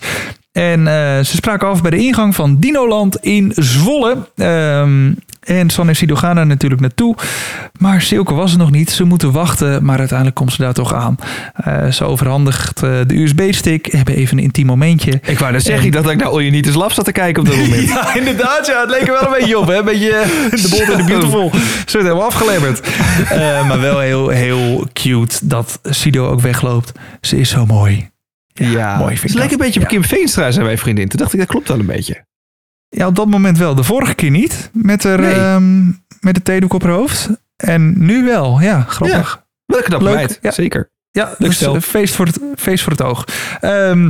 En 0.52 0.86
ze 1.26 1.36
spraken 1.36 1.68
af 1.68 1.82
bij 1.82 1.92
de 1.92 1.98
ingang 1.98 2.36
van 2.36 2.60
Dinoland 2.60 3.18
in 3.18 3.52
Zwolle. 3.56 4.18
Ehm, 4.36 5.12
en 5.44 5.70
Sanne 5.70 5.92
en 5.92 5.98
Sido 5.98 6.16
gaan 6.16 6.38
er 6.38 6.46
natuurlijk 6.46 6.82
naartoe. 6.82 7.16
Maar 7.80 8.02
Silke 8.02 8.34
was 8.34 8.52
er 8.52 8.58
nog 8.58 8.72
niet. 8.72 8.92
Ze 8.92 9.04
moeten 9.04 9.32
wachten, 9.32 9.86
maar 9.86 9.98
uiteindelijk 10.00 10.38
komt 10.38 10.52
ze 10.54 10.62
daar 10.62 10.74
toch 10.74 10.94
aan. 10.94 11.16
Eh, 11.54 11.88
ze 11.92 12.04
overhandigt 12.06 12.84
eh, 12.84 12.90
de 13.08 13.16
USB-stick. 13.22 13.86
Hebben 13.86 14.16
even 14.16 14.38
een 14.38 14.44
intiem 14.44 14.66
momentje. 14.66 15.20
Ik 15.24 15.40
wou 15.40 15.52
net 15.52 15.64
zeggen, 15.64 15.86
En- 15.86 15.92
dat 15.92 16.10
ik 16.10 16.18
naar 16.18 16.28
All 16.28 16.40
You 16.40 16.50
Need 16.52 16.68
Is 16.68 16.74
Love 16.76 16.94
zat 16.94 17.06
te 17.06 17.12
kijken 17.12 17.42
op 17.44 17.48
dat 17.50 17.58
moment. 17.58 17.88
Ja, 17.94 18.16
inderdaad. 18.16 18.68
Ja, 18.68 18.82
het 18.82 18.90
leek 18.90 19.02
er 19.02 19.12
wel 19.22 19.26
een 19.34 19.40
beetje 19.40 19.60
op. 19.60 19.68
Hè? 19.68 19.78
Een 19.78 19.86
beetje 19.86 20.16
eh, 20.16 20.52
de 20.62 20.68
Bold 20.70 20.90
en 20.92 20.98
de 20.98 21.04
Beautiful. 21.04 21.50
Ze 21.86 21.92
werd 21.98 22.06
helemaal 22.06 22.26
afgeleverd. 22.26 22.88
Maar 23.68 23.80
wel 23.80 24.00
heel, 24.00 24.30
heel 24.30 24.88
cute 24.94 25.36
dat 25.42 25.80
Sido 25.84 26.28
ook 26.30 26.42
wegloopt. 26.42 26.92
Ze 27.22 27.38
is 27.40 27.50
zo 27.50 27.66
mooi. 27.66 28.10
Ja, 28.54 28.98
mooi 28.98 29.18
vind 29.18 29.34
Het 29.34 29.42
leek 29.42 29.52
een 29.52 29.58
beetje 29.58 29.80
op. 29.82 29.88
Kim 29.88 30.04
Veenstra, 30.04 30.52
zijn 30.52 30.66
wij 30.66 30.78
vriendin. 30.78 31.08
Toen 31.08 31.20
dacht 31.20 31.34
ik, 31.34 31.40
dat 31.40 31.48
klopt 31.48 31.68
wel 31.68 31.80
een 31.80 31.86
beetje. 31.86 32.26
Ja, 32.96 33.08
op 33.08 33.16
dat 33.16 33.28
moment 33.28 33.58
wel. 33.58 33.76
De 33.76 33.84
vorige 33.84 34.14
keer 34.16 34.30
niet. 34.32 34.70
Met, 34.74 35.04
Nee. 35.04 35.34
ehm, 35.34 35.86
met 36.20 36.36
de 36.36 36.42
theedoek 36.42 36.74
op 36.74 36.84
haar 36.84 36.92
hoofd. 36.92 37.30
En 37.56 38.06
nu 38.06 38.24
wel. 38.24 38.62
Ja, 38.62 38.82
grappig. 38.82 39.44
Wel 39.66 39.78
een 39.78 39.84
knappe 39.84 40.06
Leuk, 40.06 40.16
meid, 40.16 40.40
ja. 40.42 40.52
zeker. 40.52 40.92
Ja, 41.12 41.36
dus 41.38 41.56
stel. 41.56 41.82
feest 41.82 42.16
voor 42.16 42.26
het, 42.26 42.40
feest 42.56 42.84
voor 42.84 42.92
het 42.92 43.02
oog. 43.02 43.26
Ehm, 43.62 44.10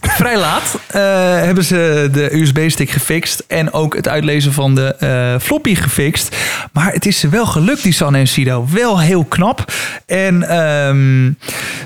vrij 0.00 0.38
laat 0.38 0.78
eh, 0.86 1.00
hebben 1.44 1.64
ze 1.64 2.08
de 2.12 2.36
USB-stick 2.36 2.90
gefixt 2.90 3.44
en 3.48 3.72
ook 3.72 3.96
het 3.96 4.08
uitlezen 4.08 4.52
van 4.52 4.74
de 4.74 4.94
eh, 4.94 5.34
floppy 5.40 5.74
gefixt. 5.74 6.36
Maar 6.72 6.92
het 6.92 7.06
is 7.06 7.18
ze 7.18 7.28
wel 7.28 7.46
gelukt, 7.46 7.82
die 7.82 7.92
Sanne 7.92 8.18
en 8.18 8.28
Sido. 8.28 8.66
Wel 8.72 9.00
heel 9.00 9.24
knap. 9.24 9.72
En 10.06 10.42
ehm, 10.48 11.32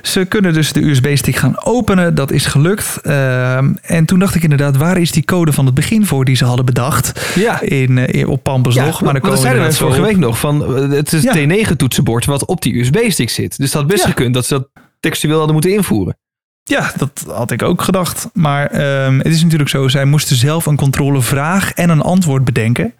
ze 0.02 0.24
kunnen 0.24 0.52
dus 0.52 0.72
de 0.72 0.80
USB-stick 0.84 1.36
gaan 1.36 1.64
openen. 1.64 2.14
Dat 2.14 2.30
is 2.30 2.46
gelukt. 2.46 2.96
Ehm, 3.02 3.72
en 3.82 4.04
toen 4.04 4.18
dacht 4.18 4.34
ik 4.34 4.42
inderdaad, 4.42 4.76
waar 4.76 4.98
is 4.98 5.10
die 5.10 5.24
code 5.24 5.52
van 5.52 5.66
het 5.66 5.74
begin 5.74 6.06
voor 6.06 6.24
die 6.24 6.36
ze 6.36 6.44
hadden 6.44 6.64
bedacht? 6.64 7.32
Ja. 7.34 7.60
In, 7.60 7.98
eh, 7.98 8.20
in- 8.20 8.26
op 8.26 8.42
Pampus 8.42 8.74
nog. 8.74 9.02
Maar 9.02 9.12
dan 9.12 9.22
komen 9.22 9.36
dat 9.36 9.46
zeiden 9.46 9.66
we 9.66 9.72
vorige 9.72 10.00
week 10.00 10.16
nog. 10.16 10.38
Van, 10.38 10.76
het 10.90 11.12
is 11.12 11.22
Ja. 11.22 11.32
het 11.36 11.48
T9-toetsenbord 11.68 12.24
wat 12.24 12.44
op 12.44 12.62
die 12.62 12.78
USB-stick 12.78 13.30
zit. 13.30 13.56
Dus 13.56 13.70
dat 13.70 13.80
had 13.80 13.90
best 13.90 14.02
Ja. 14.02 14.08
gekund 14.08 14.34
dat 14.34 14.46
ze 14.46 14.54
dat 14.54 14.68
textueel 15.00 15.36
hadden 15.36 15.52
moeten 15.52 15.72
invoeren. 15.72 16.16
Ja, 16.64 16.92
dat 16.96 17.24
had 17.28 17.50
ik 17.50 17.62
ook 17.62 17.82
gedacht. 17.82 18.28
Maar 18.32 18.66
ehm, 18.66 19.18
het 19.18 19.26
is 19.26 19.42
natuurlijk 19.42 19.70
zo, 19.70 19.88
zij 19.88 20.04
moesten 20.04 20.36
zelf 20.36 20.66
een 20.66 20.76
controlevraag 20.76 21.72
en 21.72 21.90
een 21.90 22.00
antwoord 22.00 22.44
bedenken. 22.44 22.94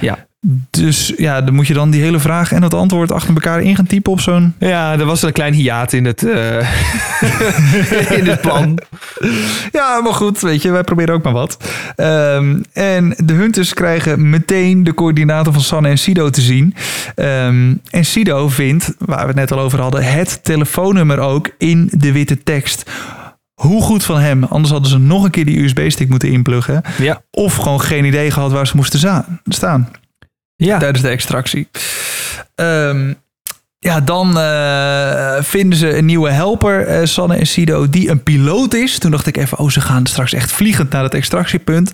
Ja. 0.00 0.26
Dus 0.70 1.12
ja, 1.16 1.40
dan 1.40 1.54
moet 1.54 1.66
je 1.66 1.74
dan 1.74 1.90
die 1.90 2.02
hele 2.02 2.18
vraag 2.18 2.52
en 2.52 2.62
het 2.62 2.74
antwoord 2.74 3.12
achter 3.12 3.34
elkaar 3.34 3.62
in 3.62 3.76
gaan 3.76 3.86
typen 3.86 4.12
op 4.12 4.20
zo'n... 4.20 4.54
Ja, 4.58 4.92
er 4.92 5.04
was 5.04 5.22
een 5.22 5.32
klein 5.32 5.54
hiaat 5.54 5.92
in 5.92 6.04
het, 6.04 6.24
eh, 6.24 6.58
in 8.18 8.26
het 8.26 8.40
plan. 8.40 8.78
Ja, 9.72 10.00
maar 10.00 10.14
goed, 10.14 10.40
weet 10.40 10.62
je, 10.62 10.70
wij 10.70 10.82
proberen 10.82 11.14
ook 11.14 11.22
maar 11.22 11.32
wat. 11.32 11.56
Ehm, 11.96 12.62
en 12.72 13.14
de 13.16 13.32
Hunters 13.32 13.74
krijgen 13.74 14.30
meteen 14.30 14.84
de 14.84 14.94
coördinaten 14.94 15.52
van 15.52 15.62
Sanne 15.62 15.88
en 15.88 15.98
Sido 15.98 16.30
te 16.30 16.40
zien. 16.40 16.74
Ehm, 17.14 17.74
en 17.90 18.04
Sido 18.04 18.48
vindt, 18.48 18.94
waar 18.98 19.20
we 19.20 19.26
het 19.26 19.36
net 19.36 19.52
al 19.52 19.58
over 19.58 19.80
hadden, 19.80 20.12
het 20.12 20.44
telefoonnummer 20.44 21.18
ook 21.18 21.50
in 21.58 21.90
de 21.92 22.12
witte 22.12 22.42
tekst. 22.42 22.90
Hoe 23.54 23.82
goed 23.82 24.04
van 24.04 24.18
hem, 24.18 24.44
anders 24.44 24.72
hadden 24.72 24.90
ze 24.90 24.98
nog 24.98 25.24
een 25.24 25.30
keer 25.30 25.44
die 25.44 25.62
USB-stick 25.62 26.08
moeten 26.08 26.30
inpluggen. 26.30 26.82
Ja. 26.98 27.22
Of 27.30 27.54
gewoon 27.54 27.80
geen 27.80 28.04
idee 28.04 28.30
gehad 28.30 28.52
waar 28.52 28.66
ze 28.66 28.76
moesten 28.76 29.24
staan 29.44 29.88
Ja. 30.64 30.78
tijdens 30.78 31.02
de 31.02 31.08
extractie. 31.08 31.68
Ehm, 32.54 33.12
ja, 33.78 34.00
dan 34.00 34.38
eh, 34.38 35.42
vinden 35.42 35.78
ze 35.78 35.96
een 35.96 36.04
nieuwe 36.04 36.30
helper, 36.30 36.86
eh, 36.86 37.04
Sanne 37.06 37.36
en 37.36 37.46
Sido, 37.46 37.88
die 37.90 38.10
een 38.10 38.22
piloot 38.22 38.74
is. 38.74 38.98
Toen 38.98 39.10
dacht 39.10 39.26
ik 39.26 39.36
even, 39.36 39.58
oh, 39.58 39.68
ze 39.70 39.80
gaan 39.80 40.06
straks 40.06 40.32
echt 40.32 40.52
vliegend 40.52 40.90
naar 40.90 41.02
het 41.02 41.14
extractiepunt. 41.14 41.92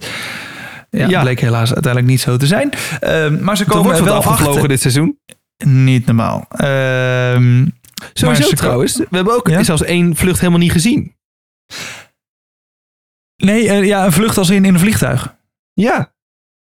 Ja, 0.90 1.08
Ja. 1.08 1.20
bleek 1.20 1.40
helaas 1.40 1.72
uiteindelijk 1.74 2.12
niet 2.12 2.20
zo 2.20 2.36
te 2.36 2.46
zijn. 2.46 2.70
Ehm, 3.00 3.44
maar 3.44 3.56
ze 3.56 3.64
komen 3.64 3.96
er 3.96 4.04
wel 4.04 4.14
afgevlogen 4.14 4.52
achter. 4.54 4.68
dit 4.68 4.80
seizoen. 4.80 5.18
Niet 5.64 6.06
normaal. 6.06 6.46
Ehm, 6.50 7.66
Sowieso 8.12 8.26
maar 8.26 8.48
ze- 8.48 8.56
trouwens. 8.56 8.96
We 8.96 9.06
hebben 9.10 9.34
ook 9.34 9.48
Ja? 9.48 9.62
zelfs 9.62 9.82
één 9.82 10.16
vlucht 10.16 10.38
helemaal 10.38 10.60
niet 10.60 10.72
gezien. 10.72 11.14
Nee, 13.36 13.68
eh, 13.68 13.84
ja, 13.86 14.04
een 14.04 14.12
vlucht 14.12 14.38
als 14.38 14.50
in, 14.50 14.64
in 14.64 14.74
een 14.74 14.80
vliegtuig. 14.80 15.34
Ja, 15.72 16.12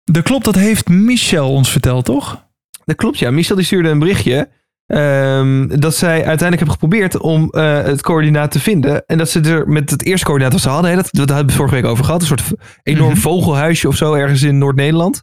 Dat 0.04 0.22
klopt, 0.22 0.44
dat 0.44 0.54
heeft 0.54 0.88
Michel 0.88 1.50
ons 1.50 1.70
verteld, 1.70 2.04
toch? 2.04 2.42
dat 2.84 2.96
klopt 2.96 3.18
ja. 3.18 3.30
Michel 3.30 3.56
die 3.56 3.64
stuurde 3.64 3.88
een 3.88 3.98
berichtje. 3.98 4.48
ehm, 4.86 5.66
dat 5.80 5.94
zij 5.96 6.14
uiteindelijk 6.14 6.56
hebben 6.56 6.70
geprobeerd 6.72 7.18
om 7.18 7.50
eh, 7.50 7.82
het 7.82 8.02
coördinaat 8.02 8.50
te 8.50 8.60
vinden. 8.60 9.06
En 9.06 9.18
dat 9.18 9.30
ze 9.30 9.40
er 9.40 9.68
met 9.68 9.90
het 9.90 10.02
eerste 10.04 10.24
coördinaat 10.26 10.52
wat 10.52 10.62
ze 10.62 10.68
hadden, 10.68 10.90
hè, 10.90 10.96
dat, 10.96 11.08
dat 11.10 11.28
hebben 11.28 11.46
we 11.46 11.52
vorige 11.52 11.74
week 11.74 11.84
over 11.84 12.04
gehad. 12.04 12.20
Een 12.20 12.26
soort 12.26 12.42
enorm 12.82 13.10
Mhm. 13.12 13.20
vogelhuisje 13.20 13.88
of 13.88 13.96
zo 13.96 14.14
ergens 14.14 14.42
in 14.42 14.58
Noord-Nederland. 14.58 15.22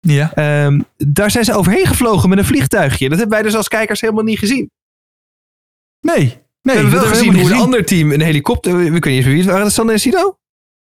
Ja. 0.00 0.32
Ehm, 0.34 0.80
daar 0.96 1.30
zijn 1.30 1.44
ze 1.44 1.54
overheen 1.54 1.86
gevlogen 1.86 2.28
met 2.28 2.38
een 2.38 2.44
vliegtuigje. 2.44 3.08
Dat 3.08 3.18
hebben 3.18 3.36
wij 3.36 3.46
dus 3.46 3.56
als 3.56 3.68
kijkers 3.68 4.00
helemaal 4.00 4.24
niet 4.24 4.38
gezien. 4.38 4.70
Nee. 6.00 6.16
Nee, 6.16 6.36
we 6.62 6.72
hebben 6.72 6.90
dat 6.90 7.00
wel 7.00 7.10
gezien 7.10 7.34
hoe 7.40 7.50
een 7.50 7.60
ander 7.60 7.84
team 7.84 8.12
een 8.12 8.20
helikopter... 8.20 8.76
We 8.76 8.82
kunnen 8.84 9.00
niet 9.00 9.04
eens 9.04 9.24
wie 9.26 9.36
het 9.36 9.46
waren. 9.46 9.74
Dat 9.74 9.90
en 9.90 10.00
Sido? 10.00 10.38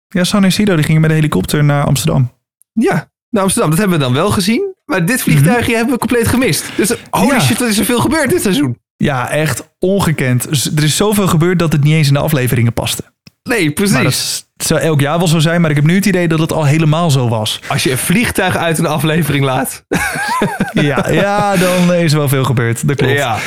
Ja, 0.08 0.24
Sanne 0.24 0.46
en 0.46 0.52
Sido 0.52 0.76
die 0.76 0.84
gingen 0.84 1.02
met 1.02 1.10
de 1.10 1.16
helikopter 1.16 1.64
naar 1.64 1.84
Amsterdam. 1.86 2.32
Ja, 2.74 3.12
naar 3.30 3.44
Amsterdam. 3.44 3.70
Dat 3.70 3.80
hebben 3.80 3.98
we 3.98 4.04
dan 4.04 4.14
wel 4.14 4.32
gezien. 4.32 4.76
Maar 4.86 5.06
dit 5.06 5.22
vliegtuigje 5.22 5.76
hebben 5.76 5.94
we 5.94 6.00
compleet 6.00 6.28
gemist. 6.28 6.66
Dus 6.76 6.90
holy 7.10 7.26
Mhm. 7.26 7.36
Ja. 7.36 7.42
shit, 7.42 7.60
wat 7.60 7.68
is 7.70 7.78
er 7.78 7.86
veel 7.86 8.00
gebeurd 8.00 8.30
dit 8.30 8.42
seizoen? 8.42 8.78
Ja, 8.98 9.30
echt 9.30 9.70
ongekend. 9.80 10.44
Er 10.78 10.84
is 10.84 10.96
zoveel 10.96 11.28
gebeurd 11.28 11.60
dat 11.60 11.72
het 11.72 11.84
niet 11.84 11.94
eens 11.94 12.08
in 12.08 12.14
de 12.14 12.20
afleveringen 12.20 12.74
paste. 12.74 13.04
Nee, 13.44 13.72
precies. 13.72 13.94
Maar 13.96 14.04
dat 14.04 14.44
zou 14.68 14.80
elk 14.80 15.00
jaar 15.02 15.18
wel 15.18 15.28
zo 15.28 15.40
zijn, 15.40 15.62
maar 15.62 15.70
ik 15.70 15.76
heb 15.76 15.86
nu 15.86 15.96
het 15.96 16.06
idee 16.06 16.28
dat 16.28 16.40
het 16.40 16.54
al 16.54 16.66
helemaal 16.66 17.12
zo 17.12 17.28
was. 17.30 17.60
Als 17.68 17.84
je 17.84 17.92
een 17.92 17.98
vliegtuig 17.98 18.56
uit 18.56 18.78
een 18.78 18.86
aflevering 18.86 19.46
laat. 19.46 19.84
Ja, 20.74 21.10
ja 21.12 21.56
dan 21.56 21.94
is 21.94 22.12
er 22.12 22.18
wel 22.18 22.30
veel 22.30 22.44
gebeurd. 22.44 22.88
Dat 22.88 22.96
klopt. 22.96 23.14
Ja. 23.14 23.38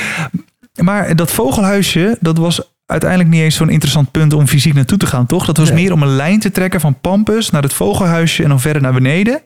Maar 0.83 1.17
dat 1.17 1.31
vogelhuisje, 1.33 2.17
dat 2.21 2.39
was 2.39 2.61
uiteindelijk 2.87 3.31
niet 3.31 3.41
eens 3.41 3.55
zo'n 3.57 3.69
interessant 3.71 4.11
punt 4.11 4.33
om 4.33 4.47
fysiek 4.47 4.75
naartoe 4.75 4.99
te 4.99 5.07
gaan, 5.07 5.27
toch? 5.27 5.45
Dat 5.47 5.57
was 5.57 5.71
Nee. 5.71 5.83
meer 5.83 5.93
om 5.93 6.03
een 6.03 6.17
lijn 6.17 6.41
te 6.41 6.51
trekken 6.51 6.81
van 6.81 7.01
Pampus 7.01 7.51
naar 7.51 7.63
het 7.63 7.73
vogelhuisje 7.73 8.43
en 8.43 8.49
dan 8.49 8.61
verder 8.61 8.83
naar 8.83 8.93
beneden. 8.93 9.43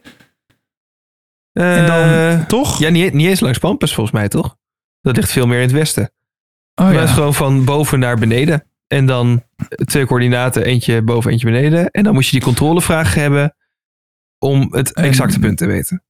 En 1.54 1.86
dan, 1.86 2.02
Eh, 2.08 2.44
toch? 2.46 2.78
ja, 2.78 2.88
niet, 2.88 3.12
niet 3.12 3.26
eens 3.28 3.40
langs 3.40 3.58
Pampus 3.58 3.94
volgens 3.94 4.16
mij, 4.16 4.28
toch? 4.28 4.56
Dat 5.00 5.16
ligt 5.16 5.32
veel 5.32 5.46
meer 5.46 5.56
in 5.56 5.62
het 5.62 5.72
westen. 5.72 6.02
oh, 6.74 6.84
Maar 6.84 6.94
ja. 6.94 7.00
het 7.00 7.08
is 7.08 7.14
gewoon 7.14 7.34
van 7.34 7.64
boven 7.64 7.98
naar 7.98 8.18
beneden. 8.18 8.64
En 8.86 9.06
dan 9.06 9.42
twee 9.84 10.06
coördinaten, 10.06 10.64
eentje 10.64 11.02
boven, 11.02 11.30
eentje 11.30 11.46
beneden. 11.46 11.90
En 11.90 12.02
dan 12.02 12.14
moet 12.14 12.24
je 12.24 12.30
die 12.30 12.40
controlevraag 12.40 13.14
hebben 13.14 13.56
om 14.38 14.68
het 14.74 14.92
En- 14.92 15.04
exacte 15.04 15.38
punt 15.38 15.58
te 15.58 15.66
weten. 15.66 16.02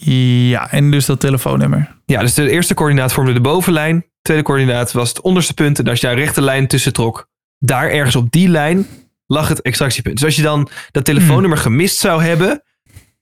ja, 0.00 0.70
en 0.70 0.90
dus 0.90 1.06
dat 1.06 1.20
telefoonnummer. 1.20 1.96
Ja, 2.06 2.20
dus 2.20 2.34
de 2.34 2.50
eerste 2.50 2.74
coördinaat 2.74 3.12
vormde 3.12 3.32
de 3.32 3.40
bovenlijn. 3.40 3.96
De 3.98 4.08
tweede 4.22 4.42
coördinaat 4.42 4.92
was 4.92 5.08
het 5.08 5.20
onderste 5.20 5.54
punt. 5.54 5.78
En 5.78 5.88
als 5.88 6.00
je 6.00 6.06
daar 6.06 6.16
een 6.16 6.22
rechte 6.22 6.42
lijn 6.42 6.66
tussen 6.66 6.92
trok, 6.92 7.28
daar 7.58 7.90
ergens 7.90 8.16
op 8.16 8.30
die 8.30 8.48
lijn 8.48 8.86
lag 9.26 9.48
het 9.48 9.60
extractiepunt. 9.62 10.16
Dus 10.16 10.24
als 10.24 10.36
je 10.36 10.42
dan 10.42 10.68
dat 10.90 11.04
telefoonnummer 11.04 11.58
gemist 11.58 11.98
zou 11.98 12.22
hebben, 12.22 12.62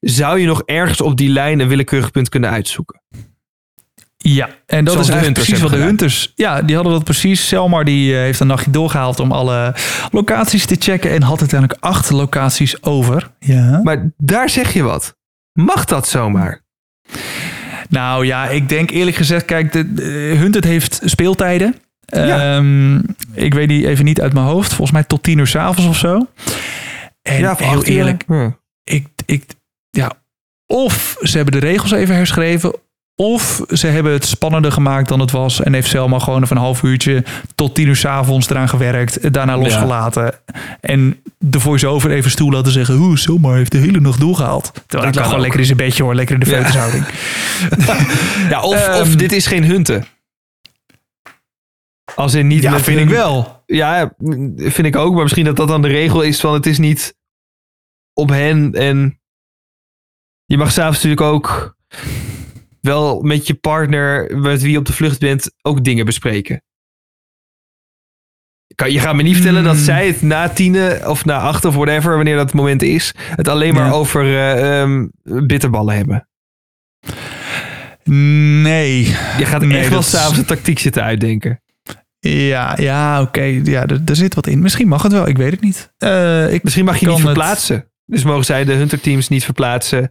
zou 0.01 0.39
je 0.39 0.47
nog 0.47 0.63
ergens 0.65 1.01
op 1.01 1.17
die 1.17 1.29
lijn 1.29 1.61
een 1.61 1.69
willekeurig 1.69 2.11
punt 2.11 2.29
kunnen 2.29 2.51
uitzoeken. 2.51 3.01
Ja, 4.23 4.49
en 4.67 4.85
dat 4.85 4.93
Zoals 4.93 5.09
is 5.09 5.15
eigenlijk 5.15 5.45
precies 5.45 5.63
wat 5.63 5.73
de 5.73 5.85
Hunters... 5.87 6.33
Ja, 6.35 6.63
die 6.63 6.75
hadden 6.75 6.93
dat 6.93 7.05
precies. 7.05 7.49
Selmar 7.49 7.85
die 7.85 8.15
eh, 8.15 8.21
heeft 8.21 8.41
een 8.41 8.47
nachtje 8.47 8.71
doorgehaald 8.71 9.21
om 9.21 9.33
alle 9.33 9.75
locaties 10.11 10.67
te 10.67 10.77
checken... 10.79 11.11
en 11.11 11.23
had 11.23 11.41
uiteindelijk 11.41 11.81
acht 11.83 12.11
locaties 12.11 12.83
over. 12.83 13.31
Ja. 13.39 13.81
Maar 13.83 14.11
daar 14.17 14.51
zeg 14.51 14.73
je 14.73 14.83
wat. 14.83 15.17
Mag 15.53 15.85
dat 15.85 16.09
zomaar? 16.09 16.63
Nou 17.89 18.27
ja, 18.27 18.49
ik 18.49 18.69
denk 18.69 18.91
eerlijk 18.91 19.17
gezegd... 19.17 19.45
Kijk, 19.45 19.73
de, 19.73 19.95
de 19.95 20.35
Hunted 20.37 20.65
heeft 20.65 21.01
speeltijden. 21.05 21.75
Ja. 22.07 22.57
Ehm, 22.57 22.97
ik 23.33 23.55
weet 23.55 23.69
die 23.69 23.89
even 23.89 24.05
niet 24.05 24.21
uit 24.21 24.33
mijn 24.33 24.47
hoofd. 24.47 24.69
Volgens 24.69 24.91
mij 24.91 25.05
tot 25.05 25.23
tien 25.23 25.39
uur 25.39 25.47
s'avonds 25.47 25.89
of 25.91 25.97
zo. 25.97 26.27
En 27.23 27.57
voor 27.57 27.67
heel 27.67 27.85
eerlijk, 27.85 28.25
Ja. 28.29 28.57
ik, 28.85 29.07
ik, 29.27 29.45
ja, 29.47 29.60
of 30.73 31.17
ze 31.23 31.37
hebben 31.37 31.61
de 31.61 31.67
regels 31.67 31.91
even 31.91 32.15
herschreven, 32.15 32.75
of 33.17 33.61
ze 33.69 33.87
hebben 33.87 34.13
het 34.13 34.25
spannender 34.27 34.73
gemaakt 34.73 35.09
dan 35.09 35.21
het 35.21 35.31
was 35.31 35.63
en 35.63 35.73
heeft 35.75 35.89
Selma 35.89 36.19
gewoon 36.19 36.47
van 36.47 36.57
een 36.57 36.63
half 36.63 36.83
uurtje 36.83 37.25
tot 37.55 37.75
tien 37.75 37.89
uur 37.89 37.97
's 37.97 38.05
avonds 38.05 38.51
eraan 38.51 38.69
gewerkt, 38.69 39.33
daarna 39.33 39.59
losgelaten 39.59 40.35
en 40.81 41.23
de 41.39 41.61
voice-over 41.61 42.11
even 42.11 42.31
stoel 42.31 42.51
laten 42.51 42.73
zeggen, 42.73 42.95
hoe 42.95 43.19
Selma 43.19 43.53
heeft 43.55 43.73
de 43.73 43.79
hele 43.79 44.01
nacht 44.01 44.21
doorgehaald. 44.21 44.73
Terwijl 44.87 45.09
ik 45.09 45.15
lag 45.15 45.25
gewoon 45.25 45.39
ook. 45.39 45.43
lekker 45.43 45.61
in 45.61 45.67
zijn 45.67 45.79
bedje 45.79 46.03
hoor, 46.03 46.15
lekker 46.15 46.35
in 46.35 46.41
de 46.41 46.47
feutushouding. 46.47 47.05
Ja, 48.51 48.61
of, 48.63 48.87
Ehm. 48.87 49.01
of 49.01 49.17
dit 49.17 49.33
is 49.33 49.47
geen 49.47 49.65
hunten. 49.65 50.05
Als 52.15 52.35
in 52.35 52.47
niet 52.47 52.63
Ja, 52.63 52.79
vind 52.81 52.99
hun- 52.99 53.09
ik 53.09 53.15
wel. 53.15 53.63
Ja, 53.67 54.13
vind 54.57 54.87
ik 54.87 54.97
ook. 54.97 55.13
Maar 55.15 55.23
misschien 55.23 55.45
dat 55.45 55.57
dat 55.57 55.69
dan 55.69 55.83
de 55.83 55.89
regel 55.89 56.23
is 56.23 56.41
van 56.41 56.55
het 56.55 56.67
is 56.67 56.79
niet 56.79 57.15
op 58.15 58.29
hen. 58.29 58.73
En 58.75 59.20
je 60.51 60.57
mag 60.57 60.73
s'avonds 60.73 60.97
natuurlijk 61.03 61.21
ook 61.33 61.77
wel 62.81 63.23
met 63.23 63.47
je 63.47 63.55
partner, 63.55 64.39
met 64.39 64.63
wie 64.63 64.71
je 64.71 64.79
op 64.79 64.85
de 64.85 64.93
vlucht 64.93 65.21
bent, 65.21 65.51
ook 65.63 65.85
dingen 65.85 66.05
bespreken. 66.05 66.63
Kan- 68.75 68.93
Je 68.93 68.99
gaat 69.01 69.15
me 69.15 69.23
niet 69.23 69.35
vertellen 69.35 69.65
dat 69.65 69.75
Hmm. 69.75 69.85
zij 69.85 70.07
het 70.07 70.23
na 70.23 70.49
tienen 70.49 71.09
of 71.09 71.25
na 71.25 71.39
acht 71.39 71.65
of 71.65 71.75
whatever, 71.75 72.17
wanneer 72.17 72.37
dat 72.37 72.53
moment 72.53 72.83
is, 72.83 73.15
het 73.19 73.49
alleen 73.49 73.75
maar 73.75 73.87
Ja. 73.87 73.93
over 73.93 74.23
eh, 74.25 74.81
ehm, 74.83 75.07
bitterballen 75.23 75.97
hebben. 75.97 76.29
Nee. 78.63 79.05
Je 79.39 79.45
gaat 79.45 79.61
Nee, 79.63 79.79
echt 79.79 79.89
wel 79.89 80.03
s'avonds 80.03 80.39
een 80.39 80.45
tactiek 80.45 80.79
zitten 80.79 81.03
uitdenken. 81.03 81.63
Ja, 82.19 82.77
ja 82.81 83.21
oké. 83.23 83.43
Ja, 83.43 83.87
er, 83.87 84.01
er 84.05 84.17
zit 84.17 84.35
wat 84.35 84.47
in. 84.47 84.61
Misschien 84.61 84.89
mag 84.89 85.03
het 85.03 85.13
wel, 85.13 85.29
ik 85.29 85.37
weet 85.37 85.51
het 85.51 85.61
niet. 85.61 85.93
Eh, 85.99 86.53
ik, 86.53 86.63
Misschien 86.63 86.85
mag 86.85 86.97
je 86.99 87.07
niet 87.07 87.15
het- 87.17 87.25
verplaatsen. 87.25 87.91
Dus 88.07 88.25
mogen 88.25 88.45
zij 88.45 88.65
de 88.65 88.73
hunterteams 88.73 89.29
niet 89.29 89.45
verplaatsen. 89.45 90.11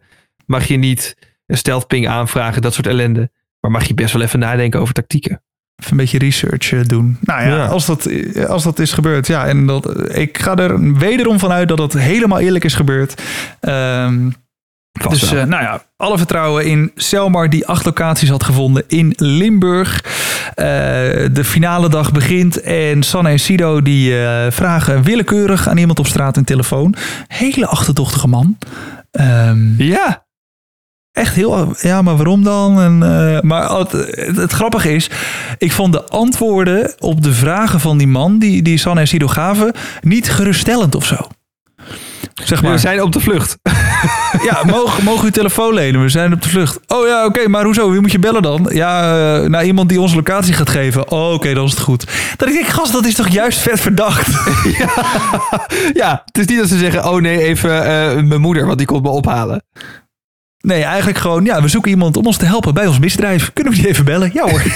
Mag 0.50 0.66
je 0.66 0.78
niet 0.78 1.16
een 1.46 1.58
stealth 1.58 1.88
ping 1.88 2.08
aanvragen, 2.08 2.62
dat 2.62 2.74
soort 2.74 2.88
ellende. 2.88 3.32
Maar 3.60 3.72
mag 3.72 3.84
je 3.84 3.94
best 3.94 4.14
wel 4.14 4.22
even 4.22 4.40
nadenken 4.40 4.80
over 4.80 4.94
tactieken. 4.94 5.42
Even 5.76 5.92
een 5.92 5.98
beetje 5.98 6.18
research 6.18 6.72
eh, 6.72 6.80
doen. 6.84 7.18
Nou 7.22 7.42
ja, 7.42 7.48
Ja. 7.48 7.66
Als, 7.66 7.86
dat, 7.86 8.10
als 8.48 8.64
dat 8.64 8.80
is 8.80 8.92
gebeurd. 8.92 9.28
Ja, 9.28 9.48
en 9.48 9.66
dat, 9.66 10.14
ik 10.18 10.38
ga 10.38 10.56
er 10.56 10.94
wederom 10.94 11.40
vanuit 11.40 11.68
dat 11.68 11.78
het 11.78 11.94
helemaal 11.94 12.40
eerlijk 12.40 12.64
is 12.64 12.74
gebeurd. 12.74 13.22
Ehm, 13.60 14.30
Vast 15.00 15.20
dus 15.20 15.32
eh, 15.32 15.44
nou 15.44 15.64
ja, 15.64 15.84
alle 15.98 16.18
vertrouwen 16.18 16.66
in 16.66 16.92
Selmar 16.96 17.50
die 17.50 17.68
acht 17.68 17.86
locaties 17.86 18.30
had 18.30 18.44
gevonden 18.44 18.84
in 18.88 19.14
Limburg. 19.16 20.04
Eh, 20.56 20.66
de 21.32 21.44
finale 21.44 21.90
dag 21.90 22.12
begint 22.12 22.62
en 22.62 23.04
Sanne 23.04 23.30
en 23.30 23.40
Sido 23.40 23.82
die 23.82 24.24
eh, 24.24 24.52
vragen 24.52 25.04
willekeurig 25.04 25.68
aan 25.68 25.78
iemand 25.78 26.00
op 26.00 26.08
straat 26.08 26.38
een 26.38 26.44
telefoon. 26.44 26.96
Hele 27.28 27.68
achterdochtige 27.68 28.28
man. 28.28 28.58
Ehm, 29.12 29.82
ja, 29.84 30.26
echt 31.20 31.36
heel. 31.36 31.76
Ja, 31.82 32.02
maar 32.02 32.16
waarom 32.16 32.44
dan? 32.44 32.82
En, 32.82 33.04
eh, 33.04 33.42
maar 33.42 33.78
het, 33.78 33.92
het, 33.92 34.36
het 34.36 34.52
grappige 34.52 34.96
is, 34.96 35.10
ik 35.58 35.72
vond 35.72 35.94
de 35.94 36.04
antwoorden 36.08 36.94
op 37.00 37.24
de 37.24 37.34
vragen 37.34 37.80
van 37.80 37.98
die 37.98 38.08
man, 38.08 38.40
die, 38.40 38.62
die 38.62 38.78
Sanne 38.78 39.00
en 39.00 39.08
Sido 39.08 39.28
gaven, 39.28 39.74
niet 40.02 40.30
geruststellend 40.30 40.96
of 40.96 41.06
zo. 41.06 41.18
Zeg 42.44 42.60
we 42.60 42.68
maar, 42.68 42.80
zijn 42.80 43.02
op 43.02 43.12
de 43.12 43.20
vlucht. 43.20 43.58
ja, 44.50 44.64
mogen, 44.66 45.04
mogen 45.04 45.24
uw 45.24 45.32
telefoon 45.32 45.74
lenen? 45.74 46.02
We 46.02 46.10
zijn 46.10 46.34
op 46.34 46.42
de 46.42 46.50
vlucht. 46.50 46.80
Oh 46.88 47.08
ja, 47.08 47.26
oké, 47.26 47.48
maar 47.48 47.64
hoezo? 47.64 47.92
Wie 47.92 48.02
moet 48.02 48.12
je 48.12 48.20
bellen 48.20 48.42
dan? 48.42 48.70
Ja, 48.74 49.02
eh, 49.02 49.50
naar 49.50 49.66
iemand 49.66 49.90
die 49.90 50.02
onze 50.02 50.16
locatie 50.16 50.54
gaat 50.54 50.70
geven. 50.70 51.12
Oh, 51.12 51.34
oké, 51.34 51.54
dan 51.54 51.66
is 51.66 51.72
het 51.72 51.80
goed. 51.80 52.08
Dat 52.38 52.48
ik 52.48 52.54
denk, 52.54 52.68
gast, 52.68 52.92
dat 52.92 53.06
is 53.06 53.16
toch 53.16 53.28
juist 53.28 53.60
vet 53.60 53.80
verdacht? 53.80 54.28
ja, 56.02 56.22
het 56.26 56.38
is 56.38 56.46
niet 56.46 56.60
dat 56.60 56.68
ze 56.68 56.78
zeggen, 56.78 57.10
oh 57.10 57.22
nee, 57.22 57.42
even 57.42 57.86
eh, 57.86 58.24
mijn 58.24 58.42
moeder, 58.42 58.66
want 58.66 58.78
die 58.78 58.88
komt 58.88 59.04
me 59.04 59.10
ophalen. 59.10 59.64
Nee, 60.62 60.84
eigenlijk 60.84 61.18
gewoon, 61.18 61.46
ja, 61.46 61.62
we 61.62 61.68
zoeken 61.68 61.92
iemand 61.92 62.18
om 62.18 62.26
ons 62.26 62.38
te 62.38 62.46
helpen 62.46 62.74
bij 62.74 62.88
ons 62.88 63.00
misdrijf. 63.00 63.54
Kunnen 63.54 63.74
we 63.74 63.80
die 63.80 63.88
even 63.90 64.06
bellen? 64.06 64.30
Ja 64.34 64.50
hoor. 64.50 64.62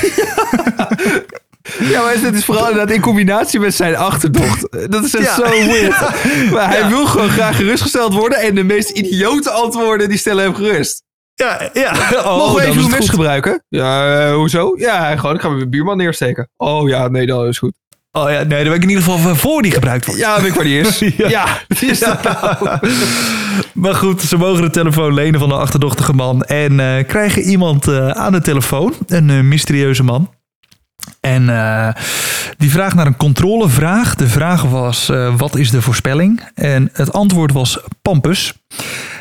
Ja, 1.79 2.01
maar 2.01 2.13
het 2.13 2.35
is 2.35 2.45
vooral 2.45 2.69
inderdaad 2.69 2.95
in 2.95 3.01
combinatie 3.01 3.59
met 3.59 3.73
zijn 3.75 3.95
achterdocht. 3.95 4.67
Dat 4.91 5.03
is 5.03 5.15
echt 5.15 5.23
Ja. 5.25 5.35
zo 5.35 5.43
weird. 5.43 5.99
Maar 6.53 6.69
hij 6.69 6.79
Ja. 6.79 6.89
wil 6.89 7.05
gewoon 7.05 7.29
graag 7.29 7.55
gerustgesteld 7.55 8.13
worden. 8.13 8.37
En 8.39 8.55
de 8.55 8.63
meest 8.63 8.89
idiote 8.89 9.49
antwoorden, 9.49 10.09
die 10.09 10.17
stellen 10.17 10.43
hem 10.43 10.55
gerust. 10.55 11.03
Ja, 11.33 11.69
ja. 11.73 11.91
Oh, 12.17 12.37
Mogen 12.37 12.55
we 12.55 12.61
even 12.67 12.81
uw 12.81 12.87
mes 12.87 13.09
gebruiken? 13.09 13.63
Ja, 13.69 14.19
eh, 14.27 14.33
hoezo? 14.33 14.73
Ja, 14.77 15.15
gewoon, 15.17 15.35
ik 15.35 15.41
ga 15.41 15.49
mijn 15.49 15.69
buurman 15.69 15.97
neersteken. 15.97 16.49
Oh 16.57 16.89
ja, 16.89 17.07
nee, 17.07 17.25
dat 17.25 17.47
is 17.47 17.57
goed. 17.57 17.73
Oh 18.15 18.29
ja, 18.29 18.43
nee, 18.43 18.63
dan 18.63 18.63
ben 18.63 18.73
ik 18.73 18.83
in 18.83 18.89
ieder 18.89 19.03
geval 19.03 19.35
voor 19.35 19.61
die 19.61 19.71
gebruikt 19.71 20.05
wordt. 20.05 20.21
Ja, 20.21 20.41
weet 20.41 20.49
ik 20.49 20.53
waar 20.53 20.63
die 20.63 20.79
is. 20.79 20.99
Ja. 21.17 21.29
ja. 21.29 21.45
is 21.79 21.99
dat 21.99 22.23
nou. 22.23 22.69
Maar 23.83 23.95
goed, 23.95 24.21
ze 24.21 24.37
mogen 24.37 24.61
de 24.61 24.69
telefoon 24.69 25.13
lenen 25.13 25.39
van 25.39 25.49
de 25.49 25.55
achterdochtige 25.55 26.13
man. 26.13 26.43
En 26.43 26.79
eh, 26.79 27.07
krijgen 27.07 27.41
iemand 27.41 27.87
eh, 27.87 28.09
aan 28.09 28.31
de 28.31 28.41
telefoon. 28.41 28.93
Een 29.07 29.29
eh, 29.29 29.39
mysterieuze 29.39 30.03
man. 30.03 30.29
En 31.19 31.45
die 32.57 32.71
vraag 32.71 32.95
naar 32.95 33.05
een 33.07 33.17
controlevraag. 33.17 34.15
De 34.15 34.27
vraag 34.27 34.61
was, 34.61 35.11
wat 35.37 35.55
is 35.55 35.71
de 35.71 35.81
voorspelling? 35.81 36.41
En 36.55 36.89
het 36.93 37.13
antwoord 37.13 37.51
was 37.51 37.79
Pampus. 38.01 38.53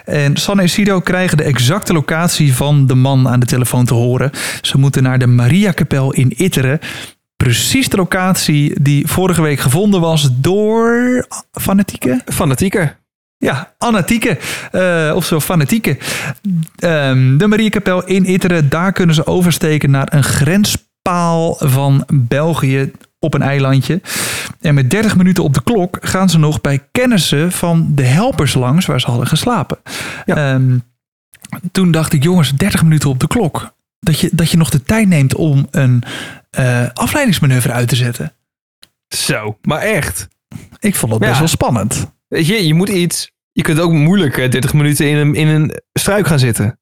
En 0.05 0.36
Sanne 0.36 0.62
en 0.62 0.68
Sido 0.68 1.01
krijgen 1.01 1.36
de 1.36 1.43
exacte 1.43 1.93
locatie 1.93 2.55
van 2.55 2.86
de 2.86 2.95
man 2.95 3.28
aan 3.28 3.40
de 3.40 3.47
telefoon 3.47 3.84
te 3.84 3.95
horen. 3.95 4.30
Ze 4.61 4.78
moeten 4.78 5.03
naar 5.03 5.18
de 5.18 5.26
Mariakapel 5.26 6.12
in 6.12 6.32
Itteren. 6.36 6.80
Precies 7.43 7.88
de 7.88 7.97
locatie 7.97 8.82
die 8.82 9.07
vorige 9.07 9.43
week 9.43 9.59
gevonden 9.59 10.01
was 10.01 10.28
door 10.32 11.26
fanatieke. 11.51 12.20
Fanatieke. 12.24 12.95
Ja, 13.36 13.74
Anatieke, 13.78 14.38
eh 14.70 15.12
of 15.14 15.24
zo 15.24 15.40
fanatieke. 15.40 15.99
Ehm, 16.76 17.36
de 17.36 17.47
Mariakapel 17.47 18.07
in 18.07 18.24
Itteren, 18.24 18.68
daar 18.68 18.93
kunnen 18.93 19.14
ze 19.14 19.26
oversteken 19.26 19.90
naar 19.90 20.09
een 20.11 20.22
grenspaal 20.22 21.57
van 21.59 22.05
België 22.12 22.93
op 23.18 23.34
een 23.34 23.43
eilandje. 23.43 24.01
En 24.61 24.74
met 24.74 24.90
30 24.90 25.16
minuten 25.16 25.45
op 25.45 25.55
de 25.55 25.62
klok 25.62 25.99
gaan 26.01 26.30
ze 26.30 26.38
nog 26.38 26.61
bij 26.61 26.80
kennissen 26.93 27.53
van 27.53 27.90
de 27.95 28.05
helpers 28.05 28.55
langs 28.55 28.86
waar 28.86 29.01
ze 29.01 29.07
hadden 29.07 29.26
geslapen. 29.26 29.78
Ehm, 30.24 30.78
toen 31.72 31.90
dacht 31.90 32.12
ik, 32.12 32.22
jongens, 32.22 32.51
30 32.51 32.82
minuten 32.82 33.11
op 33.11 33.20
de 33.20 33.26
klok. 33.26 33.72
Dat 34.05 34.20
je, 34.20 34.30
dat 34.32 34.50
je 34.50 34.57
nog 34.57 34.70
de 34.70 34.82
tijd 34.82 35.09
neemt 35.09 35.34
om 35.34 35.66
een 35.70 36.03
eh, 36.50 36.88
afleidingsmanoeuvre 36.92 37.72
uit 37.72 37.88
te 37.88 37.96
zetten. 37.96 38.32
Zo, 39.09 39.59
maar 39.62 39.80
echt. 39.80 40.28
Ik 40.78 40.94
vond 40.94 41.12
dat 41.12 41.20
best 41.20 41.38
wel 41.38 41.48
spannend. 41.48 42.12
Weet 42.28 42.46
je, 42.46 42.66
je 42.66 42.74
moet 42.74 42.88
iets. 42.88 43.30
Je 43.53 43.62
kunt 43.62 43.78
ook 43.80 43.92
moeilijk 43.92 44.36
eh, 44.38 44.50
30 44.50 44.72
minuten 44.72 45.09
in 45.09 45.16
een, 45.16 45.34
in 45.34 45.48
een 45.48 45.82
struik 45.92 46.26
gaan 46.26 46.38
zitten. 46.38 46.78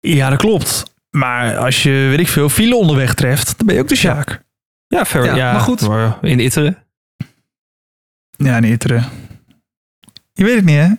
Ja, 0.00 0.28
dat 0.30 0.38
klopt. 0.38 0.82
Maar 1.10 1.56
als 1.56 1.82
je, 1.82 1.90
weet 1.90 2.20
ik 2.20 2.28
veel, 2.28 2.48
file 2.48 2.76
onderweg 2.76 3.14
treft, 3.14 3.54
dan 3.58 3.66
ben 3.66 3.74
je 3.76 3.80
ook 3.82 3.88
de 3.88 3.96
Sjaak. 3.96 4.44
Ja, 4.86 5.04
fair. 5.04 5.24
Ja, 5.24 5.36
Ja, 5.36 5.52
maar 5.52 5.60
goed. 5.60 5.88
maar 5.88 6.18
in 6.24 6.40
Itteren. 6.40 6.78
Ja, 8.30 8.58
niet 8.60 8.72
Itteren. 8.72 9.04
Je 10.32 10.44
weet 10.44 10.56
het 10.56 10.64
niet, 10.64 10.76
hè? 10.76 10.90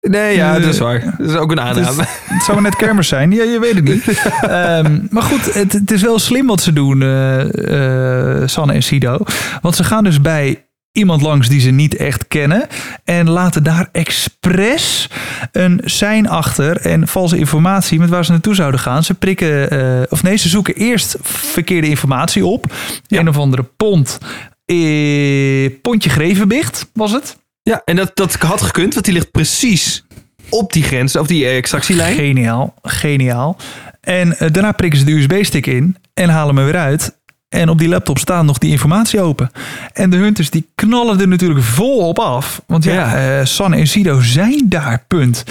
Nee, 0.00 0.36
ja, 0.36 0.56
Eh, 0.56 0.62
dat 0.62 0.72
is 0.72 0.78
waar. 0.78 1.14
Dat 1.18 1.28
is 1.28 1.34
ook 1.34 1.50
een 1.50 1.60
aanname. 1.60 2.04
Het 2.24 2.42
zou 2.42 2.60
net 2.60 2.76
kermis 2.76 3.08
zijn. 3.08 3.32
Ja, 3.32 3.42
je 3.42 3.58
weet 3.60 3.74
het 3.74 3.84
niet. 3.84 4.04
Ehm, 4.42 4.98
maar 5.10 5.22
goed, 5.22 5.54
het, 5.54 5.72
het 5.72 5.90
is 5.90 6.02
wel 6.02 6.18
slim 6.18 6.46
wat 6.46 6.60
ze 6.60 6.72
doen, 6.72 7.02
eh, 7.02 8.40
eh, 8.42 8.48
Sanne 8.48 8.72
en 8.72 8.82
Sido. 8.82 9.18
Want 9.60 9.76
ze 9.76 9.84
gaan 9.84 10.04
dus 10.04 10.20
bij 10.20 10.64
iemand 10.92 11.22
langs 11.22 11.48
die 11.48 11.60
ze 11.60 11.70
niet 11.70 11.96
echt 11.96 12.28
kennen. 12.28 12.66
En 13.04 13.30
laten 13.30 13.62
daar 13.62 13.88
expres 13.92 15.08
een 15.52 15.80
sein 15.84 16.28
achter 16.28 16.76
en 16.76 17.08
valse 17.08 17.36
informatie 17.36 17.98
met 17.98 18.08
waar 18.08 18.24
ze 18.24 18.30
naartoe 18.30 18.54
zouden 18.54 18.80
gaan. 18.80 19.04
Ze 19.04 19.14
prikken, 19.14 20.06
of 20.10 20.22
nee, 20.22 20.36
ze 20.36 20.48
zoeken 20.48 20.74
eerst 20.74 21.16
verkeerde 21.22 21.88
informatie 21.88 22.46
op. 22.46 22.72
Een 23.08 23.28
of 23.28 23.38
andere 23.38 23.62
pont. 23.62 24.18
Eh, 24.64 25.70
pontje 25.82 26.10
Grevenbicht 26.10 26.90
was 26.92 27.12
het. 27.12 27.39
Ja, 27.62 27.82
en 27.84 27.96
dat, 27.96 28.16
dat 28.16 28.34
had 28.34 28.62
gekund, 28.62 28.92
want 28.94 29.04
die 29.04 29.14
ligt 29.14 29.30
precies 29.30 30.04
op 30.48 30.72
die 30.72 30.82
grens, 30.82 31.16
op 31.16 31.28
die 31.28 31.44
eh, 31.44 31.56
extractielijn. 31.56 32.14
Geniaal, 32.14 32.74
geniaal. 32.82 33.56
En 34.00 34.38
eh, 34.38 34.48
daarna 34.52 34.72
prikken 34.72 34.98
ze 34.98 35.04
de 35.04 35.12
USB-stick 35.12 35.66
in 35.66 35.96
en 36.14 36.28
halen 36.28 36.56
hem 36.56 36.64
weer 36.64 36.76
uit. 36.76 37.18
En 37.50 37.68
op 37.68 37.78
die 37.78 37.88
laptop 37.88 38.18
staat 38.18 38.44
nog 38.44 38.58
die 38.58 38.70
informatie 38.70 39.20
open. 39.20 39.50
En 39.92 40.10
de 40.10 40.16
hunters 40.16 40.50
die 40.50 40.66
knallen 40.74 41.20
er 41.20 41.28
natuurlijk 41.28 41.62
volop 41.64 42.18
af. 42.18 42.62
Want 42.66 42.84
ja, 42.84 42.92
Ja. 42.92 43.38
eh, 43.38 43.44
Sanne 43.44 43.76
en 43.76 43.86
Sido 43.86 44.20
zijn 44.20 44.62
daar, 44.64 45.04
punt. 45.08 45.44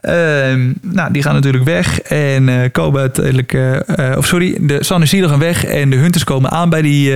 Ehm, 0.00 0.72
nou, 0.80 1.12
die 1.12 1.22
gaan 1.22 1.34
natuurlijk 1.34 1.64
weg 1.64 2.00
en 2.00 2.48
eh, 2.48 2.70
komen 2.72 3.00
uiteindelijk... 3.00 3.52
eh, 3.52 4.16
of 4.16 4.26
sorry, 4.26 4.56
de 4.60 4.84
Sanne 4.84 5.02
en 5.04 5.08
Sido 5.10 5.28
gaan 5.28 5.38
weg 5.38 5.64
en 5.64 5.90
de 5.90 5.96
hunters 5.96 6.24
komen 6.24 6.50
aan 6.50 6.68
bij 6.70 6.82
die, 6.82 7.14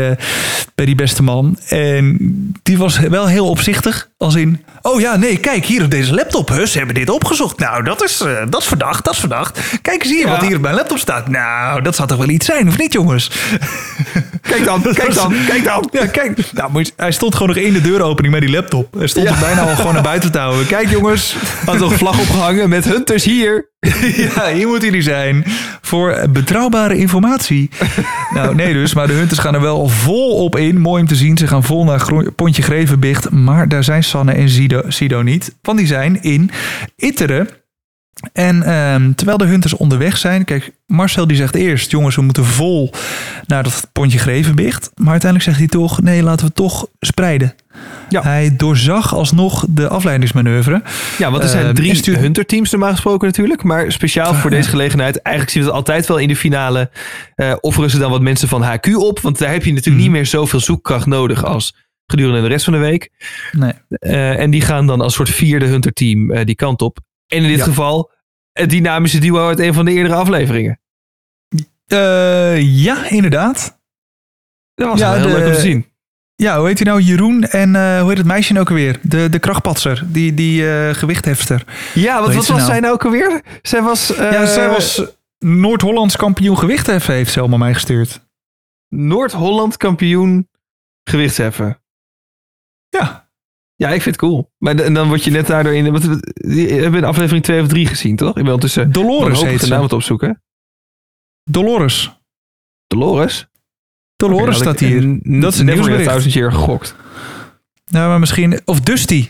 bij 0.74 0.86
die 0.86 0.94
beste 0.94 1.22
man. 1.22 1.58
En 1.68 2.16
die 2.62 2.78
was 2.78 2.98
wel 2.98 3.26
heel 3.26 3.48
opzichtig. 3.50 4.08
Als 4.18 4.34
in, 4.34 4.64
oh 4.82 5.00
ja, 5.00 5.16
nee, 5.16 5.36
kijk, 5.36 5.64
hier 5.64 5.84
op 5.84 5.90
deze 5.90 6.14
laptop, 6.14 6.50
ze 6.64 6.78
hebben 6.78 6.94
dit 6.94 7.10
opgezocht. 7.10 7.58
Nou, 7.58 7.82
dat 7.84 8.02
is, 8.04 8.24
dat 8.50 8.60
is 8.60 8.66
verdacht, 8.66 9.04
dat 9.04 9.14
is 9.14 9.20
verdacht. 9.20 9.78
Kijk 9.82 10.02
eens 10.04 10.12
hier 10.12 10.26
Ja. 10.26 10.30
wat 10.30 10.46
hier 10.46 10.56
op 10.56 10.62
mijn 10.62 10.74
laptop 10.74 10.98
staat. 10.98 11.28
Nou, 11.28 11.82
dat 11.82 11.96
zou 11.96 12.08
toch 12.08 12.18
wel 12.18 12.28
iets 12.28 12.46
zijn, 12.46 12.68
of 12.68 12.78
niet, 12.78 12.92
jongens? 12.92 13.30
Kijk 14.40 14.64
dan, 14.64 14.82
kijk 14.94 15.14
dan, 15.14 15.34
kijk 15.46 15.64
dan. 15.64 15.88
Ja, 15.92 16.06
kijk. 16.06 16.52
Nou, 16.52 16.84
hij 16.96 17.12
stond 17.12 17.32
gewoon 17.34 17.48
nog 17.56 17.64
in 17.64 17.72
de 17.72 17.80
deuropening 17.80 18.34
met 18.34 18.42
die 18.42 18.50
laptop. 18.52 18.94
Hij 18.98 19.06
stond 19.06 19.26
Ja. 19.28 19.32
er 19.34 19.40
bijna 19.40 19.60
al 19.60 19.76
gewoon 19.76 19.94
naar 19.94 20.02
buiten 20.02 20.32
te 20.32 20.38
houden. 20.38 20.66
Kijk, 20.66 20.88
jongens. 20.90 21.36
Had 21.66 21.78
nog 21.78 21.90
een 21.90 21.98
vlag 21.98 22.18
opgehangen 22.20 22.68
met 22.68 22.84
Hunters 22.84 23.24
hier. 23.24 23.70
ja, 24.34 24.52
hier 24.52 24.66
moeten 24.68 24.88
jullie 24.88 25.02
zijn. 25.02 25.44
Voor 25.80 26.16
betrouwbare 26.30 26.96
informatie. 26.96 27.70
nou, 28.34 28.54
nee 28.54 28.72
dus. 28.72 28.94
Maar 28.94 29.06
de 29.06 29.12
hunters 29.12 29.40
gaan 29.40 29.54
er 29.54 29.60
wel 29.60 29.88
vol 29.88 30.34
op 30.36 30.56
in. 30.56 30.80
Mooi 30.80 31.00
om 31.02 31.08
te 31.08 31.14
zien. 31.14 31.38
Ze 31.38 31.46
gaan 31.46 31.64
vol 31.64 31.84
naar 31.84 32.00
Gro- 32.00 32.30
Pontje 32.36 32.62
Grevenbicht. 32.62 33.30
Maar 33.30 33.68
daar 33.68 33.84
zijn 33.84 34.04
Sanne 34.04 34.32
en 34.32 34.48
Sido, 34.48 34.82
Sido 34.88 35.22
niet. 35.22 35.54
Want 35.62 35.78
die 35.78 35.86
zijn 35.86 36.22
in 36.22 36.50
Itteren. 36.96 37.48
En 38.32 38.62
ehm, 38.62 39.12
terwijl 39.12 39.38
de 39.38 39.44
hunters 39.46 39.76
onderweg 39.76 40.16
zijn... 40.16 40.44
Kijk, 40.44 40.70
Marcel 40.86 41.26
die 41.26 41.36
zegt 41.36 41.54
eerst... 41.54 41.90
jongens, 41.90 42.16
we 42.16 42.22
moeten 42.22 42.44
vol 42.44 42.90
naar 43.46 43.62
dat 43.62 43.88
Pontje 43.92 44.18
Grevenbicht. 44.18 44.90
Maar 44.94 45.10
uiteindelijk 45.10 45.50
zegt 45.50 45.58
hij 45.58 45.68
toch... 45.80 46.00
nee, 46.02 46.22
laten 46.22 46.46
we 46.46 46.52
toch 46.52 46.86
spreiden. 47.00 47.54
Ja. 48.08 48.22
Hij 48.22 48.56
doorzag 48.56 49.14
alsnog 49.14 49.64
de 49.68 49.88
afleidingsmanoeuvre. 49.88 50.82
Ja, 51.18 51.30
want 51.30 51.42
er 51.42 51.48
zijn 51.48 51.64
Ehm, 51.66 51.74
drie 51.74 51.90
en 51.90 51.96
stuurt- 51.96 52.18
Hunter-teams 52.18 52.70
normaal 52.70 52.90
gesproken 52.90 53.26
natuurlijk. 53.26 53.62
Maar 53.62 53.92
speciaal 53.92 54.34
voor 54.34 54.50
deze 54.50 54.68
gelegenheid, 54.68 55.22
eigenlijk 55.22 55.56
zien 55.56 55.62
we 55.64 55.68
het 55.68 55.78
altijd 55.78 56.06
wel 56.06 56.16
in 56.18 56.28
de 56.28 56.36
finale. 56.36 56.90
eh 57.34 57.52
offeren 57.60 57.90
ze 57.90 57.98
dan 57.98 58.10
wat 58.10 58.20
mensen 58.22 58.48
van 58.48 58.62
HQ 58.62 58.96
op. 58.96 59.20
Want 59.20 59.38
daar 59.38 59.50
heb 59.52 59.64
je 59.64 59.70
natuurlijk 59.72 59.96
Mhm. 59.96 60.04
niet 60.04 60.10
meer 60.16 60.26
zoveel 60.26 60.60
zoekkracht 60.60 61.06
nodig 61.06 61.44
als 61.44 61.74
gedurende 62.06 62.40
de 62.42 62.48
rest 62.48 62.64
van 62.64 62.72
de 62.72 62.78
week. 62.78 63.10
Nee. 63.52 63.72
Eh, 63.88 64.38
en 64.40 64.50
die 64.50 64.60
gaan 64.60 64.86
dan 64.86 65.00
als 65.00 65.14
soort 65.14 65.30
vierde 65.30 65.66
Hunter-team 65.66 66.30
eh, 66.30 66.44
die 66.44 66.54
kant 66.54 66.82
op. 66.82 66.98
En 67.28 67.42
in 67.42 67.48
dit 67.48 67.58
Ja. 67.58 67.64
geval 67.64 68.10
het 68.52 68.70
dynamische 68.70 69.18
duo 69.18 69.46
uit 69.48 69.58
een 69.58 69.74
van 69.74 69.84
de 69.84 69.92
eerdere 69.92 70.14
afleveringen. 70.14 70.80
Eh, 71.86 72.60
ja, 72.84 73.08
inderdaad. 73.08 73.78
Dat 74.74 74.88
was 74.88 74.98
Ja, 75.00 75.12
heel 75.14 75.22
de- 75.22 75.28
leuk 75.32 75.46
om 75.46 75.52
te 75.52 75.60
zien. 75.60 75.86
Ja, 76.34 76.58
hoe 76.58 76.66
heet 76.66 76.78
hij 76.78 76.86
nou? 76.86 77.00
Jeroen 77.00 77.42
en 77.44 77.74
eh, 77.76 77.98
hoe 78.00 78.08
heet 78.08 78.18
het 78.18 78.26
meisje 78.26 78.52
nou 78.52 78.64
ook 78.64 78.70
alweer? 78.70 78.98
De, 79.02 79.28
de 79.28 79.38
krachtpatser, 79.38 80.02
die, 80.06 80.34
die 80.34 80.70
eh, 80.70 80.94
gewichthefster. 80.94 81.64
Ja, 81.94 82.14
wat, 82.20 82.26
wat 82.26 82.46
was 82.46 82.48
nou? 82.48 82.60
zij 82.60 82.80
nou 82.80 82.92
ook 82.92 83.04
alweer? 83.04 83.42
Zij 83.62 83.82
was, 83.82 84.06
ja, 84.06 84.46
zij 84.46 84.68
was 84.68 85.02
Noord-Hollands 85.38 86.16
kampioen 86.16 86.58
gewichtheffen, 86.58 87.14
heeft 87.14 87.32
ze 87.32 87.40
allemaal 87.40 87.58
mij 87.58 87.74
gestuurd. 87.74 88.20
Noord-Holland 88.88 89.76
kampioen 89.76 90.48
gewichtsheffen. 91.04 91.80
Ja. 93.78 93.88
Ik 93.88 94.02
vind 94.02 94.04
het 94.04 94.24
cool. 94.24 94.50
Maar 94.58 94.76
de- 94.76 94.82
en 94.82 94.94
dan 94.94 95.08
word 95.08 95.24
je 95.24 95.30
net 95.30 95.46
daardoor 95.46 95.74
in... 95.74 95.92
Wat, 95.92 96.02
die 96.34 96.68
hebben 96.72 97.00
in 97.00 97.06
aflevering 97.06 97.44
2 97.44 97.60
of 97.62 97.68
3 97.68 97.86
gezien, 97.86 98.16
toch? 98.16 98.28
Ik 98.28 98.34
ben 98.34 98.44
ondertussen 98.44 98.92
Dolores 98.92 99.42
heet 99.42 99.60
de 99.60 99.66
naam 99.66 99.82
het 99.82 99.92
opzoeken. 99.92 100.42
Dolores. 101.50 102.12
Dolores? 102.86 103.46
Dolores 104.16 104.56
staat 104.58 104.78
hier. 104.80 105.06
n- 105.06 105.40
Dat 105.40 105.52
is 105.52 105.58
een 105.58 105.66
nieuwsbericht. 105.66 106.04
thousand 106.04 106.32
year 106.32 106.52
gegokt. 106.52 106.94
Nou, 107.90 108.08
maar 108.08 108.18
misschien... 108.18 108.60
Of 108.64 108.80
Dusty. 108.80 109.28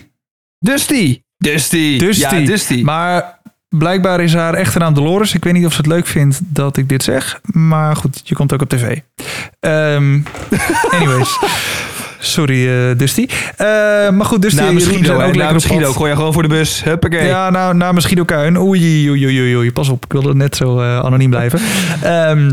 Dusty! 0.59 1.21
Dusty! 1.37 1.97
Dusty. 1.97 2.35
Ja, 2.35 2.45
Dusty. 2.45 2.81
Maar 2.83 3.39
blijkbaar 3.69 4.21
is 4.21 4.33
haar 4.33 4.53
echte 4.53 4.79
naam 4.79 4.93
Dolores. 4.93 5.33
Ik 5.33 5.43
weet 5.43 5.53
niet 5.53 5.65
of 5.65 5.71
ze 5.71 5.77
het 5.77 5.87
leuk 5.87 6.07
vindt 6.07 6.39
dat 6.43 6.77
ik 6.77 6.89
dit 6.89 7.03
zeg. 7.03 7.39
Maar 7.43 7.95
goed, 7.95 8.21
je 8.23 8.35
komt 8.35 8.53
ook 8.53 8.61
op 8.61 8.69
tv. 8.69 8.99
Ehm, 9.59 10.19
anyways. 10.95 11.37
Sorry, 12.19 12.67
eh, 12.67 12.97
Dusty. 12.97 13.27
Eh, 13.57 13.67
maar 14.09 14.25
goed, 14.25 14.41
Dusty 14.41 14.79
zijn 14.79 15.03
hè? 15.03 15.25
ook. 15.25 15.61
Guido. 15.63 15.91
Gooi 15.91 16.09
je 16.09 16.15
gewoon 16.15 16.33
voor 16.33 16.41
de 16.41 16.49
bus. 16.49 16.83
Huppakee. 16.83 17.25
Ja, 17.25 17.49
nou, 17.49 17.75
namens 17.75 18.05
Guido 18.05 18.23
Kuin. 18.23 18.57
Oei, 18.57 19.09
oei, 19.09 19.25
oei, 19.25 19.41
oei, 19.41 19.55
oei. 19.55 19.71
Pas 19.71 19.89
op, 19.89 20.05
ik 20.05 20.11
wilde 20.11 20.35
net 20.35 20.55
zo 20.55 20.79
eh, 20.79 20.99
anoniem 20.99 21.29
blijven. 21.29 21.59
Ehm, 22.03 22.51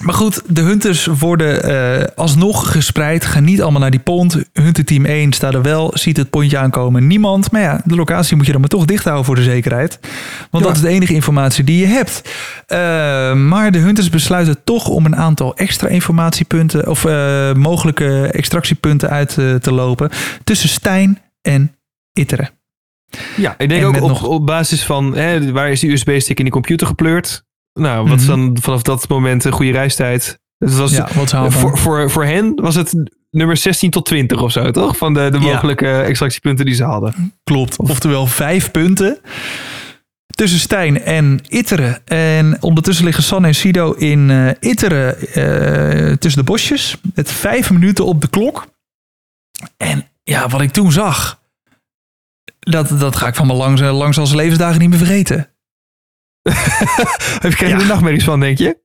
maar 0.00 0.14
goed, 0.14 0.42
de 0.46 0.60
hunters 0.60 1.06
worden 1.06 1.62
eh, 1.62 2.06
alsnog 2.16 2.72
gespreid. 2.72 3.24
Gaan 3.24 3.44
niet 3.44 3.62
allemaal 3.62 3.80
naar 3.80 3.90
die 3.90 4.00
pont. 4.00 4.36
Hunter 4.52 4.84
team 4.84 5.04
1 5.04 5.32
staat 5.32 5.54
er 5.54 5.62
wel, 5.62 5.90
ziet 5.94 6.16
het 6.16 6.30
pontje 6.30 6.58
aankomen. 6.58 7.06
Niemand. 7.06 7.50
Maar 7.52 7.60
ja, 7.60 7.80
de 7.84 7.94
locatie 7.94 8.36
moet 8.36 8.46
je 8.46 8.52
dan 8.52 8.60
maar 8.60 8.70
toch 8.70 8.84
dicht 8.84 9.04
houden 9.04 9.24
voor 9.24 9.34
de 9.34 9.42
zekerheid. 9.42 9.98
Want 10.50 10.64
Ja. 10.64 10.70
dat 10.70 10.76
is 10.78 10.82
de 10.82 10.88
enige 10.94 11.14
informatie 11.14 11.64
die 11.64 11.78
je 11.78 11.86
hebt. 11.86 12.22
Eh, 12.66 12.78
maar 13.34 13.70
de 13.70 13.78
hunters 13.78 14.10
besluiten 14.10 14.64
toch 14.64 14.88
om 14.88 15.04
een 15.04 15.16
aantal 15.16 15.56
extra 15.56 15.88
informatiepunten... 15.88 16.88
of 16.88 17.04
eh, 17.04 17.52
mogelijke 17.52 18.26
extractiepunten 18.26 19.10
uit 19.10 19.28
te 19.60 19.72
lopen... 19.72 20.10
tussen 20.44 20.68
Stijn 20.68 21.18
en 21.42 21.76
Itteren. 22.12 22.50
Ja, 23.36 23.54
ik 23.58 23.68
denk 23.68 23.80
En 23.82 23.86
ook 23.88 23.96
op, 24.02 24.08
nog- 24.08 24.22
op 24.24 24.46
basis 24.46 24.84
van 24.84 25.16
hè, 25.16 25.52
waar 25.52 25.70
is 25.70 25.80
die 25.80 25.90
USB-stick 25.92 26.38
in 26.38 26.44
die 26.44 26.52
computer 26.52 26.86
gepleurd? 26.86 27.44
Nou, 27.78 28.08
wat 28.08 28.18
is 28.20 28.26
Mhm. 28.26 28.36
dan 28.36 28.56
vanaf 28.60 28.82
dat 28.82 29.08
moment 29.08 29.44
een 29.44 29.52
goede 29.52 29.70
reistijd? 29.72 30.38
Dus 30.58 30.70
het 30.70 30.78
was, 30.80 30.90
Ja, 30.92 31.08
wat 31.14 31.52
voor, 31.54 31.78
voor, 31.78 32.10
voor 32.10 32.24
hen 32.24 32.54
was 32.54 32.74
het 32.74 33.10
nummer 33.30 33.56
16 33.56 33.90
tot 33.90 34.04
20 34.06 34.42
of 34.42 34.52
zo, 34.52 34.70
toch? 34.70 34.96
Van 34.96 35.14
de, 35.14 35.28
de 35.30 35.38
Ja. 35.38 35.44
mogelijke 35.52 36.00
extractiepunten 36.00 36.64
die 36.64 36.74
ze 36.74 36.84
hadden. 36.84 37.32
Klopt. 37.44 37.76
Oftewel 37.78 38.26
vijf 38.26 38.70
punten 38.70 39.18
tussen 40.26 40.58
Stijn 40.60 41.02
en 41.02 41.40
Itteren. 41.48 42.06
En 42.06 42.56
ondertussen 42.62 43.04
liggen 43.04 43.22
Sanne 43.22 43.46
en 43.46 43.54
Sido 43.54 43.92
in 43.92 44.30
eh 44.30 44.70
Itteren 44.70 45.18
eh, 45.18 46.12
tussen 46.16 46.40
de 46.44 46.50
bosjes. 46.50 46.96
Met 47.14 47.30
vijf 47.32 47.70
minuten 47.70 48.04
op 48.06 48.20
de 48.20 48.28
klok. 48.28 48.66
En 49.76 50.08
ja, 50.22 50.48
wat 50.48 50.60
ik 50.60 50.70
toen 50.72 50.92
zag, 50.92 51.40
dat, 52.60 52.88
dat 52.98 53.16
ga 53.16 53.26
ik 53.26 53.34
van 53.34 53.46
mijn 53.46 53.58
langs, 53.58 53.80
langs 53.80 54.18
als 54.18 54.34
levensdagen 54.34 54.80
niet 54.80 54.88
meer 54.88 54.98
vergeten. 54.98 55.48
Heb 57.42 57.54
je 57.54 57.64
er 57.64 57.68
Ja. 57.68 57.78
de 57.78 57.84
nachtmerries 57.84 58.24
van, 58.24 58.40
denk 58.40 58.58
je? 58.58 58.76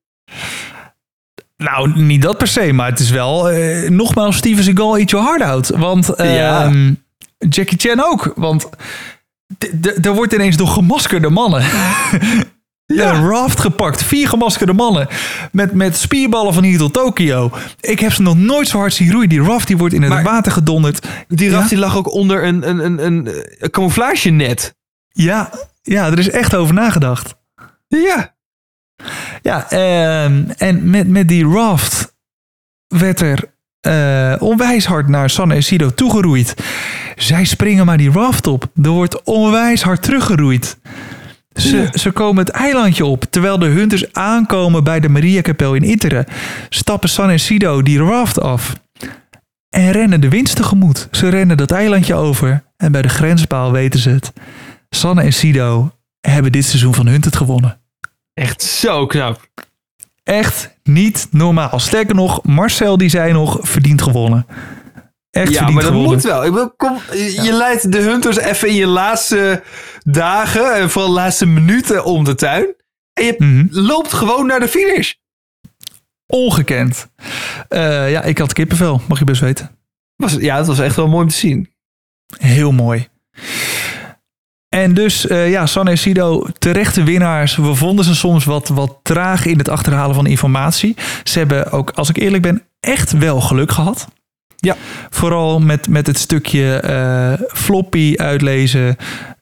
Nou, 1.57 2.01
niet 2.01 2.21
dat 2.21 2.37
per 2.37 2.47
se, 2.47 2.73
maar 2.73 2.89
het 2.89 2.99
is 2.99 3.09
wel 3.09 3.49
eh, 3.49 3.89
nogmaals 3.89 4.35
Steven 4.37 4.63
Seagal 4.63 4.97
Eat 4.97 5.09
Your 5.09 5.25
Heart 5.25 5.41
Out. 5.41 5.69
Want 5.69 6.09
Ja. 6.17 6.63
ehm, 6.63 6.93
Jackie 7.49 7.77
Chan 7.79 8.03
ook. 8.05 8.33
Want 8.35 8.69
er 10.01 10.13
wordt 10.13 10.33
ineens 10.33 10.57
door 10.57 10.67
gemaskerde 10.67 11.29
mannen 11.29 11.63
een 12.85 13.27
raft 13.29 13.59
gepakt. 13.59 14.03
Vier 14.03 14.27
gemaskerde 14.27 14.73
mannen 14.73 15.07
met, 15.51 15.73
met 15.73 15.97
spierballen 15.97 16.53
van 16.53 16.63
hier 16.63 16.77
tot 16.77 16.93
Tokio. 16.93 17.51
Ik 17.79 17.99
heb 17.99 18.13
ze 18.13 18.21
nog 18.21 18.37
nooit 18.37 18.67
zo 18.67 18.77
hard 18.77 18.93
zien 18.93 19.11
roeien. 19.11 19.29
Die 19.29 19.41
raft 19.41 19.67
die 19.67 19.77
wordt 19.77 19.93
in 19.93 20.01
het 20.01 20.11
Maar- 20.11 20.23
water 20.23 20.51
gedonderd. 20.51 21.07
Die 21.27 21.49
Ja? 21.49 21.55
raft 21.57 21.69
die 21.69 21.77
lag 21.77 21.97
ook 21.97 22.11
onder 22.13 22.43
een, 22.43 22.69
een, 22.69 22.85
een, 22.85 23.05
een, 23.05 23.29
een 23.59 23.69
camouflagenet. 23.69 24.75
Ja, 25.11 25.49
ja, 25.81 26.05
er 26.11 26.19
is 26.19 26.29
echt 26.29 26.55
over 26.55 26.73
nagedacht. 26.73 27.35
Ja. 27.99 28.33
Ja, 29.41 29.69
ehm, 29.69 30.43
en 30.57 30.89
met, 30.89 31.07
met 31.07 31.27
die 31.27 31.47
raft 31.47 32.15
werd 32.87 33.19
er 33.21 33.53
eh, 33.79 34.35
onwijs 34.39 34.85
hard 34.85 35.07
naar 35.07 35.29
Sanne 35.29 35.55
en 35.55 35.63
Sido 35.63 35.93
toegeroeid. 35.93 36.55
Zij 37.15 37.45
springen 37.45 37.85
maar 37.85 37.97
die 37.97 38.11
raft 38.11 38.47
op. 38.47 38.67
Er 38.83 38.89
wordt 38.89 39.23
onwijs 39.23 39.81
hard 39.81 40.01
teruggeroeid. 40.01 40.77
Ze, 41.53 41.77
Ja. 41.77 41.97
ze 41.97 42.11
komen 42.11 42.45
het 42.45 42.53
eilandje 42.53 43.05
op. 43.05 43.23
Terwijl 43.29 43.59
de 43.59 43.65
hunters 43.65 44.13
aankomen 44.13 44.83
bij 44.83 44.99
de 44.99 45.09
Mariakapel 45.09 45.73
in 45.75 45.83
Itteren, 45.83 46.25
stappen 46.69 47.09
Sanne 47.09 47.31
en 47.31 47.39
Sido 47.39 47.81
die 47.81 47.99
raft 47.99 48.39
af. 48.41 48.73
En 49.69 49.91
rennen 49.91 50.21
de 50.21 50.29
winst 50.29 50.55
tegemoet. 50.55 51.07
Ze 51.11 51.29
rennen 51.29 51.57
dat 51.57 51.71
eilandje 51.71 52.15
over. 52.15 52.63
En 52.77 52.91
bij 52.91 53.01
de 53.01 53.09
grenspaal 53.09 53.71
weten 53.71 53.99
ze 53.99 54.09
het. 54.09 54.33
Sanne 54.89 55.21
en 55.21 55.33
Sido 55.33 55.91
hebben 56.27 56.51
dit 56.51 56.65
seizoen 56.65 56.93
van 56.93 57.07
Hunt 57.07 57.25
het 57.25 57.35
gewonnen. 57.35 57.80
Echt 58.33 58.61
zo 58.61 59.05
knap. 59.05 59.47
Echt 60.23 60.75
niet 60.83 61.27
normaal. 61.31 61.79
Sterker 61.79 62.15
nog, 62.15 62.43
Marcel 62.43 62.97
die 62.97 63.09
zei 63.09 63.31
nog, 63.33 63.57
verdient 63.61 64.01
gewonnen. 64.01 64.45
Echt 65.31 65.51
ja, 65.53 65.63
maar 65.63 65.73
dat 65.73 65.83
gewonnen. 65.83 66.11
moet 66.11 66.23
wel. 66.23 66.45
Ik 66.45 66.51
bedoel, 66.51 66.71
kom, 66.77 66.97
je 67.43 67.51
leidt 67.53 67.91
de 67.91 67.97
Hunters 68.01 68.37
even 68.37 68.67
in 68.67 68.75
je 68.75 68.85
laatste 68.87 69.63
dagen 70.03 70.75
en 70.75 70.89
vooral 70.89 71.09
de 71.09 71.15
laatste 71.17 71.45
minuten 71.45 72.05
om 72.05 72.23
de 72.23 72.35
tuin. 72.35 72.75
En 73.13 73.25
je 73.25 73.35
Mhm. 73.37 73.65
loopt 73.69 74.13
gewoon 74.13 74.45
naar 74.45 74.59
de 74.59 74.67
finish. 74.67 75.13
Ongekend. 76.27 77.07
Eh, 77.69 78.11
ja, 78.11 78.21
ik 78.23 78.37
had 78.37 78.53
kippenvel, 78.53 79.01
mag 79.07 79.19
je 79.19 79.25
best 79.25 79.41
weten. 79.41 79.71
Was, 80.15 80.33
ja, 80.33 80.57
het 80.57 80.67
was 80.67 80.79
echt 80.79 80.95
wel 80.95 81.07
mooi 81.07 81.23
om 81.23 81.29
te 81.29 81.35
zien. 81.35 81.69
Heel 82.37 82.71
mooi. 82.71 83.07
En 84.75 84.93
dus, 84.93 85.27
eh, 85.27 85.49
ja, 85.49 85.65
Sanne 85.65 85.91
en 85.91 85.97
Sido, 85.97 86.45
terechte 86.59 87.03
winnaars. 87.03 87.55
We 87.55 87.75
vonden 87.75 88.05
ze 88.05 88.15
soms 88.15 88.45
wat, 88.45 88.67
wat 88.67 88.97
traag 89.03 89.45
in 89.45 89.57
het 89.57 89.69
achterhalen 89.69 90.15
van 90.15 90.25
informatie. 90.25 90.95
Ze 91.23 91.37
hebben 91.37 91.71
ook, 91.71 91.89
als 91.95 92.09
ik 92.09 92.17
eerlijk 92.17 92.43
ben, 92.43 92.61
echt 92.79 93.11
wel 93.11 93.41
geluk 93.41 93.71
gehad. 93.71 94.07
Ja. 94.55 94.75
Vooral 95.09 95.59
met, 95.59 95.89
met 95.89 96.07
het 96.07 96.17
stukje 96.17 96.75
eh, 96.75 97.33
floppy 97.47 98.13
uitlezen. 98.17 98.95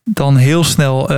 Dan 0.04 0.36
heel 0.36 0.64
snel 0.64 1.10
eh, 1.10 1.16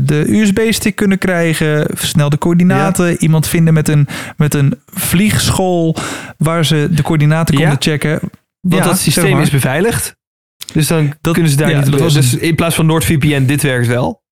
de 0.00 0.24
USB-stick 0.28 0.96
kunnen 0.96 1.18
krijgen. 1.18 1.86
Snel 1.94 2.28
de 2.28 2.38
coördinaten. 2.38 3.16
Iemand 3.22 3.48
vinden 3.48 3.74
met 3.74 3.88
een, 3.88 4.08
met 4.36 4.54
een 4.54 4.80
vliegschool 4.94 5.96
waar 6.38 6.64
ze 6.64 6.88
de 6.90 7.02
coördinaten 7.02 7.54
konden 7.54 7.72
Ja. 7.72 7.78
checken. 7.80 8.18
Want 8.60 8.82
Ja, 8.82 8.88
dat 8.88 8.98
zeg 8.98 9.12
systeem 9.12 9.32
maar. 9.32 9.42
is 9.42 9.50
beveiligd. 9.50 10.16
Dus 10.72 10.86
dan 10.86 11.14
Dat- 11.20 11.32
kunnen 11.32 11.50
ze 11.50 11.56
daar 11.56 11.70
ja, 11.70 11.80
niet... 11.80 11.90
dat 11.90 12.00
was 12.00 12.14
dus 12.14 12.34
in 12.34 12.54
plaats 12.54 12.74
van 12.74 12.86
NordVPN, 12.86 13.44
dit 13.44 13.62
werkt 13.62 13.86
wel. 13.86 14.22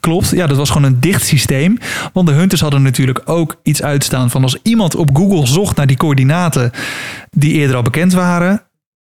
Klopt, 0.00 0.30
ja, 0.30 0.46
dat 0.46 0.56
was 0.56 0.70
gewoon 0.70 0.92
een 0.92 1.00
dicht 1.00 1.24
systeem. 1.26 1.78
Want 2.12 2.26
de 2.28 2.32
hunters 2.34 2.60
hadden 2.60 2.82
natuurlijk 2.82 3.22
ook 3.24 3.60
iets 3.62 3.82
uitstaan 3.82 4.30
van 4.30 4.42
als 4.42 4.58
iemand 4.62 4.94
op 4.94 5.16
Google 5.16 5.46
zocht 5.46 5.76
naar 5.76 5.86
die 5.86 5.96
coördinaten 5.96 6.70
die 7.30 7.52
eerder 7.52 7.76
al 7.76 7.82
bekend 7.82 8.12
waren. 8.12 8.62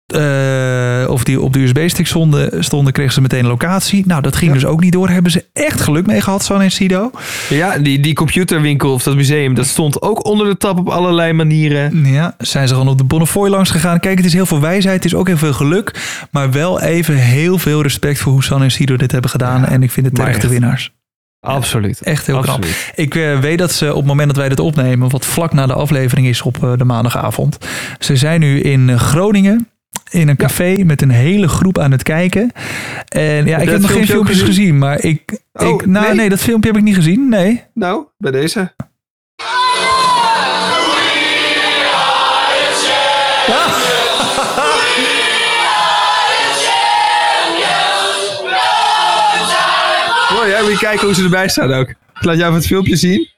Eh, 0.05 1.09
of 1.09 1.23
die 1.23 1.41
op 1.41 1.53
de 1.53 1.59
USB-stick 1.59 2.07
stonden, 2.07 2.63
stonden, 2.63 2.93
kregen 2.93 3.13
ze 3.13 3.21
meteen 3.21 3.39
een 3.39 3.45
locatie. 3.49 4.03
Nou, 4.07 4.21
dat 4.21 4.35
ging 4.35 4.51
Ja. 4.51 4.57
dus 4.57 4.65
ook 4.65 4.81
niet 4.81 4.91
door. 4.91 5.09
Hebben 5.09 5.31
ze 5.31 5.45
echt 5.53 5.81
geluk 5.81 6.05
mee 6.05 6.21
gehad, 6.21 6.43
San 6.43 6.61
en 6.61 6.71
Sido. 6.71 7.11
Ja, 7.49 7.77
die, 7.77 7.99
die 7.99 8.13
computerwinkel 8.13 8.93
of 8.93 9.03
dat 9.03 9.15
museum, 9.15 9.53
dat 9.53 9.65
stond 9.65 10.01
ook 10.01 10.25
onder 10.25 10.47
de 10.47 10.57
tap 10.57 10.77
op 10.79 10.89
allerlei 10.89 11.33
manieren. 11.33 12.05
Ja, 12.05 12.35
zijn 12.37 12.67
ze 12.67 12.73
gewoon 12.73 12.89
op 12.89 12.97
de 12.97 13.03
Bonnefoy 13.03 13.49
langs 13.49 13.69
gegaan. 13.69 13.99
Kijk, 13.99 14.17
het 14.17 14.25
is 14.25 14.33
heel 14.33 14.45
veel 14.45 14.59
wijsheid, 14.61 14.95
het 14.95 15.05
is 15.05 15.15
ook 15.15 15.27
heel 15.27 15.37
veel 15.37 15.53
geluk. 15.53 15.91
Maar 16.31 16.51
wel 16.51 16.81
even 16.81 17.15
heel 17.15 17.57
veel 17.57 17.81
respect 17.81 18.19
voor 18.19 18.31
hoe 18.31 18.43
San 18.43 18.63
en 18.63 18.71
Sido 18.71 18.95
dit 18.95 19.11
hebben 19.11 19.29
gedaan. 19.29 19.65
en 19.65 19.83
ik 19.83 19.91
vind 19.91 20.05
het 20.05 20.15
terechte 20.15 20.41
echt. 20.41 20.49
winnaars. 20.49 20.93
Absoluut. 21.39 22.01
Echt 22.01 22.25
heel 22.27 22.39
knap. 22.39 22.55
Absoluut. 22.55 22.91
Ik 22.95 23.15
eh, 23.15 23.39
weet 23.39 23.57
dat 23.57 23.71
ze 23.71 23.89
op 23.91 23.95
het 23.97 24.05
moment 24.05 24.27
dat 24.27 24.37
wij 24.37 24.49
dit 24.49 24.59
opnemen, 24.59 25.09
wat 25.09 25.25
vlak 25.25 25.53
na 25.53 25.65
de 25.67 25.73
aflevering 25.73 26.27
is 26.27 26.41
op 26.41 26.63
eh, 26.63 26.71
de 26.77 26.83
maandagavond. 26.85 27.57
Ze 27.99 28.15
zijn 28.15 28.39
nu 28.39 28.59
in 28.59 28.99
Groningen. 28.99 29.67
In 30.11 30.27
een 30.27 30.35
café 30.35 30.83
met 30.83 31.01
een 31.01 31.09
hele 31.09 31.47
groep 31.47 31.79
aan 31.79 31.91
het 31.91 32.03
kijken. 32.03 32.51
En 33.07 33.45
ja, 33.45 33.57
ik 33.57 33.63
dat 33.63 33.73
heb 33.73 33.81
nog 33.81 33.91
geen 33.91 34.05
filmpjes 34.05 34.39
gezien? 34.39 34.53
gezien, 34.53 34.77
maar 34.77 35.03
ik. 35.03 35.39
Oh, 35.53 35.67
ik 35.67 35.85
nou, 35.85 36.05
nee? 36.05 36.15
nee? 36.15 36.29
dat 36.29 36.39
filmpje 36.39 36.69
heb 36.69 36.77
ik 36.79 36.83
niet 36.85 36.95
gezien. 36.95 37.29
Nee. 37.29 37.63
Nou, 37.73 38.05
bij 38.17 38.31
deze. 38.31 38.73
Mooi, 50.33 50.51
hè? 50.51 50.61
Moet 50.61 50.71
je 50.71 50.77
kijken 50.77 51.05
hoe 51.05 51.15
ze 51.15 51.23
erbij 51.23 51.47
staan 51.47 51.73
ook. 51.73 51.89
Ik 51.89 52.23
laat 52.23 52.35
jou 52.35 52.39
even 52.39 52.53
het 52.53 52.65
filmpje 52.65 52.95
zien. 52.95 53.29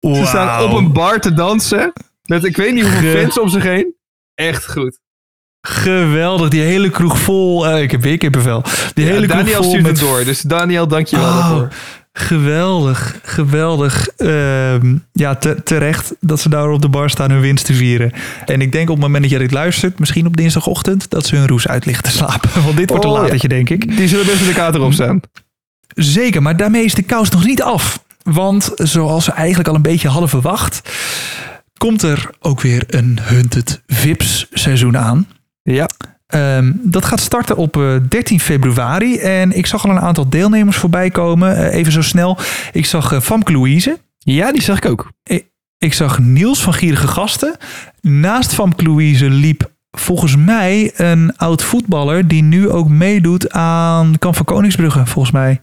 Ze 0.00 0.24
staan 0.26 0.64
op 0.70 0.76
een 0.76 0.92
bar 0.92 1.20
te 1.20 1.32
dansen. 1.34 1.92
Met 2.24 2.44
ik 2.44 2.56
weet 2.56 2.74
niet 2.74 2.82
hoeveel 2.82 3.12
Ge- 3.12 3.20
fans 3.20 3.38
om 3.38 3.48
zich 3.48 3.62
heen. 3.62 3.94
Echt 4.34 4.70
goed. 4.70 4.98
Geweldig, 5.68 6.48
die 6.48 6.60
hele 6.62 6.90
kroeg 6.90 7.18
vol. 7.18 7.66
eh, 7.68 7.82
ik 7.82 7.90
heb 7.90 8.02
weer 8.02 8.18
kippenvel. 8.18 8.62
Die 8.94 9.04
hele 9.06 9.26
kroeg 9.26 9.38
Daniel 9.38 9.54
vol 9.62 9.64
stuurt 9.70 9.82
met 9.82 9.90
het 10.00 10.08
door. 10.08 10.24
Dus 10.24 10.40
Daniel, 10.40 10.86
dank 10.88 11.06
je 11.06 11.16
wel 11.16 11.26
Oh, 11.28 11.36
daarvoor. 11.38 11.68
geweldig, 12.12 13.16
geweldig. 13.22 14.08
Ehm, 14.08 14.96
ja, 15.12 15.34
te- 15.34 15.62
terecht 15.64 16.14
dat 16.20 16.40
ze 16.40 16.48
daar 16.48 16.70
op 16.70 16.82
de 16.82 16.88
bar 16.88 17.10
staan 17.10 17.30
hun 17.30 17.40
winst 17.40 17.64
te 17.64 17.74
vieren. 17.74 18.12
En 18.44 18.60
ik 18.60 18.72
denk 18.72 18.88
op 18.88 18.94
het 18.94 19.04
moment 19.04 19.22
dat 19.22 19.30
jij 19.30 19.40
dit 19.40 19.52
luistert, 19.52 19.98
misschien 19.98 20.26
op 20.26 20.36
dinsdagochtend, 20.36 21.10
dat 21.10 21.26
ze 21.26 21.36
hun 21.36 21.46
roes 21.46 21.68
uit 21.68 21.84
liggen 21.84 22.04
te 22.04 22.10
slapen. 22.10 22.50
Want 22.64 22.76
dit 22.76 22.90
wordt 22.90 23.04
Oh, 23.04 23.10
een 23.10 23.16
ja. 23.16 23.22
latertje, 23.22 23.48
denk 23.48 23.70
ik. 23.70 23.96
Die 23.96 24.08
zullen 24.08 24.26
best 24.26 24.38
met 24.38 24.48
de 24.48 24.54
kaart 24.54 24.74
erop 24.74 24.92
staan. 24.92 25.20
Zeker, 25.94 26.42
maar 26.42 26.56
daarmee 26.56 26.84
is 26.84 26.94
de 26.94 27.02
kous 27.02 27.30
nog 27.30 27.44
niet 27.44 27.62
af. 27.62 28.02
Want 28.22 28.70
zoals 28.74 29.26
we 29.26 29.32
eigenlijk 29.32 29.68
al 29.68 29.74
een 29.74 29.82
beetje 29.82 30.08
hadden 30.08 30.28
verwacht, 30.28 30.80
komt 31.76 32.02
er 32.02 32.30
ook 32.40 32.60
weer 32.60 32.84
een 32.86 33.18
Hunted 33.22 33.82
Vips 33.86 34.46
seizoen 34.52 34.98
aan. 34.98 35.26
Ja. 35.64 35.88
Ehm, 36.26 36.72
dat 36.74 37.04
gaat 37.04 37.20
starten 37.20 37.56
op 37.56 37.76
eh, 37.76 37.96
13 38.08 38.40
februari. 38.40 39.16
En 39.18 39.56
ik 39.56 39.66
zag 39.66 39.84
al 39.84 39.90
een 39.90 40.00
aantal 40.00 40.28
deelnemers 40.28 40.76
voorbij 40.76 41.10
komen. 41.10 41.56
Eh, 41.56 41.78
even 41.78 41.92
zo 41.92 42.02
snel. 42.02 42.38
Ik 42.72 42.86
zag 42.86 43.12
eh, 43.12 43.20
Famke 43.20 43.52
Louise. 43.52 43.98
Ja, 44.18 44.52
die 44.52 44.62
zag 44.62 44.76
ik 44.76 44.86
ook. 44.86 45.10
Ik 45.78 45.92
zag 45.94 46.18
Niels 46.18 46.62
van 46.62 46.74
Gierige 46.74 47.08
Gasten. 47.08 47.56
Naast 48.00 48.54
Famke 48.54 48.84
Louise 48.84 49.30
liep 49.30 49.72
volgens 49.90 50.36
mij 50.36 50.92
een 50.96 51.36
oud 51.36 51.62
voetballer... 51.62 52.28
die 52.28 52.42
nu 52.42 52.70
ook 52.70 52.88
meedoet 52.88 53.52
aan 53.52 54.18
Kamp 54.18 54.36
van 54.36 54.44
Koningsbrugge, 54.44 55.06
volgens 55.06 55.34
mij. 55.34 55.60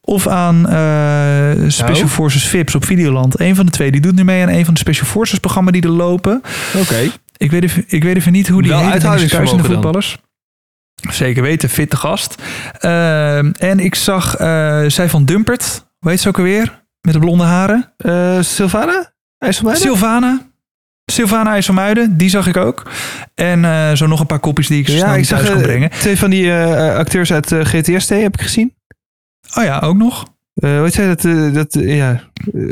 Of 0.00 0.26
aan 0.26 0.68
eh, 0.68 1.68
Special 1.68 2.06
Oh. 2.06 2.12
Forces 2.12 2.46
Vips 2.46 2.74
op 2.74 2.84
Videoland. 2.84 3.40
Een 3.40 3.54
van 3.54 3.66
de 3.66 3.72
twee. 3.72 3.90
Die 3.90 4.00
doet 4.00 4.14
nu 4.14 4.24
mee 4.24 4.42
aan 4.42 4.48
een 4.48 4.64
van 4.64 4.74
de 4.74 4.80
Special 4.80 5.06
Forces 5.06 5.38
programma 5.38 5.70
die 5.70 5.82
er 5.82 5.88
lopen. 5.88 6.42
Oké. 6.76 7.10
Ik 7.42 7.50
weet 7.50 7.62
even, 7.62 7.84
ik 7.86 8.02
weet 8.02 8.16
even 8.16 8.32
niet 8.32 8.48
hoe 8.48 8.62
die 8.62 8.74
heet. 8.74 9.00
de 9.00 9.26
dan. 9.28 9.64
voetballers. 9.64 10.18
Zeker 11.10 11.42
weten, 11.42 11.68
fitte 11.68 11.96
gast. 11.96 12.42
Ehm, 12.78 13.50
en 13.58 13.80
ik 13.80 13.94
zag 13.94 14.36
eh, 14.36 14.84
zij 14.86 15.08
van 15.08 15.24
Dumpert. 15.24 15.86
Hoe 15.98 16.10
heet 16.10 16.20
ze 16.20 16.28
ook 16.28 16.38
alweer? 16.38 16.84
Met 17.00 17.14
de 17.14 17.20
blonde 17.20 17.44
haren. 17.44 17.92
Eh, 17.96 18.40
Sylvana? 18.40 19.12
IJsselmeiden? 19.38 19.86
Sylvana. 19.86 20.50
Sylvana 21.04 21.50
IJsselmuiden, 21.50 22.16
die 22.16 22.28
zag 22.28 22.46
ik 22.46 22.56
ook. 22.56 22.90
En 23.34 23.64
eh, 23.64 23.92
zo 23.92 24.06
nog 24.06 24.20
een 24.20 24.26
paar 24.26 24.40
kopjes 24.40 24.66
die 24.66 24.80
ik 24.80 24.88
zo 24.88 24.96
snel 24.96 25.06
ja, 25.06 25.16
ik 25.16 25.24
zag 25.24 25.38
thuis 25.38 25.52
kon 25.52 25.62
brengen. 25.62 25.90
twee 25.90 26.18
van 26.18 26.30
die 26.30 26.52
acteurs 26.52 27.32
uit 27.32 27.54
GTST 27.62 28.08
heb 28.08 28.34
ik 28.34 28.40
gezien. 28.40 28.74
Oh 29.54 29.64
ja, 29.64 29.78
ook 29.78 29.96
nog. 29.96 30.24
Hoe 30.54 30.68
heet 30.68 30.94
zij 30.94 31.06
dat? 31.14 31.54
dat 31.54 31.76
ja, 31.80 32.20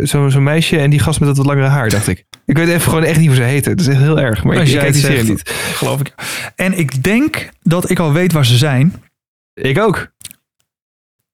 zo'n 0.02 0.30
zo 0.30 0.40
meisje 0.40 0.78
en 0.78 0.90
die 0.90 0.98
gast 0.98 1.20
met 1.20 1.28
dat 1.28 1.36
wat 1.36 1.46
langere 1.46 1.68
haar, 1.68 1.88
dacht 1.88 2.08
ik. 2.08 2.26
Ik 2.46 2.56
weet 2.56 2.68
even 2.68 2.80
gewoon 2.80 3.04
echt 3.04 3.18
niet 3.18 3.26
hoe 3.26 3.36
ze 3.36 3.42
heten. 3.42 3.76
Dat 3.76 3.86
is 3.86 3.92
echt 3.92 4.02
heel 4.02 4.20
erg. 4.20 4.44
Maar 4.44 4.54
ik, 4.54 4.60
Als 4.60 4.70
ik 4.70 4.78
kijk 4.78 4.92
die 4.92 5.02
het 5.02 5.10
serie 5.12 5.30
niet. 5.30 5.50
Geloof 5.74 6.00
ik. 6.00 6.14
En 6.56 6.78
ik 6.78 7.02
denk 7.02 7.48
dat 7.62 7.90
ik 7.90 7.98
al 7.98 8.12
weet 8.12 8.32
waar 8.32 8.46
ze 8.46 8.56
zijn. 8.56 9.02
Ik 9.54 9.78
ook. 9.78 10.12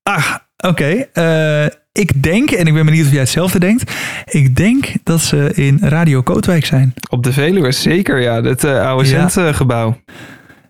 Ah, 0.03 0.35
Oké, 0.57 1.07
eh, 1.13 1.65
ik 1.93 2.23
denk, 2.23 2.51
en 2.51 2.67
ik 2.67 2.75
ben 2.75 2.85
benieuwd 2.85 3.07
of 3.07 3.13
jij 3.13 3.21
hetzelfde 3.21 3.59
denkt. 3.59 3.93
Ik 4.25 4.57
denk 4.57 4.93
dat 5.03 5.21
ze 5.21 5.51
in 5.55 5.79
Radio 5.83 6.23
Kootwijk 6.23 6.67
zijn. 6.67 6.95
Op 7.11 7.23
de 7.23 7.33
Veluwe, 7.33 7.73
zeker 7.73 8.21
ja. 8.21 8.43
Het 8.43 8.65
eh, 8.65 8.87
oude 8.87 9.09
Ja. 9.09 9.29
Zendgebouw. 9.29 10.01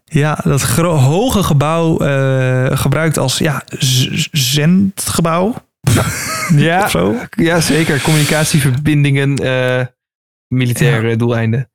Ja, 0.04 0.38
dat 0.44 0.62
hoge 0.62 1.42
gebouw 1.42 1.98
eh, 1.98 2.78
gebruikt 2.78 3.18
als 3.18 3.38
ja, 3.38 3.62
zendgebouw 4.32 5.54
Ja, 6.56 6.88
zo. 6.96 7.14
ja, 7.30 7.60
zeker. 7.60 8.00
Communicatieverbindingen, 8.00 9.34
militaire 10.48 11.16
doeleinden. 11.16 11.70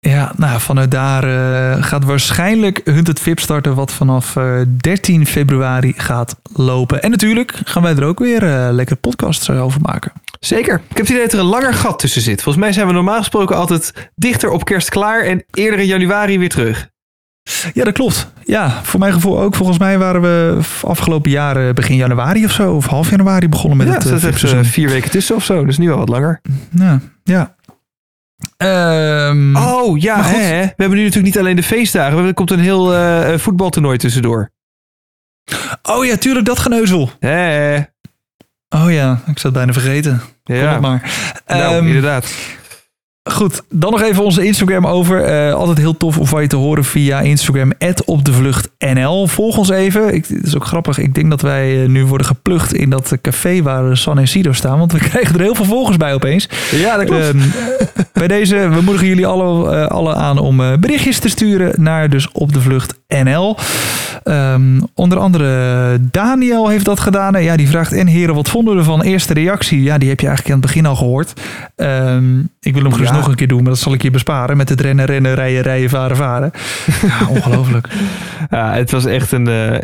Ja, 0.00 0.32
nou, 0.36 0.60
vanuit 0.60 0.90
daar 0.90 1.24
eh, 1.24 1.82
gaat 1.82 2.04
waarschijnlijk 2.04 2.80
Hunted 2.84 3.20
VIP 3.20 3.40
starten, 3.40 3.74
wat 3.74 3.92
vanaf 3.92 4.36
eh, 4.36 4.60
13 4.76 5.26
februari 5.26 5.92
gaat 5.96 6.36
lopen. 6.52 7.02
En 7.02 7.10
natuurlijk 7.10 7.60
gaan 7.64 7.82
wij 7.82 7.96
er 7.96 8.04
ook 8.04 8.18
weer 8.18 8.42
eh, 8.42 8.68
lekker 8.72 8.96
podcasts 8.96 9.50
over 9.50 9.80
maken. 9.80 10.12
Zeker. 10.40 10.74
Ik 10.74 10.96
heb 10.96 11.06
het 11.06 11.08
idee 11.08 11.22
dat 11.22 11.32
er 11.32 11.38
een 11.38 11.44
langer 11.44 11.74
gat 11.74 11.98
tussen 11.98 12.22
zit. 12.22 12.42
Volgens 12.42 12.64
mij 12.64 12.72
zijn 12.72 12.86
we 12.86 12.92
normaal 12.92 13.18
gesproken 13.18 13.56
altijd 13.56 14.10
dichter 14.14 14.50
op 14.50 14.64
kerst 14.64 14.88
klaar 14.88 15.22
en 15.22 15.44
eerder 15.50 15.78
in 15.78 15.86
januari 15.86 16.38
weer 16.38 16.48
terug. 16.48 16.88
Ja, 17.72 17.84
dat 17.84 17.92
klopt. 17.92 18.32
Ja, 18.44 18.80
voor 18.82 19.00
mijn 19.00 19.12
gevoel 19.12 19.40
ook. 19.40 19.54
Volgens 19.54 19.78
mij 19.78 19.98
waren 19.98 20.20
we 20.20 20.58
afgelopen 20.82 21.30
jaar 21.30 21.68
eh, 21.68 21.74
begin 21.74 21.96
januari 21.96 22.44
of 22.44 22.52
zo, 22.52 22.74
of 22.74 22.86
half 22.86 23.10
januari 23.10 23.48
begonnen 23.48 23.76
met 23.76 23.86
ja, 23.86 23.92
het 23.92 24.04
uh, 24.04 24.12
zit 24.12 24.24
echt 24.24 24.42
eh, 24.42 24.58
vier 24.62 24.88
weken 24.88 25.10
tussen 25.10 25.36
of 25.36 25.44
zo. 25.44 25.64
Dus 25.64 25.78
nu 25.78 25.90
al 25.90 25.98
wat 25.98 26.08
langer. 26.08 26.40
Ja, 26.70 27.00
ja. 27.24 27.56
Ehm, 28.56 29.56
Oh 29.56 29.98
ja, 29.98 30.22
hè, 30.22 30.36
hè. 30.38 30.60
we 30.62 30.74
hebben 30.76 30.98
nu 30.98 31.04
natuurlijk 31.04 31.34
niet 31.34 31.38
alleen 31.38 31.56
de 31.56 31.62
feestdagen. 31.62 32.26
Er 32.26 32.34
komt 32.34 32.50
een 32.50 32.58
heel 32.60 32.94
eh, 32.94 33.38
voetbaltoernooi 33.38 33.98
tussendoor. 33.98 34.50
oh 35.82 36.04
ja, 36.04 36.16
tuurlijk, 36.16 36.46
dat 36.46 36.58
geneuzel. 36.58 37.10
Hè. 37.20 37.76
Oh 38.68 38.92
ja, 38.92 39.20
ik 39.26 39.38
zat 39.38 39.52
bijna 39.52 39.72
vergeten. 39.72 40.22
Kom 40.44 40.54
Ja, 40.56 40.80
maar. 40.80 41.10
nou, 41.46 41.74
Ehm, 41.76 41.86
inderdaad. 41.86 42.32
Goed, 43.32 43.62
dan 43.70 43.90
nog 43.90 44.02
even 44.02 44.24
onze 44.24 44.44
Instagram 44.44 44.86
over. 44.86 45.24
Eh, 45.24 45.54
altijd 45.54 45.78
heel 45.78 45.96
tof 45.96 46.18
om 46.18 46.26
van 46.26 46.42
je 46.42 46.48
te 46.48 46.56
horen 46.56 46.84
via 46.84 47.20
Instagram, 47.20 47.72
op 48.04 48.24
de 48.24 48.32
vlucht 48.32 48.70
NL. 48.78 49.26
Volg 49.26 49.56
ons 49.56 49.68
even. 49.68 50.14
Ik, 50.14 50.26
het 50.26 50.46
is 50.46 50.56
ook 50.56 50.64
grappig. 50.64 50.98
Ik 50.98 51.14
denk 51.14 51.30
dat 51.30 51.40
wij 51.40 51.82
eh, 51.82 51.88
nu 51.88 52.04
worden 52.04 52.26
geplucht 52.26 52.74
in 52.74 52.90
dat 52.90 53.12
eh, 53.12 53.18
café 53.22 53.62
waar 53.62 53.96
San 53.96 54.18
en 54.18 54.28
Sido 54.28 54.52
staan. 54.52 54.78
Want 54.78 54.92
we 54.92 54.98
krijgen 55.08 55.34
er 55.34 55.40
heel 55.40 55.54
veel 55.54 55.64
volgers 55.64 55.96
bij 55.96 56.14
opeens. 56.14 56.48
Ja, 56.70 56.96
dat 56.96 57.06
klopt. 57.06 57.22
Ehm, 57.22 57.38
bij 58.12 58.28
deze, 58.28 58.56
we 58.56 58.80
moedigen 58.80 59.08
jullie 59.08 59.26
alle, 59.26 59.88
alle 59.88 60.14
aan 60.14 60.38
om 60.38 60.80
berichtjes 60.80 61.18
te 61.18 61.28
sturen 61.28 61.82
naar 61.82 62.10
dus 62.10 62.32
op 62.32 62.52
de 62.52 62.60
vlucht 62.60 63.00
NL. 63.08 63.56
Ehm, 64.22 64.80
onder 64.94 65.18
andere 65.18 65.98
Daniel 66.10 66.68
heeft 66.68 66.84
dat 66.84 67.00
gedaan. 67.00 67.42
Ja, 67.42 67.56
die 67.56 67.68
vraagt, 67.68 67.92
en 67.92 68.06
heren, 68.06 68.34
wat 68.34 68.48
vonden 68.48 68.72
we 68.74 68.78
ervan? 68.80 69.02
Eerste 69.02 69.34
reactie, 69.34 69.82
ja, 69.82 69.98
die 69.98 70.08
heb 70.08 70.20
je 70.20 70.26
eigenlijk 70.26 70.56
aan 70.56 70.60
het 70.62 70.70
begin 70.72 70.86
al 70.86 70.96
gehoord. 70.96 71.32
Ehm, 71.76 72.38
ik 72.60 72.74
wil 72.74 72.82
hem 72.82 72.92
gerust 72.92 73.10
Ja. 73.10 73.16
nog 73.16 73.28
een 73.28 73.34
keer 73.34 73.48
doen, 73.48 73.62
maar 73.62 73.72
dat 73.72 73.78
zal 73.80 73.92
ik 73.92 74.02
je 74.02 74.10
besparen. 74.10 74.56
Met 74.56 74.68
het 74.68 74.80
rennen, 74.80 75.04
rennen, 75.04 75.34
rijden, 75.34 75.62
rijden, 75.62 75.90
varen, 75.90 76.16
varen. 76.16 76.50
Ja, 77.06 77.26
ongelooflijk. 77.28 77.88
Ja, 78.50 78.72
het 78.72 78.90
was 78.90 79.04
echt 79.04 79.32
een 79.32 79.48
eh, 79.48 79.78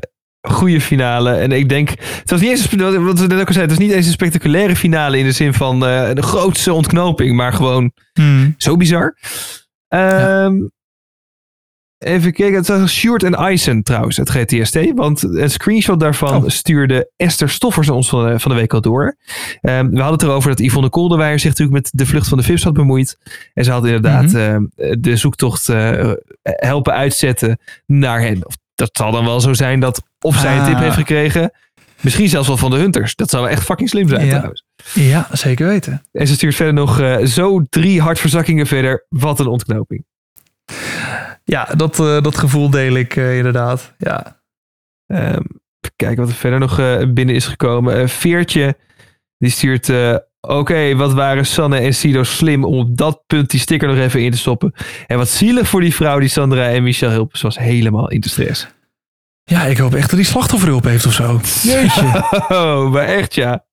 goede 0.51 0.81
finale. 0.81 1.31
En 1.33 1.53
ik 1.53 1.69
denk, 1.69 1.89
het 1.99 2.31
was 2.31 2.41
niet 2.41 2.51
eens, 2.51 2.73
een- 2.73 3.05
wat 3.05 3.19
we 3.21 3.27
net 3.27 3.41
ook 3.41 3.47
al 3.49 3.53
zeiden, 3.55 3.61
het 3.61 3.71
was 3.71 3.79
niet 3.79 3.91
eens 3.93 4.07
een 4.07 4.13
spectaculaire 4.13 4.77
finale 4.77 5.19
in 5.19 5.25
de 5.25 5.33
zin 5.33 5.55
van 5.55 5.87
eh, 5.87 6.09
de 6.15 6.23
grootste 6.23 6.73
ontknoping, 6.73 7.37
maar 7.37 7.53
gewoon 7.53 7.93
Hmm. 8.13 8.55
zo 8.59 8.77
bizar. 8.77 9.17
Ehm, 9.89 10.55
Even 12.05 12.33
kijken, 12.33 12.57
het 12.57 12.69
was 12.69 12.93
Sjoerd 12.93 13.23
en 13.23 13.35
Eisen 13.35 13.83
trouwens, 13.83 14.17
het 14.17 14.31
GTST. 14.31 14.79
Want 14.95 15.23
een 15.23 15.51
screenshot 15.51 16.01
daarvan 16.01 16.43
Oh. 16.45 16.49
stuurde 16.49 17.11
Esther 17.17 17.49
Stoffers 17.51 17.89
ons 17.89 18.09
van 18.09 18.27
de, 18.29 18.39
van 18.41 18.51
de 18.51 18.57
week 18.57 18.73
al 18.75 18.81
door. 18.81 19.17
Ehm, 19.61 19.89
we 19.91 19.97
hadden 20.01 20.13
het 20.19 20.23
erover 20.23 20.51
dat 20.51 20.59
Yvonne 20.61 20.89
Kolderweijer 20.89 21.39
zich 21.39 21.49
natuurlijk 21.49 21.77
met 21.77 21.91
de 21.95 22.07
vlucht 22.07 22.29
van 22.29 22.39
de 22.39 22.45
VIPS 22.45 22.63
had 22.65 22.73
bemoeid. 22.73 23.19
En 23.55 23.65
ze 23.65 23.71
had 23.71 23.85
inderdaad 23.85 24.23
Mhm. 24.33 24.37
ehm, 24.37 24.65
de 25.01 25.17
zoektocht 25.17 25.69
eh, 25.69 26.11
helpen 26.43 26.93
uitzetten 26.93 27.59
naar 27.87 28.21
hen. 28.21 28.47
Of 28.47 28.57
dat 28.75 28.91
zal 28.93 29.13
dan 29.13 29.25
wel 29.25 29.41
zo 29.41 29.53
zijn 29.53 29.81
dat 29.81 30.03
of 30.21 30.37
zij 30.39 30.57
een 30.59 30.65
tip 30.65 30.75
Ah. 30.75 30.81
heeft 30.81 30.97
gekregen. 30.97 31.51
Misschien 32.01 32.29
zelfs 32.29 32.49
wel 32.49 32.57
van 32.57 32.71
de 32.71 32.77
Hunters. 32.77 33.15
Dat 33.15 33.31
zou 33.31 33.43
wel 33.43 33.53
echt 33.53 33.63
fucking 33.63 33.89
slim 33.89 34.09
zijn 34.09 34.25
Ja. 34.25 34.31
trouwens. 34.31 34.65
Ja, 34.95 35.29
zeker 35.33 35.67
weten. 35.67 36.03
En 36.13 36.27
ze 36.27 36.35
stuurt 36.35 36.55
verder 36.55 36.75
nog 36.75 37.01
eh, 37.01 37.25
zo 37.25 37.63
drie 37.71 38.01
hartverzakkingen 38.01 38.67
verder. 38.67 39.07
Wat 39.09 39.41
een 39.41 39.47
ontknoping. 39.47 40.05
Ja, 41.45 41.65
dat, 41.77 42.01
eh, 42.01 42.21
dat 42.23 42.39
gevoel 42.39 42.71
deel 42.71 42.95
ik 42.95 43.17
eh, 43.17 43.37
inderdaad. 43.37 43.95
Ja. 43.99 44.43
Ehm, 45.07 45.25
even 45.81 45.97
kijken 45.97 46.17
wat 46.17 46.29
er 46.29 46.35
verder 46.35 46.59
nog 46.59 46.79
eh, 46.79 47.03
binnen 47.09 47.35
is 47.35 47.47
gekomen. 47.47 48.09
Veertje, 48.09 48.77
die 49.39 49.51
stuurt... 49.51 49.89
eh, 49.89 50.17
Oké, 50.41 50.95
wat 50.97 51.13
waren 51.13 51.47
Sanne 51.47 51.79
en 51.79 51.95
Sido 51.95 52.23
slim 52.23 52.65
om 52.65 52.79
op 52.79 52.97
dat 52.97 53.23
punt 53.27 53.51
die 53.51 53.61
sticker 53.61 53.89
nog 53.89 53.97
even 53.97 54.23
in 54.23 54.31
te 54.31 54.39
stoppen. 54.39 54.73
En 55.07 55.17
wat 55.19 55.29
zielig 55.29 55.69
voor 55.69 55.81
die 55.81 55.95
vrouw 55.95 56.19
die 56.19 56.29
Sandra 56.29 56.69
en 56.69 56.83
Michel 56.83 57.11
hielpen. 57.11 57.39
Ze 57.39 57.45
was 57.45 57.59
helemaal 57.59 58.11
in 58.11 58.21
de 58.21 58.29
stress. 58.29 58.67
ja, 59.45 59.63
ik 59.65 59.79
hoop 59.79 59.95
echt 59.95 60.09
dat 60.11 60.19
die 60.19 60.29
slachtofferhulp 60.29 60.85
heeft 60.85 61.07
of 61.07 61.13
zo. 61.13 61.41
Jeetje. 61.71 62.25
Oh, 62.49 62.91
maar 62.93 63.05
echt 63.05 63.35
ja. 63.35 63.65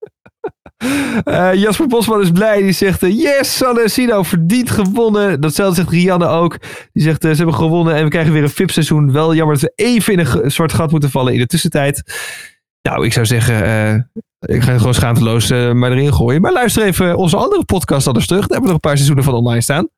Eh, 1.24 1.54
Jasper 1.54 1.88
Bosman 1.88 2.22
is 2.22 2.32
blij. 2.32 2.62
Die 2.62 2.72
zegt, 2.72 3.04
eh, 3.04 3.22
yes, 3.22 3.58
Sanne 3.58 3.82
en 3.82 3.90
Sido 3.90 4.24
verdient 4.24 4.70
gewonnen. 4.70 5.42
Datzelfde 5.42 5.76
zegt 5.76 5.90
Rianne 5.90 6.28
ook. 6.28 6.58
Die 6.94 7.04
zegt, 7.04 7.24
eh, 7.24 7.32
ze 7.32 7.38
hebben 7.38 7.56
gewonnen 7.56 7.96
en 7.96 8.04
we 8.04 8.10
krijgen 8.10 8.34
weer 8.34 8.44
een 8.44 8.50
VIP-seizoen. 8.50 9.12
Wel 9.12 9.36
jammer 9.36 9.60
dat 9.60 9.64
we 9.64 9.84
even 9.84 10.14
in 10.14 10.20
een 10.20 10.52
soort 10.52 10.74
gat 10.74 10.92
moeten 10.92 11.10
vallen 11.10 11.34
in 11.34 11.40
de 11.40 11.46
tussentijd. 11.46 12.04
Nou, 12.82 13.06
ik 13.06 13.14
zou 13.14 13.26
zeggen, 13.26 13.56
ik 14.40 14.62
ga 14.62 14.70
het 14.72 14.78
gewoon 14.80 14.94
schaamteloos 14.94 15.50
maar 15.50 15.92
erin 15.92 16.14
gooien. 16.14 16.42
Maar 16.42 16.52
luister 16.52 16.84
even 16.84 17.16
onze 17.16 17.38
andere 17.38 17.66
podcast 17.66 18.08
anders 18.08 18.28
terug. 18.28 18.48
Daar 18.48 18.50
hebben 18.50 18.70
we 18.70 18.74
nog 18.74 18.84
een 18.84 18.90
paar 18.90 18.98
seizoenen 18.98 19.24
van 19.24 19.34
online 19.34 19.62
staan. 19.62 19.90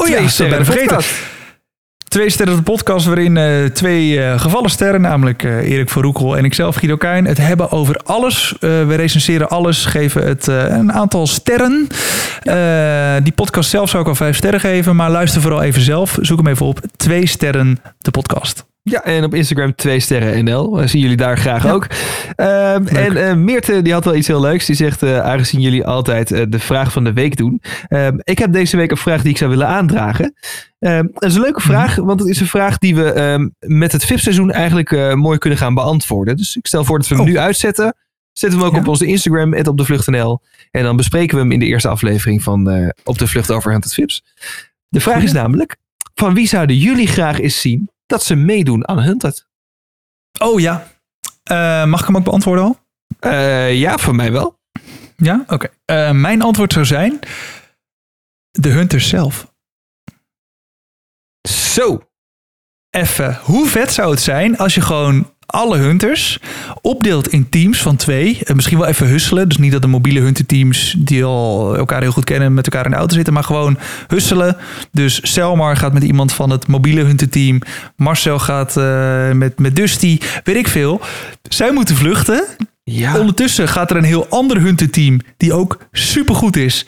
Oh 0.00 0.08
ja, 0.08 0.18
ik 0.18 0.50
ben 0.50 0.64
vergeten. 0.64 1.04
Twee 2.10 2.30
sterren 2.30 2.56
de 2.56 2.62
podcast 2.62 3.06
waarin 3.06 3.36
eh, 3.36 3.64
twee 3.64 4.22
eh, 4.22 4.40
gevallen 4.40 4.70
sterren, 4.70 5.00
namelijk 5.00 5.42
eh, 5.42 5.70
Erik 5.70 5.88
van 5.88 6.02
Roekel 6.02 6.36
en 6.36 6.44
ikzelf, 6.44 6.76
Guido 6.76 6.96
Kuin, 6.96 7.24
het 7.24 7.38
hebben 7.38 7.70
over 7.70 7.96
alles. 7.96 8.54
We 8.60 8.94
recenseren 8.94 9.48
alles, 9.48 9.84
geven 9.84 10.26
het 10.26 10.46
een 10.46 10.92
aantal 10.92 11.26
sterren. 11.26 11.86
Die 13.22 13.32
podcast 13.32 13.70
zelf 13.70 13.90
zou 13.90 14.02
ik 14.02 14.08
al 14.08 14.14
vijf 14.14 14.36
sterren 14.36 14.60
geven, 14.60 14.96
maar 14.96 15.10
luister 15.10 15.40
vooral 15.40 15.62
even 15.62 15.82
zelf. 15.82 16.18
Zoek 16.20 16.38
hem 16.38 16.46
even 16.46 16.66
op. 16.66 16.80
Twee 16.96 17.26
sterren 17.26 17.78
de 17.98 18.10
podcast. 18.10 18.69
Ja, 18.90 19.04
en 19.04 19.24
op 19.24 19.34
Instagram 19.34 19.74
2 19.74 20.00
sterren 20.00 20.44
NL. 20.44 20.80
Eh, 20.80 20.86
zien 20.88 21.00
jullie 21.00 21.16
daar 21.16 21.38
graag 21.38 21.66
ook. 21.66 21.86
Ehm, 22.36 22.86
en 22.86 23.16
eh, 23.28 23.34
Meerte 23.34 23.82
die 23.82 23.92
had 23.92 24.04
wel 24.04 24.14
iets 24.14 24.26
heel 24.26 24.40
leuks. 24.40 24.66
Die 24.66 24.76
zegt, 24.76 25.02
eh, 25.02 25.18
aangezien 25.20 25.60
jullie 25.60 25.86
altijd 25.86 26.32
eh, 26.32 26.42
de 26.48 26.58
vraag 26.58 26.92
van 26.92 27.04
de 27.04 27.12
week 27.12 27.36
doen. 27.36 27.62
ehm, 27.88 28.18
ik 28.22 28.38
heb 28.38 28.52
deze 28.52 28.76
week 28.76 28.90
een 28.90 28.96
vraag 28.96 29.22
die 29.22 29.30
ik 29.30 29.36
zou 29.36 29.50
willen 29.50 29.66
aandragen. 29.66 30.34
Ehm, 30.78 31.06
dat 31.12 31.24
is 31.30 31.34
een 31.34 31.40
leuke 31.40 31.60
vraag, 31.60 31.94
want 31.96 32.20
het 32.20 32.28
is 32.28 32.40
een 32.40 32.46
vraag 32.46 32.78
die 32.78 32.94
we 32.94 33.50
met 33.58 33.92
het 33.92 34.04
VIP-seizoen 34.04 34.50
eigenlijk 34.50 35.14
mooi 35.16 35.38
kunnen 35.38 35.58
gaan 35.58 35.74
beantwoorden. 35.74 36.36
Dus 36.36 36.56
ik 36.56 36.66
stel 36.66 36.84
voor 36.84 36.98
dat 36.98 37.08
we 37.08 37.14
hem 37.14 37.24
Oh. 37.24 37.30
nu 37.30 37.38
uitzetten. 37.38 37.94
Zetten 38.32 38.58
we 38.58 38.64
hem 38.64 38.74
ook 38.74 38.80
Ja. 38.80 38.84
op 38.86 38.92
onze 38.92 39.06
Instagram, 39.06 39.54
het 39.54 39.68
op 39.68 39.76
de 39.76 39.84
vlucht.nl. 39.84 40.40
En 40.70 40.82
dan 40.82 40.96
bespreken 40.96 41.36
we 41.36 41.42
hem 41.42 41.52
in 41.52 41.58
de 41.58 41.66
eerste 41.66 41.88
aflevering 41.88 42.42
van 42.42 42.92
Op 43.04 43.18
de 43.18 43.26
Vlucht 43.26 43.50
over 43.50 43.70
Hunted 43.72 43.94
Vips. 43.94 44.24
De 44.88 45.00
vraag 45.00 45.14
Goeie. 45.14 45.28
is 45.28 45.34
namelijk, 45.34 45.76
van 46.14 46.34
wie 46.34 46.46
zouden 46.48 46.76
jullie 46.76 47.06
graag 47.06 47.40
eens 47.40 47.60
zien 47.60 47.90
dat 48.10 48.22
ze 48.22 48.34
meedoen 48.34 48.88
aan 48.88 49.02
Hunted? 49.02 49.48
Oh 50.38 50.60
ja. 50.60 50.86
Eh, 51.42 51.84
mag 51.84 52.00
ik 52.00 52.06
hem 52.06 52.16
ook 52.16 52.24
beantwoorden 52.24 52.64
al? 52.64 52.78
Eh, 53.18 53.74
ja, 53.78 53.98
voor 53.98 54.14
mij 54.14 54.32
wel. 54.32 54.58
Ja? 55.16 55.44
Oké. 55.46 55.68
Eh, 55.84 56.10
mijn 56.10 56.42
antwoord 56.42 56.72
zou 56.72 56.84
zijn 56.84 57.18
de 58.50 58.68
Hunters 58.68 59.08
zelf. 59.08 59.52
Zo. 61.48 62.08
Even, 62.90 63.38
hoe 63.42 63.66
vet 63.66 63.92
zou 63.92 64.10
het 64.10 64.20
zijn 64.20 64.58
als 64.58 64.74
je 64.74 64.80
gewoon 64.80 65.34
alle 65.50 65.76
hunters 65.76 66.38
opdeelt 66.80 67.28
in 67.28 67.48
teams 67.48 67.82
van 67.82 67.96
twee. 67.96 68.38
En 68.44 68.56
misschien 68.56 68.78
wel 68.78 68.86
even 68.86 69.06
husselen. 69.06 69.48
Dus 69.48 69.58
niet 69.58 69.72
dat 69.72 69.82
de 69.82 69.88
mobiele 69.88 70.20
hunterteams 70.20 70.94
die 70.98 71.24
al 71.24 71.76
elkaar 71.76 72.00
heel 72.00 72.12
goed 72.12 72.24
kennen 72.24 72.54
met 72.54 72.64
elkaar 72.64 72.84
in 72.84 72.90
de 72.90 72.96
auto 72.96 73.14
zitten. 73.14 73.32
Maar 73.32 73.44
gewoon 73.44 73.78
husselen. 74.06 74.56
Dus 74.92 75.20
Selmar 75.22 75.76
gaat 75.76 75.92
met 75.92 76.02
iemand 76.02 76.32
van 76.32 76.50
het 76.50 76.66
mobiele 76.66 77.02
hunterteam. 77.02 77.60
Marcel 77.96 78.38
gaat 78.38 78.76
eh, 78.76 79.30
met, 79.30 79.58
met 79.58 79.76
Dusty. 79.76 80.18
Weet 80.44 80.56
ik 80.56 80.68
veel. 80.68 81.00
Zij 81.42 81.72
moeten 81.72 81.96
vluchten. 81.96 82.44
Ja. 82.84 83.18
Ondertussen 83.18 83.68
gaat 83.68 83.90
er 83.90 83.96
een 83.96 84.04
heel 84.04 84.26
ander 84.28 84.60
hunterteam 84.60 85.20
die 85.36 85.52
ook 85.52 85.78
supergoed 85.92 86.56
is. 86.56 86.86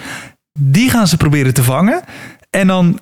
Die 0.60 0.90
gaan 0.90 1.08
ze 1.08 1.16
proberen 1.16 1.54
te 1.54 1.62
vangen. 1.62 2.02
En 2.50 2.66
dan 2.66 3.00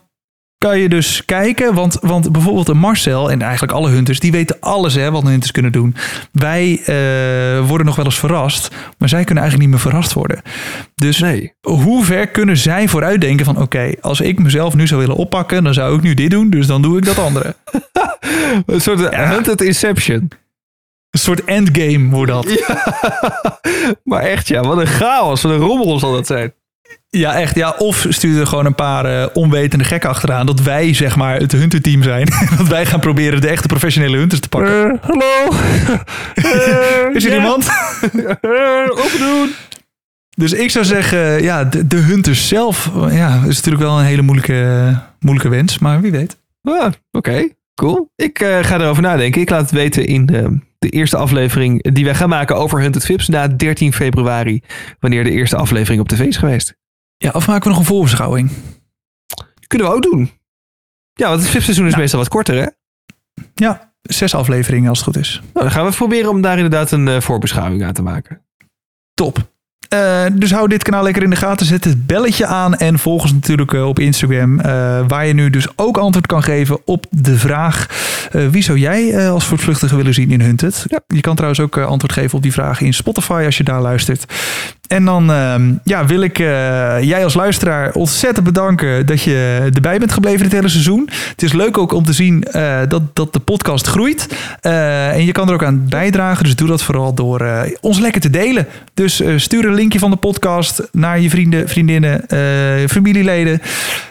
kan 0.68 0.78
je 0.78 0.88
dus 0.88 1.24
kijken, 1.24 1.74
want, 1.74 1.98
want 2.00 2.32
bijvoorbeeld 2.32 2.68
een 2.68 2.76
Marcel 2.78 3.30
en 3.30 3.42
eigenlijk 3.42 3.72
alle 3.72 3.88
hunters, 3.90 4.20
die 4.20 4.32
weten 4.32 4.56
alles 4.61 4.94
hè, 4.94 5.11
wat 5.11 5.22
hunters 5.22 5.50
kunnen 5.50 5.72
doen. 5.72 5.94
Wij 6.32 6.80
eh, 6.84 7.66
worden 7.68 7.86
nog 7.86 7.96
wel 7.96 8.04
eens 8.04 8.18
verrast, 8.18 8.68
maar 8.98 9.08
zij 9.08 9.24
kunnen 9.24 9.42
eigenlijk 9.42 9.70
niet 9.70 9.80
meer 9.82 9.90
verrast 9.90 10.12
worden. 10.12 10.42
Dus 10.94 11.18
Nee. 11.18 11.52
hoe 11.61 12.04
ver 12.04 12.26
kunnen 12.28 12.56
zij 12.56 12.88
vooruitdenken 12.88 13.44
van 13.44 13.56
oké, 13.56 13.92
als 14.00 14.20
ik 14.20 14.38
mezelf 14.38 14.74
nu 14.74 14.86
zou 14.86 15.00
willen 15.00 15.16
oppakken, 15.16 15.64
dan 15.64 15.74
zou 15.74 15.96
ik 15.96 16.02
nu 16.02 16.14
dit 16.14 16.30
doen, 16.30 16.50
dus 16.50 16.66
dan 16.66 16.82
doe 16.82 16.98
ik 16.98 17.04
dat 17.04 17.18
andere. 17.18 17.54
Een 18.66 18.80
soort 18.80 18.98
Ja. 19.00 19.28
Hunted 19.28 19.61
Inception. 19.61 20.30
Een 21.11 21.20
soort 21.20 21.44
endgame 21.44 22.08
wordt 22.08 22.32
dat. 22.32 22.46
Maar 24.04 24.22
echt 24.22 24.48
ja, 24.48 24.61
wat 24.62 24.78
een 24.78 24.86
chaos, 24.86 25.42
wat 25.42 25.52
een 25.52 25.58
rommel 25.58 25.98
zal 25.98 26.12
dat 26.12 26.26
zijn. 26.26 26.52
Ja, 27.11 27.34
echt. 27.41 27.55
Ja, 27.55 27.74
of 27.78 28.07
stuur 28.09 28.41
er 28.41 28.47
gewoon 28.47 28.66
een 28.66 28.74
paar 28.74 29.05
eh, 29.05 29.26
onwetende 29.32 29.84
gekken 29.84 30.11
achteraan. 30.11 30.47
Dat 30.47 30.61
wij, 30.62 30.95
zeg 30.95 31.16
maar, 31.16 31.36
het 31.36 31.53
hunterteam 31.53 32.03
zijn. 32.03 32.28
dat 32.59 32.68
wij 32.68 32.86
gaan 32.86 33.01
proberen 33.01 33.41
de 33.41 33.49
echte 33.49 33.68
professionele 33.68 34.16
hunters 34.16 34.41
te 34.41 34.49
pakken. 34.49 34.99
hallo? 35.03 35.57
Is 37.16 37.24
er 37.24 37.34
iemand? 37.34 37.66
opdoen. 39.05 39.51
Dus 40.36 40.53
ik 40.53 40.70
zou 40.70 40.84
zeggen, 40.84 41.43
ja, 41.43 41.64
de, 41.64 41.86
de 41.86 41.97
hunters 41.97 42.49
zelf. 42.49 42.91
eh, 42.97 43.16
Ja, 43.16 43.34
is 43.49 43.57
natuurlijk 43.57 43.82
wel 43.84 43.99
een 43.99 44.05
hele 44.05 44.22
moeilijke, 44.22 44.99
moeilijke 45.20 45.51
wens. 45.51 45.78
Maar 45.78 46.01
wie 46.01 46.11
weet. 46.11 46.36
Ah, 46.62 46.93
Oké, 47.12 47.49
cool. 47.74 48.11
Ik 48.16 48.38
eh, 48.41 48.59
ga 48.64 48.80
erover 48.80 49.03
nadenken. 49.03 49.41
Ik 49.41 49.51
laat 49.51 49.61
het 49.61 49.70
weten 49.70 50.07
in 50.07 50.28
eh, 50.28 50.47
de 50.78 50.88
eerste 50.88 51.16
aflevering 51.16 51.93
die 51.95 52.05
wij 52.05 52.14
gaan 52.14 52.28
maken 52.28 52.57
over 52.57 52.80
Hunted 52.80 53.05
Vips 53.05 53.28
na 53.28 53.49
13 53.49 53.93
februari. 53.93 54.62
Wanneer 55.01 55.24
de 55.24 55.30
eerste 55.30 55.57
aflevering 55.57 56.01
op 56.01 56.09
tv 56.09 56.20
is 56.20 56.36
geweest. 56.36 56.74
Ja, 57.25 57.31
of 57.31 57.47
maken 57.47 57.62
we 57.62 57.68
nog 57.68 57.79
een 57.79 57.85
voorbeschouwing? 57.85 58.51
Kunnen 59.66 59.89
we 59.89 59.95
ook 59.95 60.03
doen. 60.03 60.31
Ja, 61.12 61.29
want 61.29 61.41
het 61.41 61.51
Vipseizoen 61.51 61.87
is 61.87 61.97
meestal 61.97 62.18
wat 62.18 62.29
korter 62.29 62.57
hè? 62.57 62.66
Ja, 63.55 63.93
zes 64.03 64.35
afleveringen 64.35 64.89
als 64.89 64.99
het 64.99 65.07
goed 65.07 65.16
is. 65.16 65.41
Nou, 65.53 65.64
dan 65.64 65.71
gaan 65.71 65.87
we 65.87 65.93
proberen 65.93 66.31
om 66.31 66.41
daar 66.41 66.57
inderdaad 66.57 66.91
een 66.91 67.09
eh, 67.09 67.21
voorbeschouwing 67.21 67.85
aan 67.85 67.93
te 67.93 68.03
maken. 68.03 68.41
Top. 69.14 69.39
Eh, 69.89 70.25
dus 70.33 70.53
hou 70.53 70.68
dit 70.68 70.83
kanaal 70.83 71.03
lekker 71.03 71.23
in 71.23 71.31
de 71.31 71.37
gaten. 71.37 71.66
Zet 71.66 71.85
het 71.85 72.07
belletje 72.07 72.47
aan 72.47 72.77
en 72.77 72.99
volg 72.99 73.23
ons 73.23 73.33
natuurlijk 73.33 73.73
eh, 73.73 73.87
op 73.87 73.99
Instagram. 73.99 74.57
waar 75.09 75.27
je 75.27 75.33
nu 75.33 75.51
dus 75.51 75.79
ook 75.79 75.99
antwoord 75.99 76.27
kan 76.27 76.43
geven 76.43 76.79
op 76.85 77.07
de 77.11 77.39
vraag... 77.39 77.87
wie 78.51 78.62
zou 78.62 78.79
jij 78.79 79.31
als 79.31 79.45
voortvluchtige 79.45 79.97
willen 79.97 80.14
zien 80.14 80.31
in 80.31 80.41
Hunted? 80.41 80.87
Je 81.07 81.21
kan 81.21 81.35
trouwens 81.35 81.61
ook 81.61 81.79
antwoord 81.79 82.12
geven 82.12 82.37
op 82.37 82.43
die 82.43 82.53
vraag 82.53 82.81
in 82.81 82.95
Spotify 82.95 83.43
als 83.45 83.57
je 83.57 83.64
daar 83.64 83.81
luistert. 83.81 84.25
En 84.91 85.05
dan 85.05 85.30
ehm, 85.30 85.72
ja, 85.84 86.07
wil 86.07 86.20
ik 86.20 86.38
eh, 86.38 86.47
jij 87.03 87.24
als 87.24 87.34
luisteraar 87.34 87.93
ontzettend 87.93 88.47
bedanken 88.47 89.07
dat 89.07 89.22
je 89.22 89.70
erbij 89.74 89.99
bent 89.99 90.12
gebleven 90.12 90.43
dit 90.43 90.53
hele 90.53 90.68
seizoen. 90.68 91.09
Het 91.30 91.43
is 91.43 91.53
leuk 91.53 91.78
ook 91.78 91.93
om 91.93 92.05
te 92.05 92.12
zien 92.12 92.43
eh, 92.43 92.78
dat, 92.88 93.03
dat 93.16 93.32
de 93.32 93.38
podcast 93.38 93.86
groeit. 93.86 94.26
Eh, 94.61 95.12
en 95.12 95.24
je 95.24 95.32
kan 95.32 95.49
er 95.49 95.55
ook 95.55 95.64
aan 95.64 95.88
bijdragen. 95.88 96.45
Dus 96.45 96.57
doe 96.57 96.68
dat 96.68 96.82
vooral 96.82 97.14
door 97.14 97.47
ons 97.80 97.99
lekker 97.99 98.20
te 98.20 98.30
delen. 98.30 98.66
Dus 98.95 99.22
stuur 99.36 99.64
een 99.64 99.74
linkje 99.74 99.99
van 99.99 100.11
de 100.11 100.16
podcast 100.16 100.88
naar 100.93 101.20
je 101.20 101.30
vrienden, 101.30 101.68
vriendinnen, 101.68 102.24
familieleden. 102.88 103.61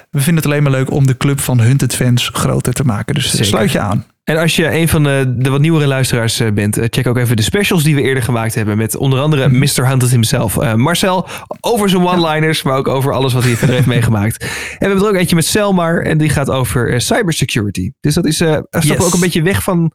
We 0.10 0.20
vinden 0.20 0.36
het 0.36 0.46
alleen 0.46 0.64
maar 0.64 0.72
leuk 0.72 0.92
om 0.92 1.08
de 1.08 1.18
club 1.18 1.40
van 1.40 1.60
Hunted 1.60 1.96
fans 1.96 2.30
groter 2.34 2.74
te 2.74 2.84
maken. 2.84 3.16
Dus 3.16 3.30
Zeker. 3.30 3.46
sluit 3.46 3.72
je 3.72 3.80
aan. 3.80 4.06
En 4.30 4.38
als 4.38 4.56
je 4.56 4.72
een 4.72 4.88
van 4.88 5.04
de, 5.04 5.34
de 5.38 5.50
wat 5.50 5.62
nieuwere 5.62 5.88
luisteraars 5.88 6.40
eh, 6.40 6.52
bent, 6.52 6.78
eh, 6.78 6.86
check 6.90 7.08
ook 7.08 7.18
even 7.18 7.36
de 7.36 7.42
specials 7.42 7.84
die 7.84 7.96
we 7.96 8.02
eerder 8.02 8.24
gemaakt 8.24 8.56
hebben. 8.56 8.78
Met 8.78 8.96
onder 8.96 9.20
andere 9.20 9.50
Mr. 9.50 9.88
Hunted 9.88 10.10
himself. 10.10 10.58
Eh, 10.58 10.74
Marcel, 10.74 11.28
over 11.60 11.90
zijn 11.90 12.08
one-liners, 12.08 12.64
maar 12.64 12.78
ook 12.78 12.88
over 12.88 13.14
alles 13.14 13.34
wat 13.34 13.44
hij 13.44 13.56
verder 13.56 13.76
heeft 13.76 13.88
meegemaakt. 13.88 14.38
En 14.44 14.48
we 14.50 14.86
hebben 14.86 15.04
er 15.04 15.10
ook 15.10 15.16
eentje 15.20 15.36
met 15.36 15.46
Selmar 15.46 16.02
en 16.02 16.18
die 16.18 16.30
gaat 16.30 16.50
over 16.50 17.02
cybersecurity. 17.02 17.92
Dus 18.00 18.14
dat 18.14 18.26
is, 18.26 18.36
stappen 18.36 18.68
Yes. 18.82 19.00
ook 19.00 19.14
een 19.14 19.20
beetje 19.20 19.42
weg 19.42 19.64
van 19.64 19.92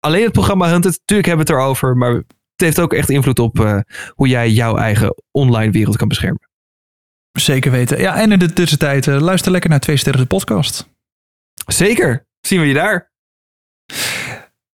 alleen 0.00 0.22
het 0.22 0.32
programma 0.32 0.68
Hunted. 0.68 1.00
Tuurlijk 1.04 1.28
hebben 1.28 1.46
we 1.46 1.52
het 1.52 1.62
erover, 1.62 1.96
maar 1.96 2.12
het 2.12 2.24
heeft 2.56 2.80
ook 2.80 2.92
echt 2.92 3.10
invloed 3.10 3.38
op 3.38 3.84
hoe 4.08 4.28
jij 4.28 4.50
jouw 4.50 4.76
eigen 4.76 5.14
online 5.30 5.72
wereld 5.72 5.96
kan 5.96 6.08
beschermen. 6.08 6.48
Zeker 7.32 7.70
weten. 7.70 8.00
Ja, 8.00 8.20
en 8.20 8.32
in 8.32 8.38
de 8.38 8.52
tussentijd 8.52 9.06
luister 9.06 9.52
lekker 9.52 9.70
naar 9.70 9.80
Twee 9.80 9.96
Sterren 9.96 10.20
de 10.20 10.26
podcast. 10.26 10.88
Zeker, 11.66 12.26
zien 12.40 12.60
we 12.60 12.66
je 12.66 12.74
daar. 12.74 13.12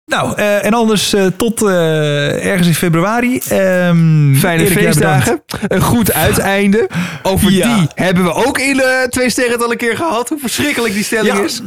Nou, 0.05 0.35
eh, 0.37 0.65
en 0.65 0.73
anders 0.73 1.13
eh, 1.13 1.25
tot 1.37 1.61
eh, 1.61 2.45
ergens 2.45 2.67
in 2.67 2.75
februari. 2.75 3.37
Ehm, 3.37 4.35
Fijne 4.35 4.63
Erik, 4.63 4.77
feestdagen. 4.77 5.43
Een 5.67 5.81
goed 5.81 6.13
uiteinde. 6.13 6.89
Over 7.23 7.51
Ja. 7.51 7.75
die 7.77 7.87
hebben 7.95 8.23
we 8.23 8.33
ook 8.33 8.57
in 8.59 8.81
twee 9.09 9.29
sterren 9.29 9.51
het 9.53 9.63
al 9.63 9.71
een 9.71 9.77
keer 9.77 9.95
gehad. 9.95 10.29
Hoe 10.29 10.39
verschrikkelijk 10.39 10.93
die 10.93 11.03
stelling 11.03 11.37
Ja. 11.37 11.43
is. 11.43 11.61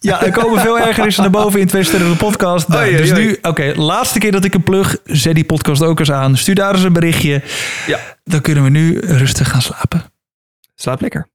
Ja, 0.00 0.22
er 0.24 0.32
komen 0.32 0.60
veel 0.60 0.78
ergernissen 0.88 1.22
naar 1.22 1.32
boven 1.32 1.60
in 1.60 1.66
Twee 1.66 1.82
Sterren 1.82 2.10
de 2.10 2.16
podcast. 2.16 2.68
Nou, 2.68 2.96
dus 2.96 3.12
nu, 3.12 3.38
oké, 3.42 3.72
laatste 3.76 4.18
keer 4.18 4.32
dat 4.32 4.44
ik 4.44 4.54
een 4.54 4.62
plug. 4.62 4.96
Zet 5.04 5.34
die 5.34 5.44
podcast 5.44 5.82
ook 5.82 5.98
eens 5.98 6.12
aan. 6.12 6.36
Stuur 6.36 6.54
daar 6.54 6.74
eens 6.74 6.82
een 6.82 6.92
berichtje. 6.92 7.42
Ja. 7.86 7.98
Dan 8.24 8.40
kunnen 8.40 8.64
we 8.64 8.70
nu 8.70 8.98
rustig 9.00 9.50
gaan 9.50 9.62
slapen. 9.62 10.04
Slaap 10.74 11.00
lekker. 11.00 11.28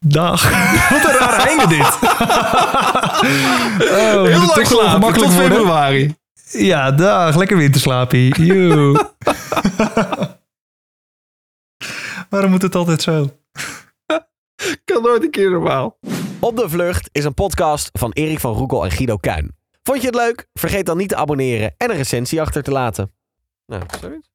Dag. 0.00 0.42
Wat 0.90 1.04
een 1.04 1.18
raar 1.18 1.46
einde 1.46 1.66
dit. 1.66 1.98
oh, 3.90 4.54
toch 4.54 4.68
wel 4.68 4.88
gemakkelijk 4.88 5.16
tot 5.16 5.34
worden? 5.34 5.56
februari. 5.56 6.14
Ja, 6.50 6.90
dag. 6.90 7.36
Lekker 7.36 7.56
winterslaapie. 7.56 8.44
Joe. 8.44 9.10
Waarom 12.30 12.50
moet 12.50 12.62
het 12.62 12.74
altijd 12.74 13.02
zo? 13.02 13.30
Kan 14.84 15.02
nooit 15.02 15.22
een 15.22 15.30
keer 15.30 15.50
normaal. 15.50 15.98
Op 16.40 16.56
de 16.56 16.68
Vlucht 16.68 17.08
is 17.12 17.24
een 17.24 17.34
podcast 17.34 17.88
van 17.92 18.12
Erik 18.12 18.40
van 18.40 18.52
Roekel 18.52 18.84
en 18.84 18.90
Guido 18.90 19.16
Kuin. 19.16 19.56
Vond 19.82 20.00
je 20.00 20.06
het 20.06 20.16
leuk? 20.16 20.46
Vergeet 20.52 20.86
dan 20.86 20.96
niet 20.96 21.08
te 21.08 21.16
abonneren 21.16 21.74
en 21.76 21.90
een 21.90 21.96
recensie 21.96 22.40
achter 22.40 22.62
te 22.62 22.70
laten. 22.70 23.12
Nou, 23.66 23.82
zoiets. 24.00 24.33